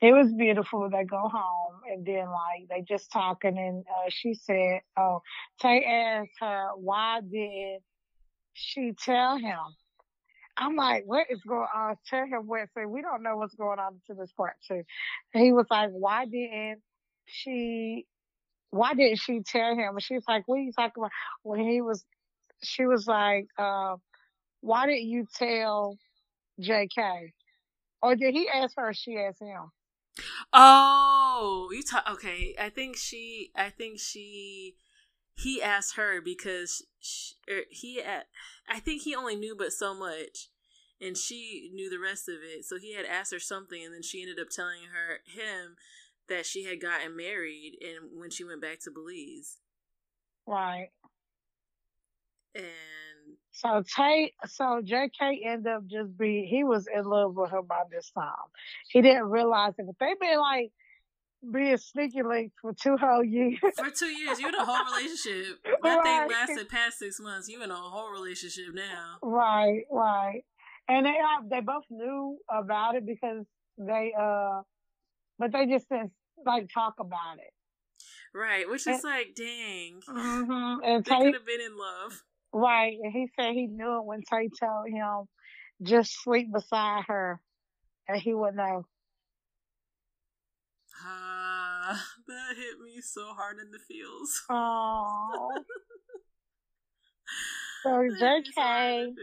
It 0.00 0.12
was 0.12 0.32
beautiful. 0.32 0.90
They 0.90 1.04
go 1.04 1.28
home 1.28 1.80
and 1.90 2.04
then 2.04 2.26
like 2.30 2.68
they 2.68 2.82
just 2.82 3.10
talking 3.12 3.56
and 3.58 3.84
uh, 3.88 4.10
she 4.10 4.34
said, 4.34 4.80
"Oh, 4.96 5.22
Tay 5.60 5.84
asked 5.84 6.38
her 6.40 6.70
why 6.76 7.20
did 7.20 7.80
she 8.52 8.92
tell 8.98 9.38
him?" 9.38 9.58
I'm 10.56 10.76
like, 10.76 11.04
"What 11.06 11.26
is 11.30 11.40
going 11.42 11.66
on?" 11.74 11.96
Tell 12.08 12.26
him 12.26 12.46
what. 12.46 12.68
Say, 12.76 12.86
we 12.86 13.02
don't 13.02 13.22
know 13.22 13.36
what's 13.36 13.54
going 13.54 13.78
on 13.78 14.00
to 14.08 14.14
this 14.14 14.32
part 14.32 14.54
too. 14.68 14.82
And 15.34 15.44
he 15.44 15.52
was 15.52 15.66
like, 15.70 15.90
"Why 15.90 16.26
didn't 16.26 16.82
she? 17.26 18.06
Why 18.74 18.92
didn't 18.94 19.20
she 19.20 19.40
tell 19.40 19.76
him?" 19.76 19.94
And 19.94 20.02
she's 20.02 20.24
like, 20.26 20.48
"What 20.48 20.56
are 20.56 20.62
you 20.62 20.72
talking 20.72 21.00
about?" 21.00 21.12
When 21.44 21.60
he 21.60 21.80
was, 21.80 22.04
she 22.64 22.86
was 22.86 23.06
like, 23.06 23.46
uh, 23.56 23.96
"Why 24.62 24.86
didn't 24.86 25.08
you 25.08 25.26
tell 25.32 25.96
J.K.?" 26.58 27.32
Or 28.02 28.16
did 28.16 28.34
he 28.34 28.48
ask 28.48 28.76
her? 28.76 28.92
She 28.92 29.16
asked 29.16 29.40
him. 29.40 29.70
oh, 30.52 31.70
you 31.72 31.82
talk. 31.84 32.04
Okay, 32.10 32.56
I 32.60 32.68
think 32.68 32.96
she. 32.96 33.52
I 33.54 33.70
think 33.70 34.00
she. 34.00 34.74
He 35.36 35.62
asked 35.62 35.94
her 35.94 36.20
because 36.20 36.84
she, 36.98 37.34
er, 37.48 37.62
he. 37.70 38.02
I 38.68 38.80
think 38.80 39.02
he 39.02 39.14
only 39.14 39.36
knew 39.36 39.54
but 39.56 39.72
so 39.72 39.94
much, 39.94 40.48
and 41.00 41.16
she 41.16 41.70
knew 41.72 41.88
the 41.88 42.00
rest 42.00 42.28
of 42.28 42.42
it. 42.42 42.64
So 42.64 42.76
he 42.76 42.94
had 42.94 43.06
asked 43.06 43.32
her 43.32 43.38
something, 43.38 43.84
and 43.84 43.94
then 43.94 44.02
she 44.02 44.20
ended 44.20 44.40
up 44.40 44.50
telling 44.50 44.82
her 44.92 45.20
him 45.24 45.76
that 46.28 46.46
she 46.46 46.64
had 46.64 46.80
gotten 46.80 47.16
married, 47.16 47.78
and 47.82 48.18
when 48.18 48.30
she 48.30 48.44
went 48.44 48.60
back 48.62 48.80
to 48.84 48.90
Belize, 48.90 49.58
Right. 50.46 50.88
and 52.54 52.64
So 53.52 53.82
Tay, 53.96 54.32
so 54.46 54.80
JK 54.84 55.44
ended 55.46 55.72
up 55.72 55.86
just 55.86 56.16
be, 56.18 56.46
he 56.50 56.64
was 56.64 56.86
in 56.92 57.04
love 57.04 57.34
with 57.36 57.50
her 57.50 57.62
by 57.62 57.82
this 57.90 58.10
time. 58.10 58.32
He 58.88 59.00
didn't 59.02 59.24
realize 59.30 59.74
it, 59.78 59.86
but 59.86 59.96
they 60.00 60.14
been 60.20 60.38
like 60.40 60.70
being 61.52 61.76
sneaky 61.76 62.22
links 62.22 62.54
for 62.60 62.72
two 62.72 62.96
whole 62.96 63.24
years. 63.24 63.58
for 63.76 63.90
two 63.90 64.06
years, 64.06 64.38
you 64.40 64.48
in 64.48 64.54
a 64.54 64.64
whole 64.64 64.84
relationship. 64.96 65.58
That 65.82 66.02
thing 66.02 66.18
Right. 66.20 66.30
lasted 66.30 66.68
past 66.68 66.98
six 66.98 67.20
months. 67.20 67.48
You 67.48 67.62
in 67.62 67.70
a 67.70 67.74
whole 67.76 68.10
relationship 68.10 68.72
now. 68.74 69.18
right, 69.22 69.82
right. 69.90 70.42
And 70.88 71.06
they 71.06 71.10
uh, 71.10 71.42
they 71.50 71.60
both 71.60 71.84
knew 71.90 72.38
about 72.50 72.94
it 72.94 73.06
because 73.06 73.44
they 73.78 74.12
uh, 74.18 74.60
but 75.38 75.52
they 75.52 75.66
just 75.66 75.88
didn't 75.88 76.12
like 76.44 76.68
talk 76.72 76.94
about 77.00 77.36
it. 77.38 77.52
Right, 78.36 78.68
which 78.68 78.86
is 78.86 79.04
like, 79.04 79.34
dang. 79.36 80.00
hmm 80.08 80.76
And 80.84 81.04
They 81.04 81.10
Tay, 81.10 81.24
could 81.24 81.34
have 81.34 81.46
been 81.46 81.60
in 81.60 81.76
love. 81.76 82.22
right, 82.52 82.96
and 83.02 83.12
he 83.12 83.28
said 83.38 83.52
he 83.52 83.66
knew 83.66 83.98
it 83.98 84.04
when 84.04 84.22
Tay 84.22 84.48
told 84.60 84.88
him 84.88 85.26
just 85.82 86.22
sleep 86.22 86.52
beside 86.52 87.04
her, 87.06 87.40
and 88.08 88.20
he 88.20 88.34
would 88.34 88.54
know. 88.54 88.86
Ah, 91.04 92.04
that 92.28 92.56
hit 92.56 92.78
me 92.80 93.00
so 93.00 93.34
hard 93.34 93.58
in 93.58 93.70
the 93.70 93.78
feels. 93.78 94.42
Oh. 94.50 95.50
So 97.82 97.90
That 97.90 98.42
hit 98.44 98.46
so 98.54 98.62
hard 98.62 99.00
in 99.02 99.14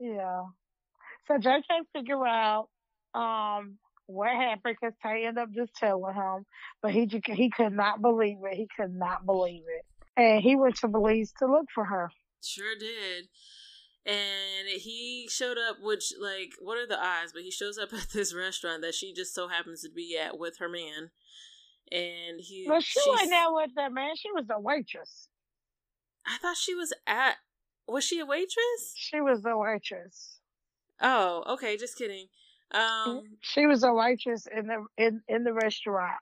JK, 0.00 0.14
yeah. 0.16 0.42
So 1.26 1.34
JK 1.36 1.62
figure 1.94 2.26
out 2.26 2.68
um 3.14 3.76
what 4.08 4.30
happened 4.30 4.76
because 4.80 4.94
Tay 5.02 5.26
ended 5.26 5.42
up 5.42 5.52
just 5.54 5.74
telling 5.74 6.14
him, 6.14 6.46
but 6.82 6.92
he 6.92 7.08
he 7.26 7.50
could 7.50 7.72
not 7.72 8.02
believe 8.02 8.38
it. 8.42 8.56
He 8.56 8.66
could 8.74 8.94
not 8.94 9.24
believe 9.24 9.62
it, 9.68 9.84
and 10.20 10.42
he 10.42 10.56
went 10.56 10.76
to 10.76 10.88
Belize 10.88 11.32
to 11.38 11.46
look 11.46 11.66
for 11.72 11.84
her. 11.84 12.10
Sure 12.42 12.74
did. 12.78 13.28
And 14.06 14.68
he 14.68 15.28
showed 15.30 15.58
up, 15.58 15.76
which, 15.82 16.14
like, 16.18 16.52
what 16.60 16.78
are 16.78 16.86
the 16.86 16.98
odds? 16.98 17.32
But 17.34 17.42
he 17.42 17.50
shows 17.50 17.76
up 17.76 17.92
at 17.92 18.10
this 18.10 18.34
restaurant 18.34 18.82
that 18.82 18.94
she 18.94 19.12
just 19.12 19.34
so 19.34 19.48
happens 19.48 19.82
to 19.82 19.90
be 19.90 20.18
at 20.18 20.38
with 20.38 20.58
her 20.58 20.68
man. 20.68 21.10
And 21.92 22.40
he. 22.40 22.66
But 22.66 22.82
she 22.82 23.00
wasn't 23.06 23.30
there 23.30 23.52
with 23.52 23.70
that 23.76 23.92
man. 23.92 24.16
She 24.16 24.30
was 24.32 24.46
a 24.50 24.60
waitress. 24.60 25.28
I 26.26 26.38
thought 26.38 26.56
she 26.56 26.74
was 26.74 26.92
at. 27.06 27.36
Was 27.86 28.04
she 28.04 28.18
a 28.18 28.26
waitress? 28.26 28.94
She 28.94 29.20
was 29.20 29.44
a 29.44 29.56
waitress. 29.56 30.38
Oh, 31.00 31.44
okay. 31.46 31.76
Just 31.76 31.96
kidding. 31.96 32.26
Um. 32.72 33.22
She 33.40 33.66
was 33.66 33.82
a 33.82 33.92
waitress 33.92 34.46
in 34.46 34.66
the 34.66 34.84
in 34.96 35.22
in 35.28 35.44
the 35.44 35.52
restaurant. 35.52 36.20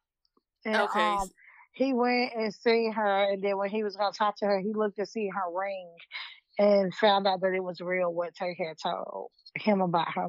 And, 0.64 0.76
Okay. 0.76 1.00
Um, 1.00 1.28
he 1.72 1.92
went 1.92 2.32
and 2.34 2.54
seen 2.54 2.92
her, 2.92 3.32
and 3.32 3.42
then 3.42 3.58
when 3.58 3.68
he 3.68 3.84
was 3.84 3.96
gonna 3.96 4.12
talk 4.12 4.38
to 4.38 4.46
her, 4.46 4.58
he 4.60 4.72
looked 4.72 4.96
to 4.96 5.04
see 5.04 5.28
her 5.28 5.52
ring, 5.54 5.90
and 6.58 6.94
found 6.94 7.26
out 7.26 7.42
that 7.42 7.52
it 7.52 7.62
was 7.62 7.80
real. 7.80 8.12
What 8.12 8.34
Tay 8.34 8.56
had 8.58 8.78
told 8.82 9.30
him 9.54 9.82
about 9.82 10.08
her. 10.14 10.28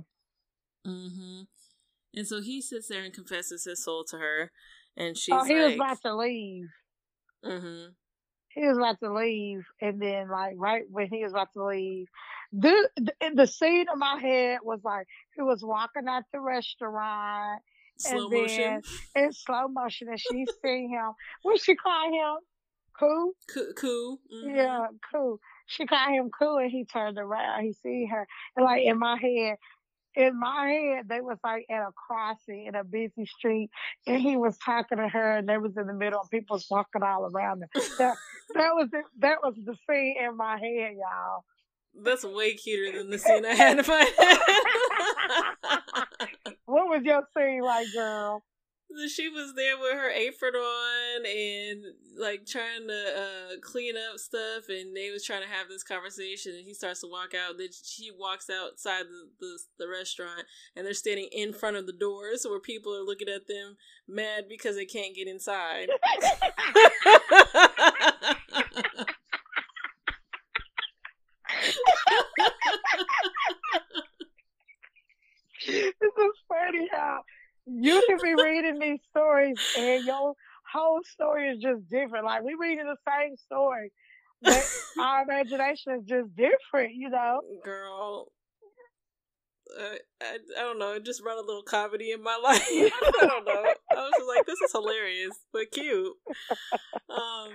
Mm-hmm. 0.85 1.41
And 2.15 2.27
so 2.27 2.41
he 2.41 2.61
sits 2.61 2.87
there 2.89 3.03
and 3.03 3.13
confesses 3.13 3.63
his 3.63 3.83
soul 3.83 4.03
to 4.09 4.17
her, 4.17 4.51
and 4.97 5.17
she's 5.17 5.33
oh, 5.33 5.45
he 5.45 5.55
was 5.55 5.75
about 5.75 6.01
to 6.01 6.15
leave. 6.15 6.67
mm-hmm. 7.45 7.91
He 8.49 8.67
was 8.67 8.77
about 8.77 8.99
to 8.99 9.13
leave, 9.13 9.63
and 9.81 10.01
then 10.01 10.29
like 10.29 10.55
right 10.57 10.83
when 10.89 11.07
he 11.07 11.23
was 11.23 11.31
about 11.31 11.53
to 11.53 11.63
leave, 11.65 12.07
the 12.51 12.89
the, 12.97 13.13
the 13.35 13.47
scene 13.47 13.85
in 13.91 13.99
my 13.99 14.19
head 14.19 14.59
was 14.63 14.81
like 14.83 15.07
he 15.37 15.43
was 15.43 15.63
walking 15.63 16.07
out 16.07 16.23
the 16.33 16.39
restaurant 16.39 17.61
slow 17.97 18.23
and 18.25 18.31
then 18.31 18.41
motion, 18.41 18.81
in 19.15 19.31
slow 19.31 19.67
motion, 19.67 20.09
and 20.09 20.19
she 20.19 20.45
seen 20.63 20.89
him. 20.89 21.11
What 21.43 21.59
she 21.61 21.75
call 21.75 22.11
him? 22.11 22.37
Cool. 22.99 23.31
Coo- 23.53 23.73
cool. 23.75 24.19
Mhm. 24.33 24.55
Yeah, 24.55 24.87
cool. 25.11 25.39
She 25.67 25.85
called 25.85 26.11
him 26.13 26.29
cool, 26.37 26.57
and 26.57 26.71
he 26.71 26.85
turned 26.85 27.17
around. 27.17 27.63
He 27.63 27.73
see 27.73 28.05
her, 28.07 28.27
and 28.55 28.65
like 28.65 28.83
in 28.83 28.97
my 28.99 29.17
head, 29.17 29.57
in 30.15 30.39
my 30.39 30.67
head, 30.67 31.07
they 31.07 31.21
was 31.21 31.37
like 31.43 31.65
at 31.69 31.81
a 31.81 31.91
crossing 31.91 32.65
in 32.65 32.73
a 32.75 32.83
busy 32.83 33.25
street, 33.25 33.69
and 34.07 34.19
he 34.21 34.35
was 34.37 34.57
talking 34.57 34.97
to 34.97 35.07
her, 35.07 35.37
and 35.37 35.47
they 35.47 35.57
was 35.59 35.77
in 35.77 35.85
the 35.85 35.93
middle, 35.93 36.21
and 36.21 36.29
people 36.31 36.55
was 36.55 36.65
walking 36.71 37.03
all 37.03 37.25
around 37.31 37.59
them. 37.59 37.69
That, 37.99 38.15
that 38.55 38.71
was 38.73 38.89
the, 38.91 39.01
that 39.19 39.37
was 39.43 39.53
the 39.63 39.75
scene 39.87 40.15
in 40.19 40.35
my 40.37 40.57
head, 40.57 40.95
y'all. 40.97 41.43
That's 42.03 42.23
way 42.23 42.53
cuter 42.55 42.97
than 42.97 43.09
the 43.09 43.17
scene 43.17 43.45
I 43.45 43.55
had 43.55 43.79
in 43.79 43.85
my 43.87 44.11
head. 44.17 44.37
What 46.65 46.89
was 46.89 47.01
your 47.03 47.23
scene 47.35 47.61
like, 47.61 47.87
girl? 47.93 48.43
she 49.13 49.29
was 49.29 49.53
there 49.55 49.77
with 49.77 49.93
her 49.93 50.09
apron 50.09 50.55
on 50.55 51.25
and 51.25 51.83
like 52.17 52.45
trying 52.45 52.87
to 52.87 52.93
uh 52.93 53.55
clean 53.61 53.95
up 53.95 54.17
stuff 54.17 54.63
and 54.69 54.95
they 54.95 55.11
was 55.11 55.23
trying 55.25 55.41
to 55.41 55.47
have 55.47 55.67
this 55.67 55.83
conversation 55.83 56.53
and 56.55 56.65
he 56.65 56.73
starts 56.73 57.01
to 57.01 57.07
walk 57.07 57.33
out 57.33 57.57
then 57.57 57.67
she 57.83 58.09
walks 58.17 58.49
outside 58.49 59.03
the, 59.03 59.27
the, 59.39 59.59
the 59.79 59.87
restaurant 59.87 60.45
and 60.75 60.85
they're 60.85 60.93
standing 60.93 61.27
in 61.31 61.51
front 61.53 61.75
of 61.75 61.85
the 61.85 61.93
doors 61.93 62.45
where 62.49 62.59
people 62.59 62.95
are 62.95 63.03
looking 63.03 63.29
at 63.29 63.47
them 63.47 63.75
mad 64.07 64.45
because 64.47 64.75
they 64.75 64.85
can't 64.85 65.15
get 65.15 65.27
inside 65.27 65.89
this 75.67 75.93
is 76.01 76.37
funny 76.67 76.87
how 76.91 77.19
you 77.65 78.01
can 78.07 78.17
be 78.21 78.41
reading 78.41 78.79
these 78.79 78.99
stories 79.09 79.57
and 79.77 80.05
your 80.05 80.33
whole 80.71 81.01
story 81.03 81.49
is 81.49 81.61
just 81.61 81.89
different. 81.89 82.25
Like 82.25 82.43
we 82.43 82.55
reading 82.59 82.85
the 82.85 82.97
same 83.07 83.35
story, 83.37 83.91
but 84.41 84.63
our 85.01 85.23
imagination 85.23 85.93
is 85.99 86.05
just 86.05 86.35
different, 86.35 86.93
you 86.95 87.09
know. 87.09 87.41
Girl, 87.63 88.27
uh, 89.79 89.95
I, 90.21 90.37
I 90.57 90.61
don't 90.61 90.79
know. 90.79 90.93
It 90.93 91.05
just 91.05 91.23
brought 91.23 91.37
a 91.37 91.45
little 91.45 91.63
comedy 91.63 92.11
in 92.11 92.23
my 92.23 92.37
life. 92.43 92.61
I 92.63 92.91
don't 93.21 93.45
know. 93.45 93.73
I 93.91 93.95
was 93.95 94.11
just 94.17 94.27
like, 94.27 94.45
this 94.45 94.59
is 94.61 94.71
hilarious, 94.71 95.37
but 95.51 95.71
cute. 95.71 96.13
Um, 97.09 97.51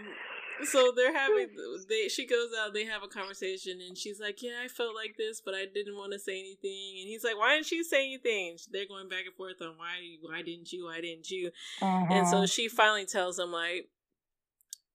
so 0.65 0.93
they're 0.95 1.17
having 1.17 1.49
they 1.89 2.09
she 2.09 2.27
goes 2.27 2.51
out 2.61 2.75
they 2.75 2.85
have 2.85 3.03
a 3.03 3.09
conversation 3.09 3.81
and 3.87 3.97
she's 3.97 4.21
like 4.21 4.43
yeah 4.43 4.61
i 4.65 4.69
felt 4.69 4.95
like 4.95 5.17
this 5.17 5.41
but 5.41 5.55
i 5.55 5.65
didn't 5.73 5.97
want 5.97 6.13
to 6.13 6.19
say 6.19 6.39
anything 6.39 6.99
and 7.01 7.09
he's 7.09 7.25
like 7.25 7.39
why 7.39 7.55
didn't 7.55 7.71
you 7.71 7.85
say 7.85 8.05
anything 8.05 8.57
they're 8.71 8.87
going 8.87 9.09
back 9.09 9.25
and 9.27 9.35
forth 9.35 9.61
on 9.61 9.75
why 9.77 9.97
why 10.21 10.43
didn't 10.43 10.73
you 10.73 10.87
why 10.87 11.01
didn't 11.01 11.31
you 11.31 11.51
uh-huh. 11.81 12.07
and 12.11 12.29
so 12.29 12.39
uh-huh. 12.39 12.47
she 12.47 12.69
finally 12.69 13.07
tells 13.07 13.39
him 13.39 13.53
like 13.53 13.89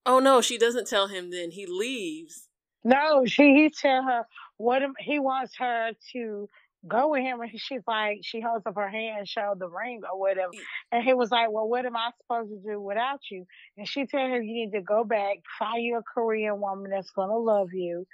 oh 0.05 0.19
no 0.19 0.41
she 0.41 0.57
doesn't 0.57 0.87
tell 0.87 1.07
him 1.07 1.31
then 1.31 1.51
he 1.51 1.65
leaves 1.65 2.49
no 2.83 3.25
she 3.25 3.53
he 3.53 3.69
tell 3.69 4.03
her 4.03 4.25
what 4.57 4.81
he 4.99 5.19
wants 5.19 5.55
her 5.57 5.91
to 6.11 6.49
go 6.87 7.09
with 7.09 7.21
him 7.21 7.41
and 7.41 7.51
she's 7.55 7.81
like 7.87 8.19
she 8.23 8.41
holds 8.41 8.65
up 8.65 8.75
her 8.75 8.89
hand 8.89 9.19
and 9.19 9.27
showed 9.27 9.59
the 9.59 9.69
ring 9.69 10.01
or 10.11 10.19
whatever. 10.19 10.51
And 10.91 11.03
he 11.03 11.13
was 11.13 11.31
like 11.31 11.51
well 11.51 11.67
what 11.67 11.85
am 11.85 11.95
i 11.95 12.11
supposed 12.21 12.49
to 12.49 12.71
do 12.71 12.81
without 12.81 13.19
you? 13.31 13.45
And 13.77 13.87
she 13.87 14.05
told 14.05 14.31
him 14.31 14.43
you 14.43 14.53
need 14.53 14.71
to 14.73 14.81
go 14.81 15.03
back 15.03 15.37
find 15.57 15.83
you 15.83 15.97
a 15.97 16.03
korean 16.03 16.59
woman 16.59 16.91
that's 16.91 17.11
going 17.11 17.29
to 17.29 17.37
love 17.37 17.69
you 17.73 18.05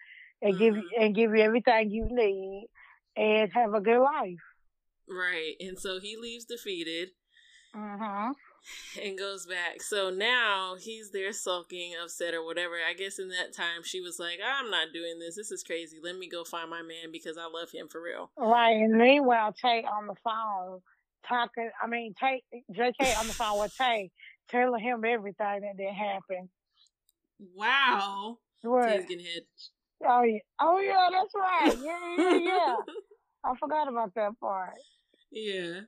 and 0.42 0.58
give 0.58 0.76
you 0.76 0.84
mm-hmm. 0.84 1.04
and 1.04 1.16
give 1.16 1.32
you 1.36 1.42
everything 1.42 1.92
you 1.92 2.08
need 2.10 2.70
and 3.16 3.52
have 3.54 3.74
a 3.74 3.82
good 3.82 4.02
life. 4.02 4.44
Right 5.10 5.56
and 5.60 5.80
so 5.80 6.00
he 6.00 6.16
leaves 6.18 6.46
defeated. 6.46 7.10
Uh-huh 7.76 8.34
and 9.02 9.18
goes 9.18 9.46
back. 9.46 9.82
So 9.82 10.10
now 10.10 10.76
he's 10.80 11.12
there 11.12 11.34
sulking, 11.34 11.94
upset, 12.02 12.34
or 12.34 12.46
whatever. 12.46 12.76
I 12.88 12.94
guess 12.94 13.20
in 13.20 13.30
that 13.30 13.54
time 13.54 13.84
she 13.84 14.02
was 14.02 14.20
like, 14.20 14.40
I'm 14.46 14.70
not 14.70 14.94
doing 14.94 15.20
this. 15.20 15.36
This 15.36 15.52
is 15.52 15.64
crazy. 15.64 16.00
Let 16.02 16.18
me 16.18 16.30
go 16.30 16.44
find 16.44 16.70
my 16.70 16.82
man 16.82 17.12
because 17.12 17.38
I 17.38 17.46
love 17.46 17.72
him 17.72 17.88
for 17.88 18.02
real. 18.02 18.32
Right. 18.38 18.78
And 18.78 18.98
meanwhile, 18.98 19.54
Tay 19.54 19.84
on 19.84 20.08
the 20.08 20.16
phone 20.24 20.82
talking, 21.28 21.70
I 21.82 21.88
mean, 21.88 22.14
Tay, 22.20 22.44
JK 22.72 23.20
on 23.20 23.28
the 23.28 23.34
phone 23.34 23.60
with 23.60 23.76
Tay 23.78 24.12
telling 24.50 24.82
him 24.82 25.04
everything 25.06 25.62
that 25.62 25.78
did 25.78 25.94
happen. 25.94 26.50
Wow. 27.56 28.38
What? 28.62 28.88
Tay's 28.88 29.06
getting 29.06 29.26
hit. 29.26 29.48
Oh, 30.06 30.24
yeah. 30.24 30.40
Oh, 30.60 30.80
yeah, 30.80 31.10
that's 31.12 31.34
right. 31.34 31.78
Yeah, 31.82 32.16
yeah, 32.18 32.38
yeah. 32.38 32.76
I 33.46 33.56
forgot 33.58 33.88
about 33.88 34.14
that 34.16 34.40
part. 34.40 34.76
Yeah. 35.32 35.82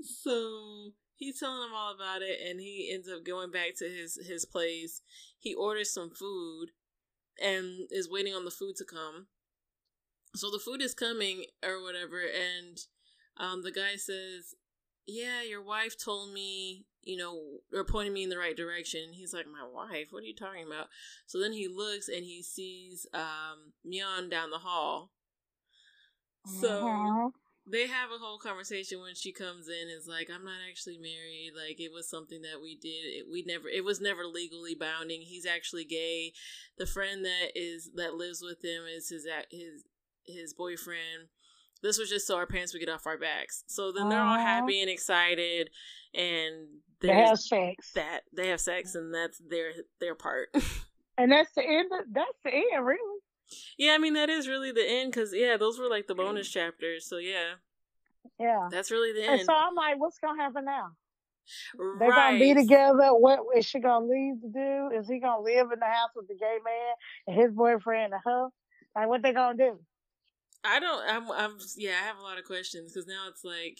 So 0.00 0.92
he's 1.22 1.38
telling 1.38 1.68
him 1.68 1.74
all 1.74 1.94
about 1.94 2.22
it 2.22 2.38
and 2.46 2.60
he 2.60 2.90
ends 2.92 3.08
up 3.08 3.24
going 3.24 3.50
back 3.50 3.76
to 3.78 3.88
his 3.88 4.18
his 4.26 4.44
place. 4.44 5.02
He 5.38 5.54
orders 5.54 5.92
some 5.92 6.10
food 6.10 6.70
and 7.42 7.88
is 7.90 8.10
waiting 8.10 8.34
on 8.34 8.44
the 8.44 8.50
food 8.50 8.76
to 8.76 8.84
come. 8.84 9.26
So 10.34 10.50
the 10.50 10.58
food 10.58 10.82
is 10.82 10.94
coming 10.94 11.44
or 11.64 11.82
whatever 11.82 12.20
and 12.20 12.78
um 13.38 13.62
the 13.62 13.72
guy 13.72 13.96
says 13.96 14.54
yeah 15.06 15.42
your 15.42 15.62
wife 15.62 15.96
told 16.02 16.32
me 16.32 16.84
you 17.02 17.16
know 17.16 17.40
or 17.72 17.84
pointing 17.84 18.12
me 18.12 18.24
in 18.24 18.30
the 18.30 18.38
right 18.38 18.56
direction. 18.56 19.12
He's 19.12 19.32
like 19.32 19.46
my 19.46 19.66
wife? 19.66 20.08
What 20.10 20.22
are 20.22 20.26
you 20.26 20.34
talking 20.34 20.66
about? 20.66 20.88
So 21.26 21.38
then 21.38 21.52
he 21.52 21.68
looks 21.68 22.08
and 22.08 22.24
he 22.24 22.42
sees 22.42 23.06
um 23.14 23.72
down 24.28 24.50
the 24.50 24.58
hall. 24.58 25.10
So 26.44 26.86
uh-huh 26.86 27.41
they 27.66 27.86
have 27.86 28.10
a 28.10 28.18
whole 28.18 28.38
conversation 28.38 29.00
when 29.00 29.14
she 29.14 29.32
comes 29.32 29.68
in 29.68 29.88
is 29.88 30.08
like 30.08 30.28
i'm 30.34 30.44
not 30.44 30.58
actually 30.68 30.98
married. 30.98 31.52
Like 31.56 31.80
it 31.80 31.92
was 31.92 32.08
something 32.08 32.42
that 32.42 32.60
we 32.60 32.76
did. 32.76 32.88
It, 32.88 33.26
we 33.30 33.44
never 33.46 33.68
it 33.68 33.84
was 33.84 34.00
never 34.00 34.24
legally 34.24 34.74
bounding 34.74 35.22
he's 35.22 35.46
actually 35.46 35.84
gay. 35.84 36.32
The 36.78 36.86
friend 36.86 37.24
that 37.24 37.50
is 37.54 37.90
that 37.94 38.14
lives 38.14 38.42
with 38.42 38.64
him 38.64 38.84
is 38.84 39.08
his 39.08 39.26
his 39.50 39.84
his 40.26 40.54
boyfriend. 40.54 41.28
This 41.82 41.98
was 41.98 42.08
just 42.08 42.26
so 42.26 42.36
our 42.36 42.46
parents 42.46 42.72
would 42.72 42.80
get 42.80 42.88
off 42.88 43.06
our 43.06 43.18
backs. 43.18 43.64
So 43.66 43.92
then 43.92 44.08
they're 44.08 44.20
all 44.20 44.38
happy 44.38 44.80
and 44.80 44.90
excited 44.90 45.70
and 46.14 46.68
they 47.00 47.12
have 47.12 47.40
sex. 47.40 47.92
that 47.94 48.20
they 48.34 48.48
have 48.48 48.60
sex 48.60 48.94
and 48.94 49.12
that's 49.14 49.38
their 49.38 49.72
their 50.00 50.14
part. 50.14 50.48
And 51.18 51.30
that's 51.30 51.52
the 51.54 51.62
end 51.62 51.90
of, 51.92 52.06
that's 52.10 52.38
the 52.42 52.50
end 52.50 52.86
really 52.86 53.11
yeah, 53.78 53.92
I 53.92 53.98
mean 53.98 54.14
that 54.14 54.30
is 54.30 54.48
really 54.48 54.72
the 54.72 54.84
end 54.86 55.12
because 55.12 55.32
yeah, 55.34 55.56
those 55.56 55.78
were 55.78 55.88
like 55.88 56.06
the 56.06 56.14
bonus 56.14 56.48
chapters. 56.48 57.06
So 57.06 57.18
yeah, 57.18 57.54
yeah, 58.38 58.68
that's 58.70 58.90
really 58.90 59.12
the 59.12 59.24
end. 59.24 59.40
And 59.40 59.46
so 59.46 59.54
I'm 59.54 59.74
like, 59.74 59.98
what's 59.98 60.18
gonna 60.18 60.40
happen 60.40 60.64
now? 60.64 60.90
They're 61.98 62.10
gonna 62.10 62.38
be 62.38 62.54
together. 62.54 63.08
What 63.14 63.40
is 63.56 63.66
she 63.66 63.80
gonna 63.80 64.06
leave 64.06 64.40
to 64.42 64.48
do? 64.48 64.98
Is 64.98 65.08
he 65.08 65.18
gonna 65.18 65.42
live 65.42 65.72
in 65.72 65.80
the 65.80 65.86
house 65.86 66.10
with 66.14 66.28
the 66.28 66.34
gay 66.34 66.58
man 66.64 66.94
and 67.26 67.40
his 67.40 67.52
boyfriend 67.52 68.12
and 68.12 68.22
her? 68.24 68.48
Like, 68.94 69.08
what 69.08 69.22
they 69.22 69.32
gonna 69.32 69.56
do? 69.56 69.78
I 70.64 70.78
don't. 70.78 71.08
I'm. 71.08 71.30
I'm. 71.32 71.58
Yeah, 71.76 71.92
I 72.00 72.06
have 72.06 72.18
a 72.18 72.22
lot 72.22 72.38
of 72.38 72.44
questions 72.44 72.92
because 72.92 73.06
now 73.06 73.26
it's 73.28 73.44
like, 73.44 73.78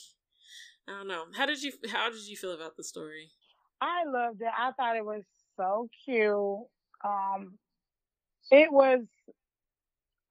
I 0.89 0.93
don't 0.93 1.09
know. 1.09 1.25
How 1.37 1.47
did 1.47 1.63
you? 1.63 1.73
How 1.91 2.11
did 2.11 2.27
you 2.27 2.37
feel 2.37 2.53
about 2.53 2.77
the 2.77 2.85
story? 2.85 3.31
I 3.81 4.05
loved 4.05 4.41
it. 4.41 4.49
I 4.57 4.73
thought 4.73 4.97
it 4.97 5.05
was 5.05 5.23
so 5.57 5.89
cute. 6.05 6.67
Um, 7.05 7.59
it 8.51 8.73
was 8.73 9.01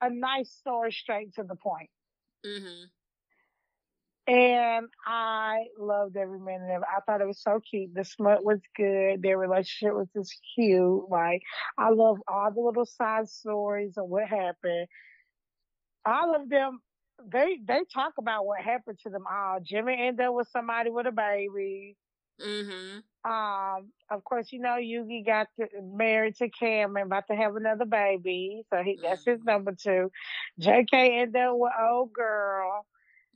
a 0.02 0.10
nice 0.10 0.52
story 0.52 0.92
straight 0.92 1.34
to 1.36 1.44
the 1.44 1.56
point. 1.56 1.90
Mm-hmm. 2.46 2.86
And 4.28 4.88
I 5.06 5.66
loved 5.80 6.16
every 6.16 6.40
minute 6.40 6.76
of 6.76 6.84
it. 6.84 6.88
I 6.88 7.02
thought 7.02 7.22
it 7.22 7.28
was 7.28 7.42
so 7.42 7.60
cute. 7.60 7.94
The 7.94 8.06
smut 8.06 8.46
was 8.46 8.60
good. 8.78 9.22
Their 9.22 9.38
relationship 9.38 9.96
was 9.96 10.08
just 10.16 10.40
cute. 10.56 11.10
Like, 11.10 11.42
I 11.78 11.90
love 11.90 12.18
all 12.28 12.52
the 12.52 12.62
little 12.62 12.86
side 12.86 13.28
stories 13.28 13.94
and 13.98 14.10
what 14.10 14.28
happened. 14.28 14.88
All 16.06 16.36
of 16.36 16.50
them, 16.50 16.80
they 17.32 17.58
they 17.66 17.82
talk 17.94 18.14
about 18.20 18.46
what 18.46 18.62
happened 18.62 19.00
to 19.04 19.10
them 19.10 19.26
all. 19.30 19.60
Jimmy 19.62 19.96
ended 20.00 20.26
up 20.26 20.34
with 20.36 20.48
somebody 20.50 20.92
with 20.92 21.08
a 21.08 21.12
baby. 21.12 21.98
Mm-hmm. 22.40 23.32
Um, 23.32 23.92
of 24.10 24.24
course, 24.24 24.52
you 24.52 24.60
know 24.60 24.78
Yoongi 24.80 25.26
got 25.26 25.48
to, 25.60 25.68
married 25.82 26.36
to 26.38 26.50
Cameron, 26.50 27.06
about 27.06 27.28
to 27.28 27.36
have 27.36 27.56
another 27.56 27.86
baby, 27.86 28.64
so 28.70 28.82
he 28.82 29.00
that's 29.02 29.26
his 29.26 29.40
mm-hmm. 29.40 29.50
number 29.50 29.74
two. 29.74 30.12
JK 30.60 31.22
ended 31.22 31.36
up 31.36 31.56
with 31.56 31.72
old 31.80 32.14
girl. 32.14 32.86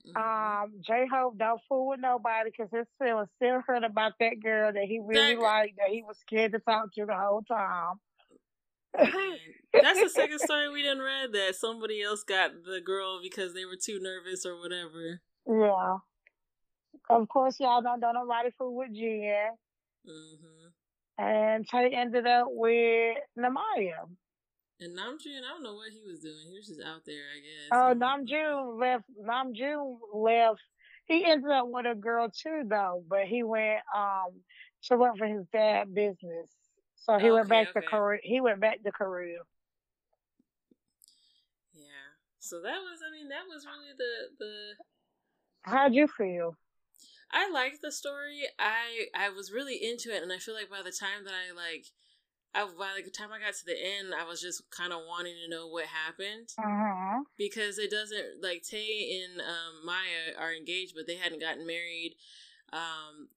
Mm-hmm. 0.08 0.64
Um, 0.64 0.72
J 0.80 1.06
Hope 1.12 1.38
don't 1.38 1.60
fool 1.68 1.88
with 1.88 2.00
nobody 2.00 2.50
because 2.50 2.70
his 2.72 2.86
feelings 2.98 3.28
still 3.36 3.62
hurt 3.66 3.84
about 3.84 4.12
that 4.20 4.42
girl 4.42 4.72
that 4.72 4.84
he 4.84 5.00
really 5.00 5.34
that, 5.34 5.42
liked 5.42 5.76
that 5.78 5.88
he 5.88 6.02
was 6.02 6.18
scared 6.18 6.52
to 6.52 6.58
talk 6.58 6.92
to 6.94 7.06
the 7.06 7.14
whole 7.14 7.42
time. 7.42 7.96
That's 9.72 10.00
the 10.00 10.08
second 10.08 10.38
story 10.40 10.70
we 10.70 10.82
didn't 10.82 11.02
read 11.02 11.32
that 11.32 11.56
somebody 11.56 12.02
else 12.02 12.22
got 12.22 12.52
the 12.64 12.80
girl 12.80 13.20
because 13.22 13.52
they 13.52 13.64
were 13.64 13.76
too 13.76 13.98
nervous 14.00 14.44
or 14.44 14.58
whatever. 14.58 15.20
Yeah. 15.48 15.98
Of 17.08 17.28
course, 17.28 17.60
y'all 17.60 17.82
don't 17.82 18.00
know 18.00 18.12
nobody 18.12 18.50
fool 18.58 18.74
with 18.74 18.92
Jin. 18.94 19.50
Mm-hmm. 20.08 21.24
And 21.24 21.66
Tay 21.68 21.90
ended 21.94 22.26
up 22.26 22.46
with 22.50 23.16
Namaya. 23.38 24.06
And 24.78 24.92
Namjoon, 24.96 25.40
I 25.42 25.54
don't 25.54 25.62
know 25.62 25.74
what 25.74 25.90
he 25.90 26.02
was 26.06 26.20
doing. 26.20 26.34
He 26.50 26.56
was 26.58 26.66
just 26.66 26.80
out 26.82 27.02
there, 27.06 27.22
I 27.34 27.40
guess. 27.40 27.70
Oh, 27.72 27.94
Namjoon 27.94 28.78
left. 28.78 29.04
Namjoon 29.24 29.96
left. 30.12 30.60
He 31.06 31.24
ended 31.24 31.50
up 31.50 31.68
with 31.68 31.86
a 31.86 31.94
girl 31.94 32.28
too, 32.28 32.64
though, 32.66 33.02
but 33.08 33.24
he 33.26 33.42
went 33.42 33.80
um 33.96 34.42
to 34.82 34.96
work 34.96 35.16
for 35.16 35.26
his 35.26 35.46
dad 35.52 35.94
business. 35.94 36.50
So 36.96 37.18
he 37.18 37.26
okay, 37.26 37.30
went 37.30 37.48
back 37.48 37.68
okay. 37.68 37.80
to 37.80 37.86
Korea. 37.86 38.20
He 38.22 38.40
went 38.40 38.60
back 38.60 38.82
to 38.82 38.92
Korea. 38.92 39.38
Yeah. 41.72 41.84
So 42.38 42.60
that 42.60 42.78
was. 42.78 43.00
I 43.06 43.10
mean, 43.12 43.28
that 43.28 43.44
was 43.48 43.64
really 43.64 43.94
the 43.96 44.44
the. 44.44 44.72
How'd 45.62 45.94
you 45.94 46.08
feel? 46.08 46.56
I 47.32 47.50
liked 47.50 47.82
the 47.82 47.92
story. 47.92 48.42
I 48.58 49.06
I 49.14 49.30
was 49.30 49.52
really 49.52 49.76
into 49.76 50.14
it, 50.14 50.22
and 50.22 50.32
I 50.32 50.38
feel 50.38 50.54
like 50.54 50.70
by 50.70 50.82
the 50.82 50.92
time 50.92 51.24
that 51.24 51.34
I 51.34 51.54
like, 51.54 51.86
I 52.54 52.64
by 52.78 53.00
the 53.02 53.10
time 53.10 53.30
I 53.32 53.40
got 53.40 53.54
to 53.54 53.64
the 53.64 53.76
end, 53.76 54.14
I 54.18 54.24
was 54.24 54.40
just 54.40 54.70
kind 54.70 54.92
of 54.92 55.00
wanting 55.08 55.34
to 55.44 55.50
know 55.50 55.66
what 55.66 55.86
happened 55.86 56.48
uh-huh. 56.58 57.24
because 57.36 57.78
it 57.78 57.90
doesn't 57.90 58.42
like 58.42 58.62
Tay 58.62 59.22
and 59.24 59.40
um, 59.40 59.84
Maya 59.84 60.38
are 60.38 60.54
engaged, 60.54 60.94
but 60.94 61.06
they 61.06 61.16
hadn't 61.16 61.40
gotten 61.40 61.66
married. 61.66 62.14
Um, 62.72 63.28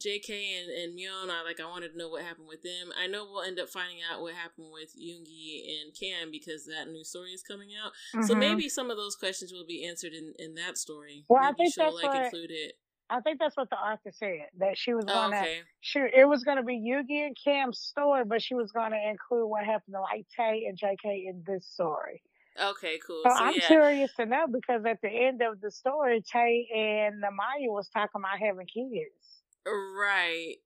JK 0.00 0.30
and, 0.30 0.70
and 0.70 0.98
Myeon, 0.98 1.30
I 1.30 1.42
like 1.44 1.60
I 1.60 1.68
wanted 1.68 1.92
to 1.92 1.98
know 1.98 2.08
what 2.08 2.22
happened 2.22 2.48
with 2.48 2.62
them. 2.62 2.92
I 3.00 3.06
know 3.06 3.24
we'll 3.24 3.42
end 3.42 3.58
up 3.58 3.68
finding 3.68 3.98
out 4.10 4.20
what 4.20 4.34
happened 4.34 4.68
with 4.72 4.94
Yoongi 4.96 5.82
and 5.82 5.92
Cam 5.98 6.30
because 6.30 6.66
that 6.66 6.88
new 6.88 7.04
story 7.04 7.30
is 7.30 7.42
coming 7.42 7.70
out. 7.82 7.92
Mm-hmm. 8.14 8.26
So 8.26 8.34
maybe 8.34 8.68
some 8.68 8.90
of 8.90 8.96
those 8.96 9.16
questions 9.16 9.52
will 9.52 9.66
be 9.66 9.86
answered 9.86 10.12
in, 10.12 10.34
in 10.38 10.54
that 10.54 10.78
story. 10.78 11.24
Well, 11.28 11.40
maybe 11.42 11.52
I 11.52 11.56
think 11.56 11.74
that's 11.74 11.94
like 11.94 12.12
what, 12.12 12.24
include 12.24 12.50
it. 12.50 12.72
I 13.10 13.20
think 13.20 13.38
that's 13.38 13.56
what 13.56 13.68
the 13.68 13.76
author 13.76 14.10
said 14.12 14.48
that 14.58 14.78
she 14.78 14.94
was 14.94 15.04
oh, 15.08 15.12
gonna. 15.12 15.36
Oh, 15.36 15.40
okay. 15.40 15.60
She 15.80 15.98
it 15.98 16.28
was 16.28 16.44
gonna 16.44 16.62
be 16.62 16.78
Yoongi 16.78 17.26
and 17.26 17.36
Cam's 17.42 17.80
story, 17.80 18.24
but 18.24 18.42
she 18.42 18.54
was 18.54 18.72
gonna 18.72 19.00
include 19.10 19.48
what 19.48 19.64
happened 19.64 19.94
to 19.94 20.00
like 20.00 20.26
Tay 20.36 20.64
and 20.68 20.78
JK 20.78 21.28
in 21.28 21.42
this 21.46 21.66
story. 21.66 22.22
Okay, 22.60 22.98
cool. 23.06 23.22
So, 23.24 23.30
so 23.30 23.36
I'm 23.36 23.54
yeah. 23.54 23.66
curious 23.66 24.14
to 24.16 24.26
know 24.26 24.46
because 24.46 24.84
at 24.86 25.00
the 25.02 25.08
end 25.08 25.40
of 25.42 25.60
the 25.60 25.70
story, 25.70 26.22
Tay 26.22 26.68
and 26.74 27.22
Namaya 27.22 27.68
was 27.68 27.88
talking 27.88 28.20
about 28.20 28.38
having 28.38 28.66
kids. 28.66 29.31
Right. 29.66 30.56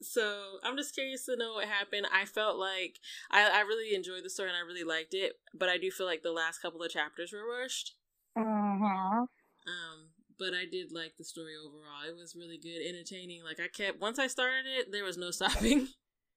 So 0.00 0.58
I'm 0.64 0.76
just 0.76 0.94
curious 0.94 1.24
to 1.26 1.36
know 1.36 1.54
what 1.54 1.68
happened. 1.68 2.06
I 2.12 2.24
felt 2.24 2.58
like 2.58 2.98
I, 3.30 3.48
I 3.48 3.60
really 3.60 3.94
enjoyed 3.94 4.24
the 4.24 4.30
story 4.30 4.48
and 4.48 4.56
I 4.56 4.66
really 4.66 4.84
liked 4.84 5.14
it, 5.14 5.34
but 5.54 5.68
I 5.68 5.78
do 5.78 5.90
feel 5.90 6.06
like 6.06 6.22
the 6.22 6.32
last 6.32 6.60
couple 6.60 6.82
of 6.82 6.90
chapters 6.90 7.32
were 7.32 7.46
rushed. 7.46 7.94
Uh-huh. 8.36 9.26
Um, 9.66 10.08
but 10.38 10.54
I 10.54 10.64
did 10.70 10.90
like 10.92 11.16
the 11.18 11.24
story 11.24 11.52
overall. 11.56 12.08
It 12.08 12.16
was 12.16 12.34
really 12.34 12.58
good, 12.58 12.82
entertaining. 12.88 13.44
Like 13.44 13.60
I 13.60 13.68
kept 13.68 14.00
once 14.00 14.18
I 14.18 14.26
started 14.26 14.64
it, 14.66 14.90
there 14.90 15.04
was 15.04 15.16
no 15.16 15.30
stopping. 15.30 15.88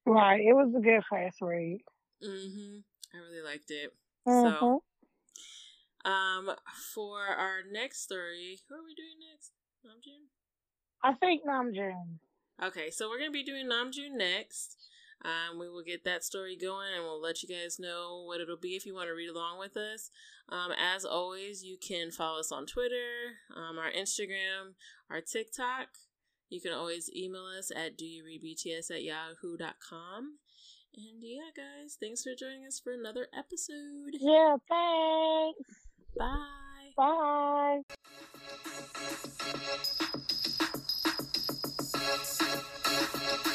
Right. 0.06 0.42
It 0.42 0.54
was 0.54 0.74
a 0.76 0.82
good 0.82 1.02
fast 1.10 1.38
read. 1.42 1.80
Mhm. 2.24 2.84
I 3.14 3.18
really 3.18 3.42
liked 3.44 3.72
it. 3.72 3.92
Mm-hmm. 4.28 4.50
So, 4.50 4.84
um, 6.06 6.52
for 6.94 7.20
our 7.20 7.62
next 7.72 8.04
story, 8.04 8.60
who 8.68 8.76
are 8.76 8.84
we 8.84 8.94
doing 8.94 9.18
next? 9.32 9.52
Namjoon. 9.86 10.35
I 11.06 11.14
think 11.14 11.46
Namjoon. 11.46 12.18
Okay, 12.64 12.90
so 12.90 13.08
we're 13.08 13.20
gonna 13.20 13.30
be 13.30 13.44
doing 13.44 13.68
Namjoon 13.68 14.18
next. 14.18 14.78
Um, 15.24 15.60
we 15.60 15.70
will 15.70 15.84
get 15.84 16.04
that 16.04 16.24
story 16.24 16.56
going 16.56 16.94
and 16.96 17.04
we'll 17.04 17.22
let 17.22 17.44
you 17.44 17.50
guys 17.50 17.80
know 17.80 18.24
what 18.28 18.42
it'll 18.42 18.58
be 18.58 18.76
if 18.76 18.86
you 18.86 18.94
want 18.94 19.08
to 19.08 19.14
read 19.14 19.30
along 19.30 19.60
with 19.60 19.78
us. 19.78 20.10
Um, 20.50 20.72
as 20.72 21.06
always, 21.06 21.64
you 21.64 21.78
can 21.78 22.12
follow 22.12 22.40
us 22.40 22.52
on 22.52 22.66
Twitter, 22.66 23.38
um, 23.56 23.78
our 23.78 23.92
Instagram, 23.92 24.74
our 25.10 25.22
TikTok. 25.22 25.88
You 26.50 26.60
can 26.60 26.74
always 26.74 27.10
email 27.16 27.46
us 27.46 27.72
at 27.76 27.98
doyoureadbts 27.98 28.92
at 28.92 29.04
yahoo.com. 29.04 30.38
And 30.96 31.22
yeah, 31.22 31.50
guys, 31.56 31.98
thanks 32.00 32.24
for 32.24 32.34
joining 32.38 32.66
us 32.66 32.80
for 32.80 32.94
another 32.94 33.28
episode. 33.38 34.16
Yeah, 34.20 34.58
thanks. 34.70 35.88
Bye. 36.18 36.66
Bye. 36.98 37.82
Thank 42.08 43.46
you. 43.48 43.55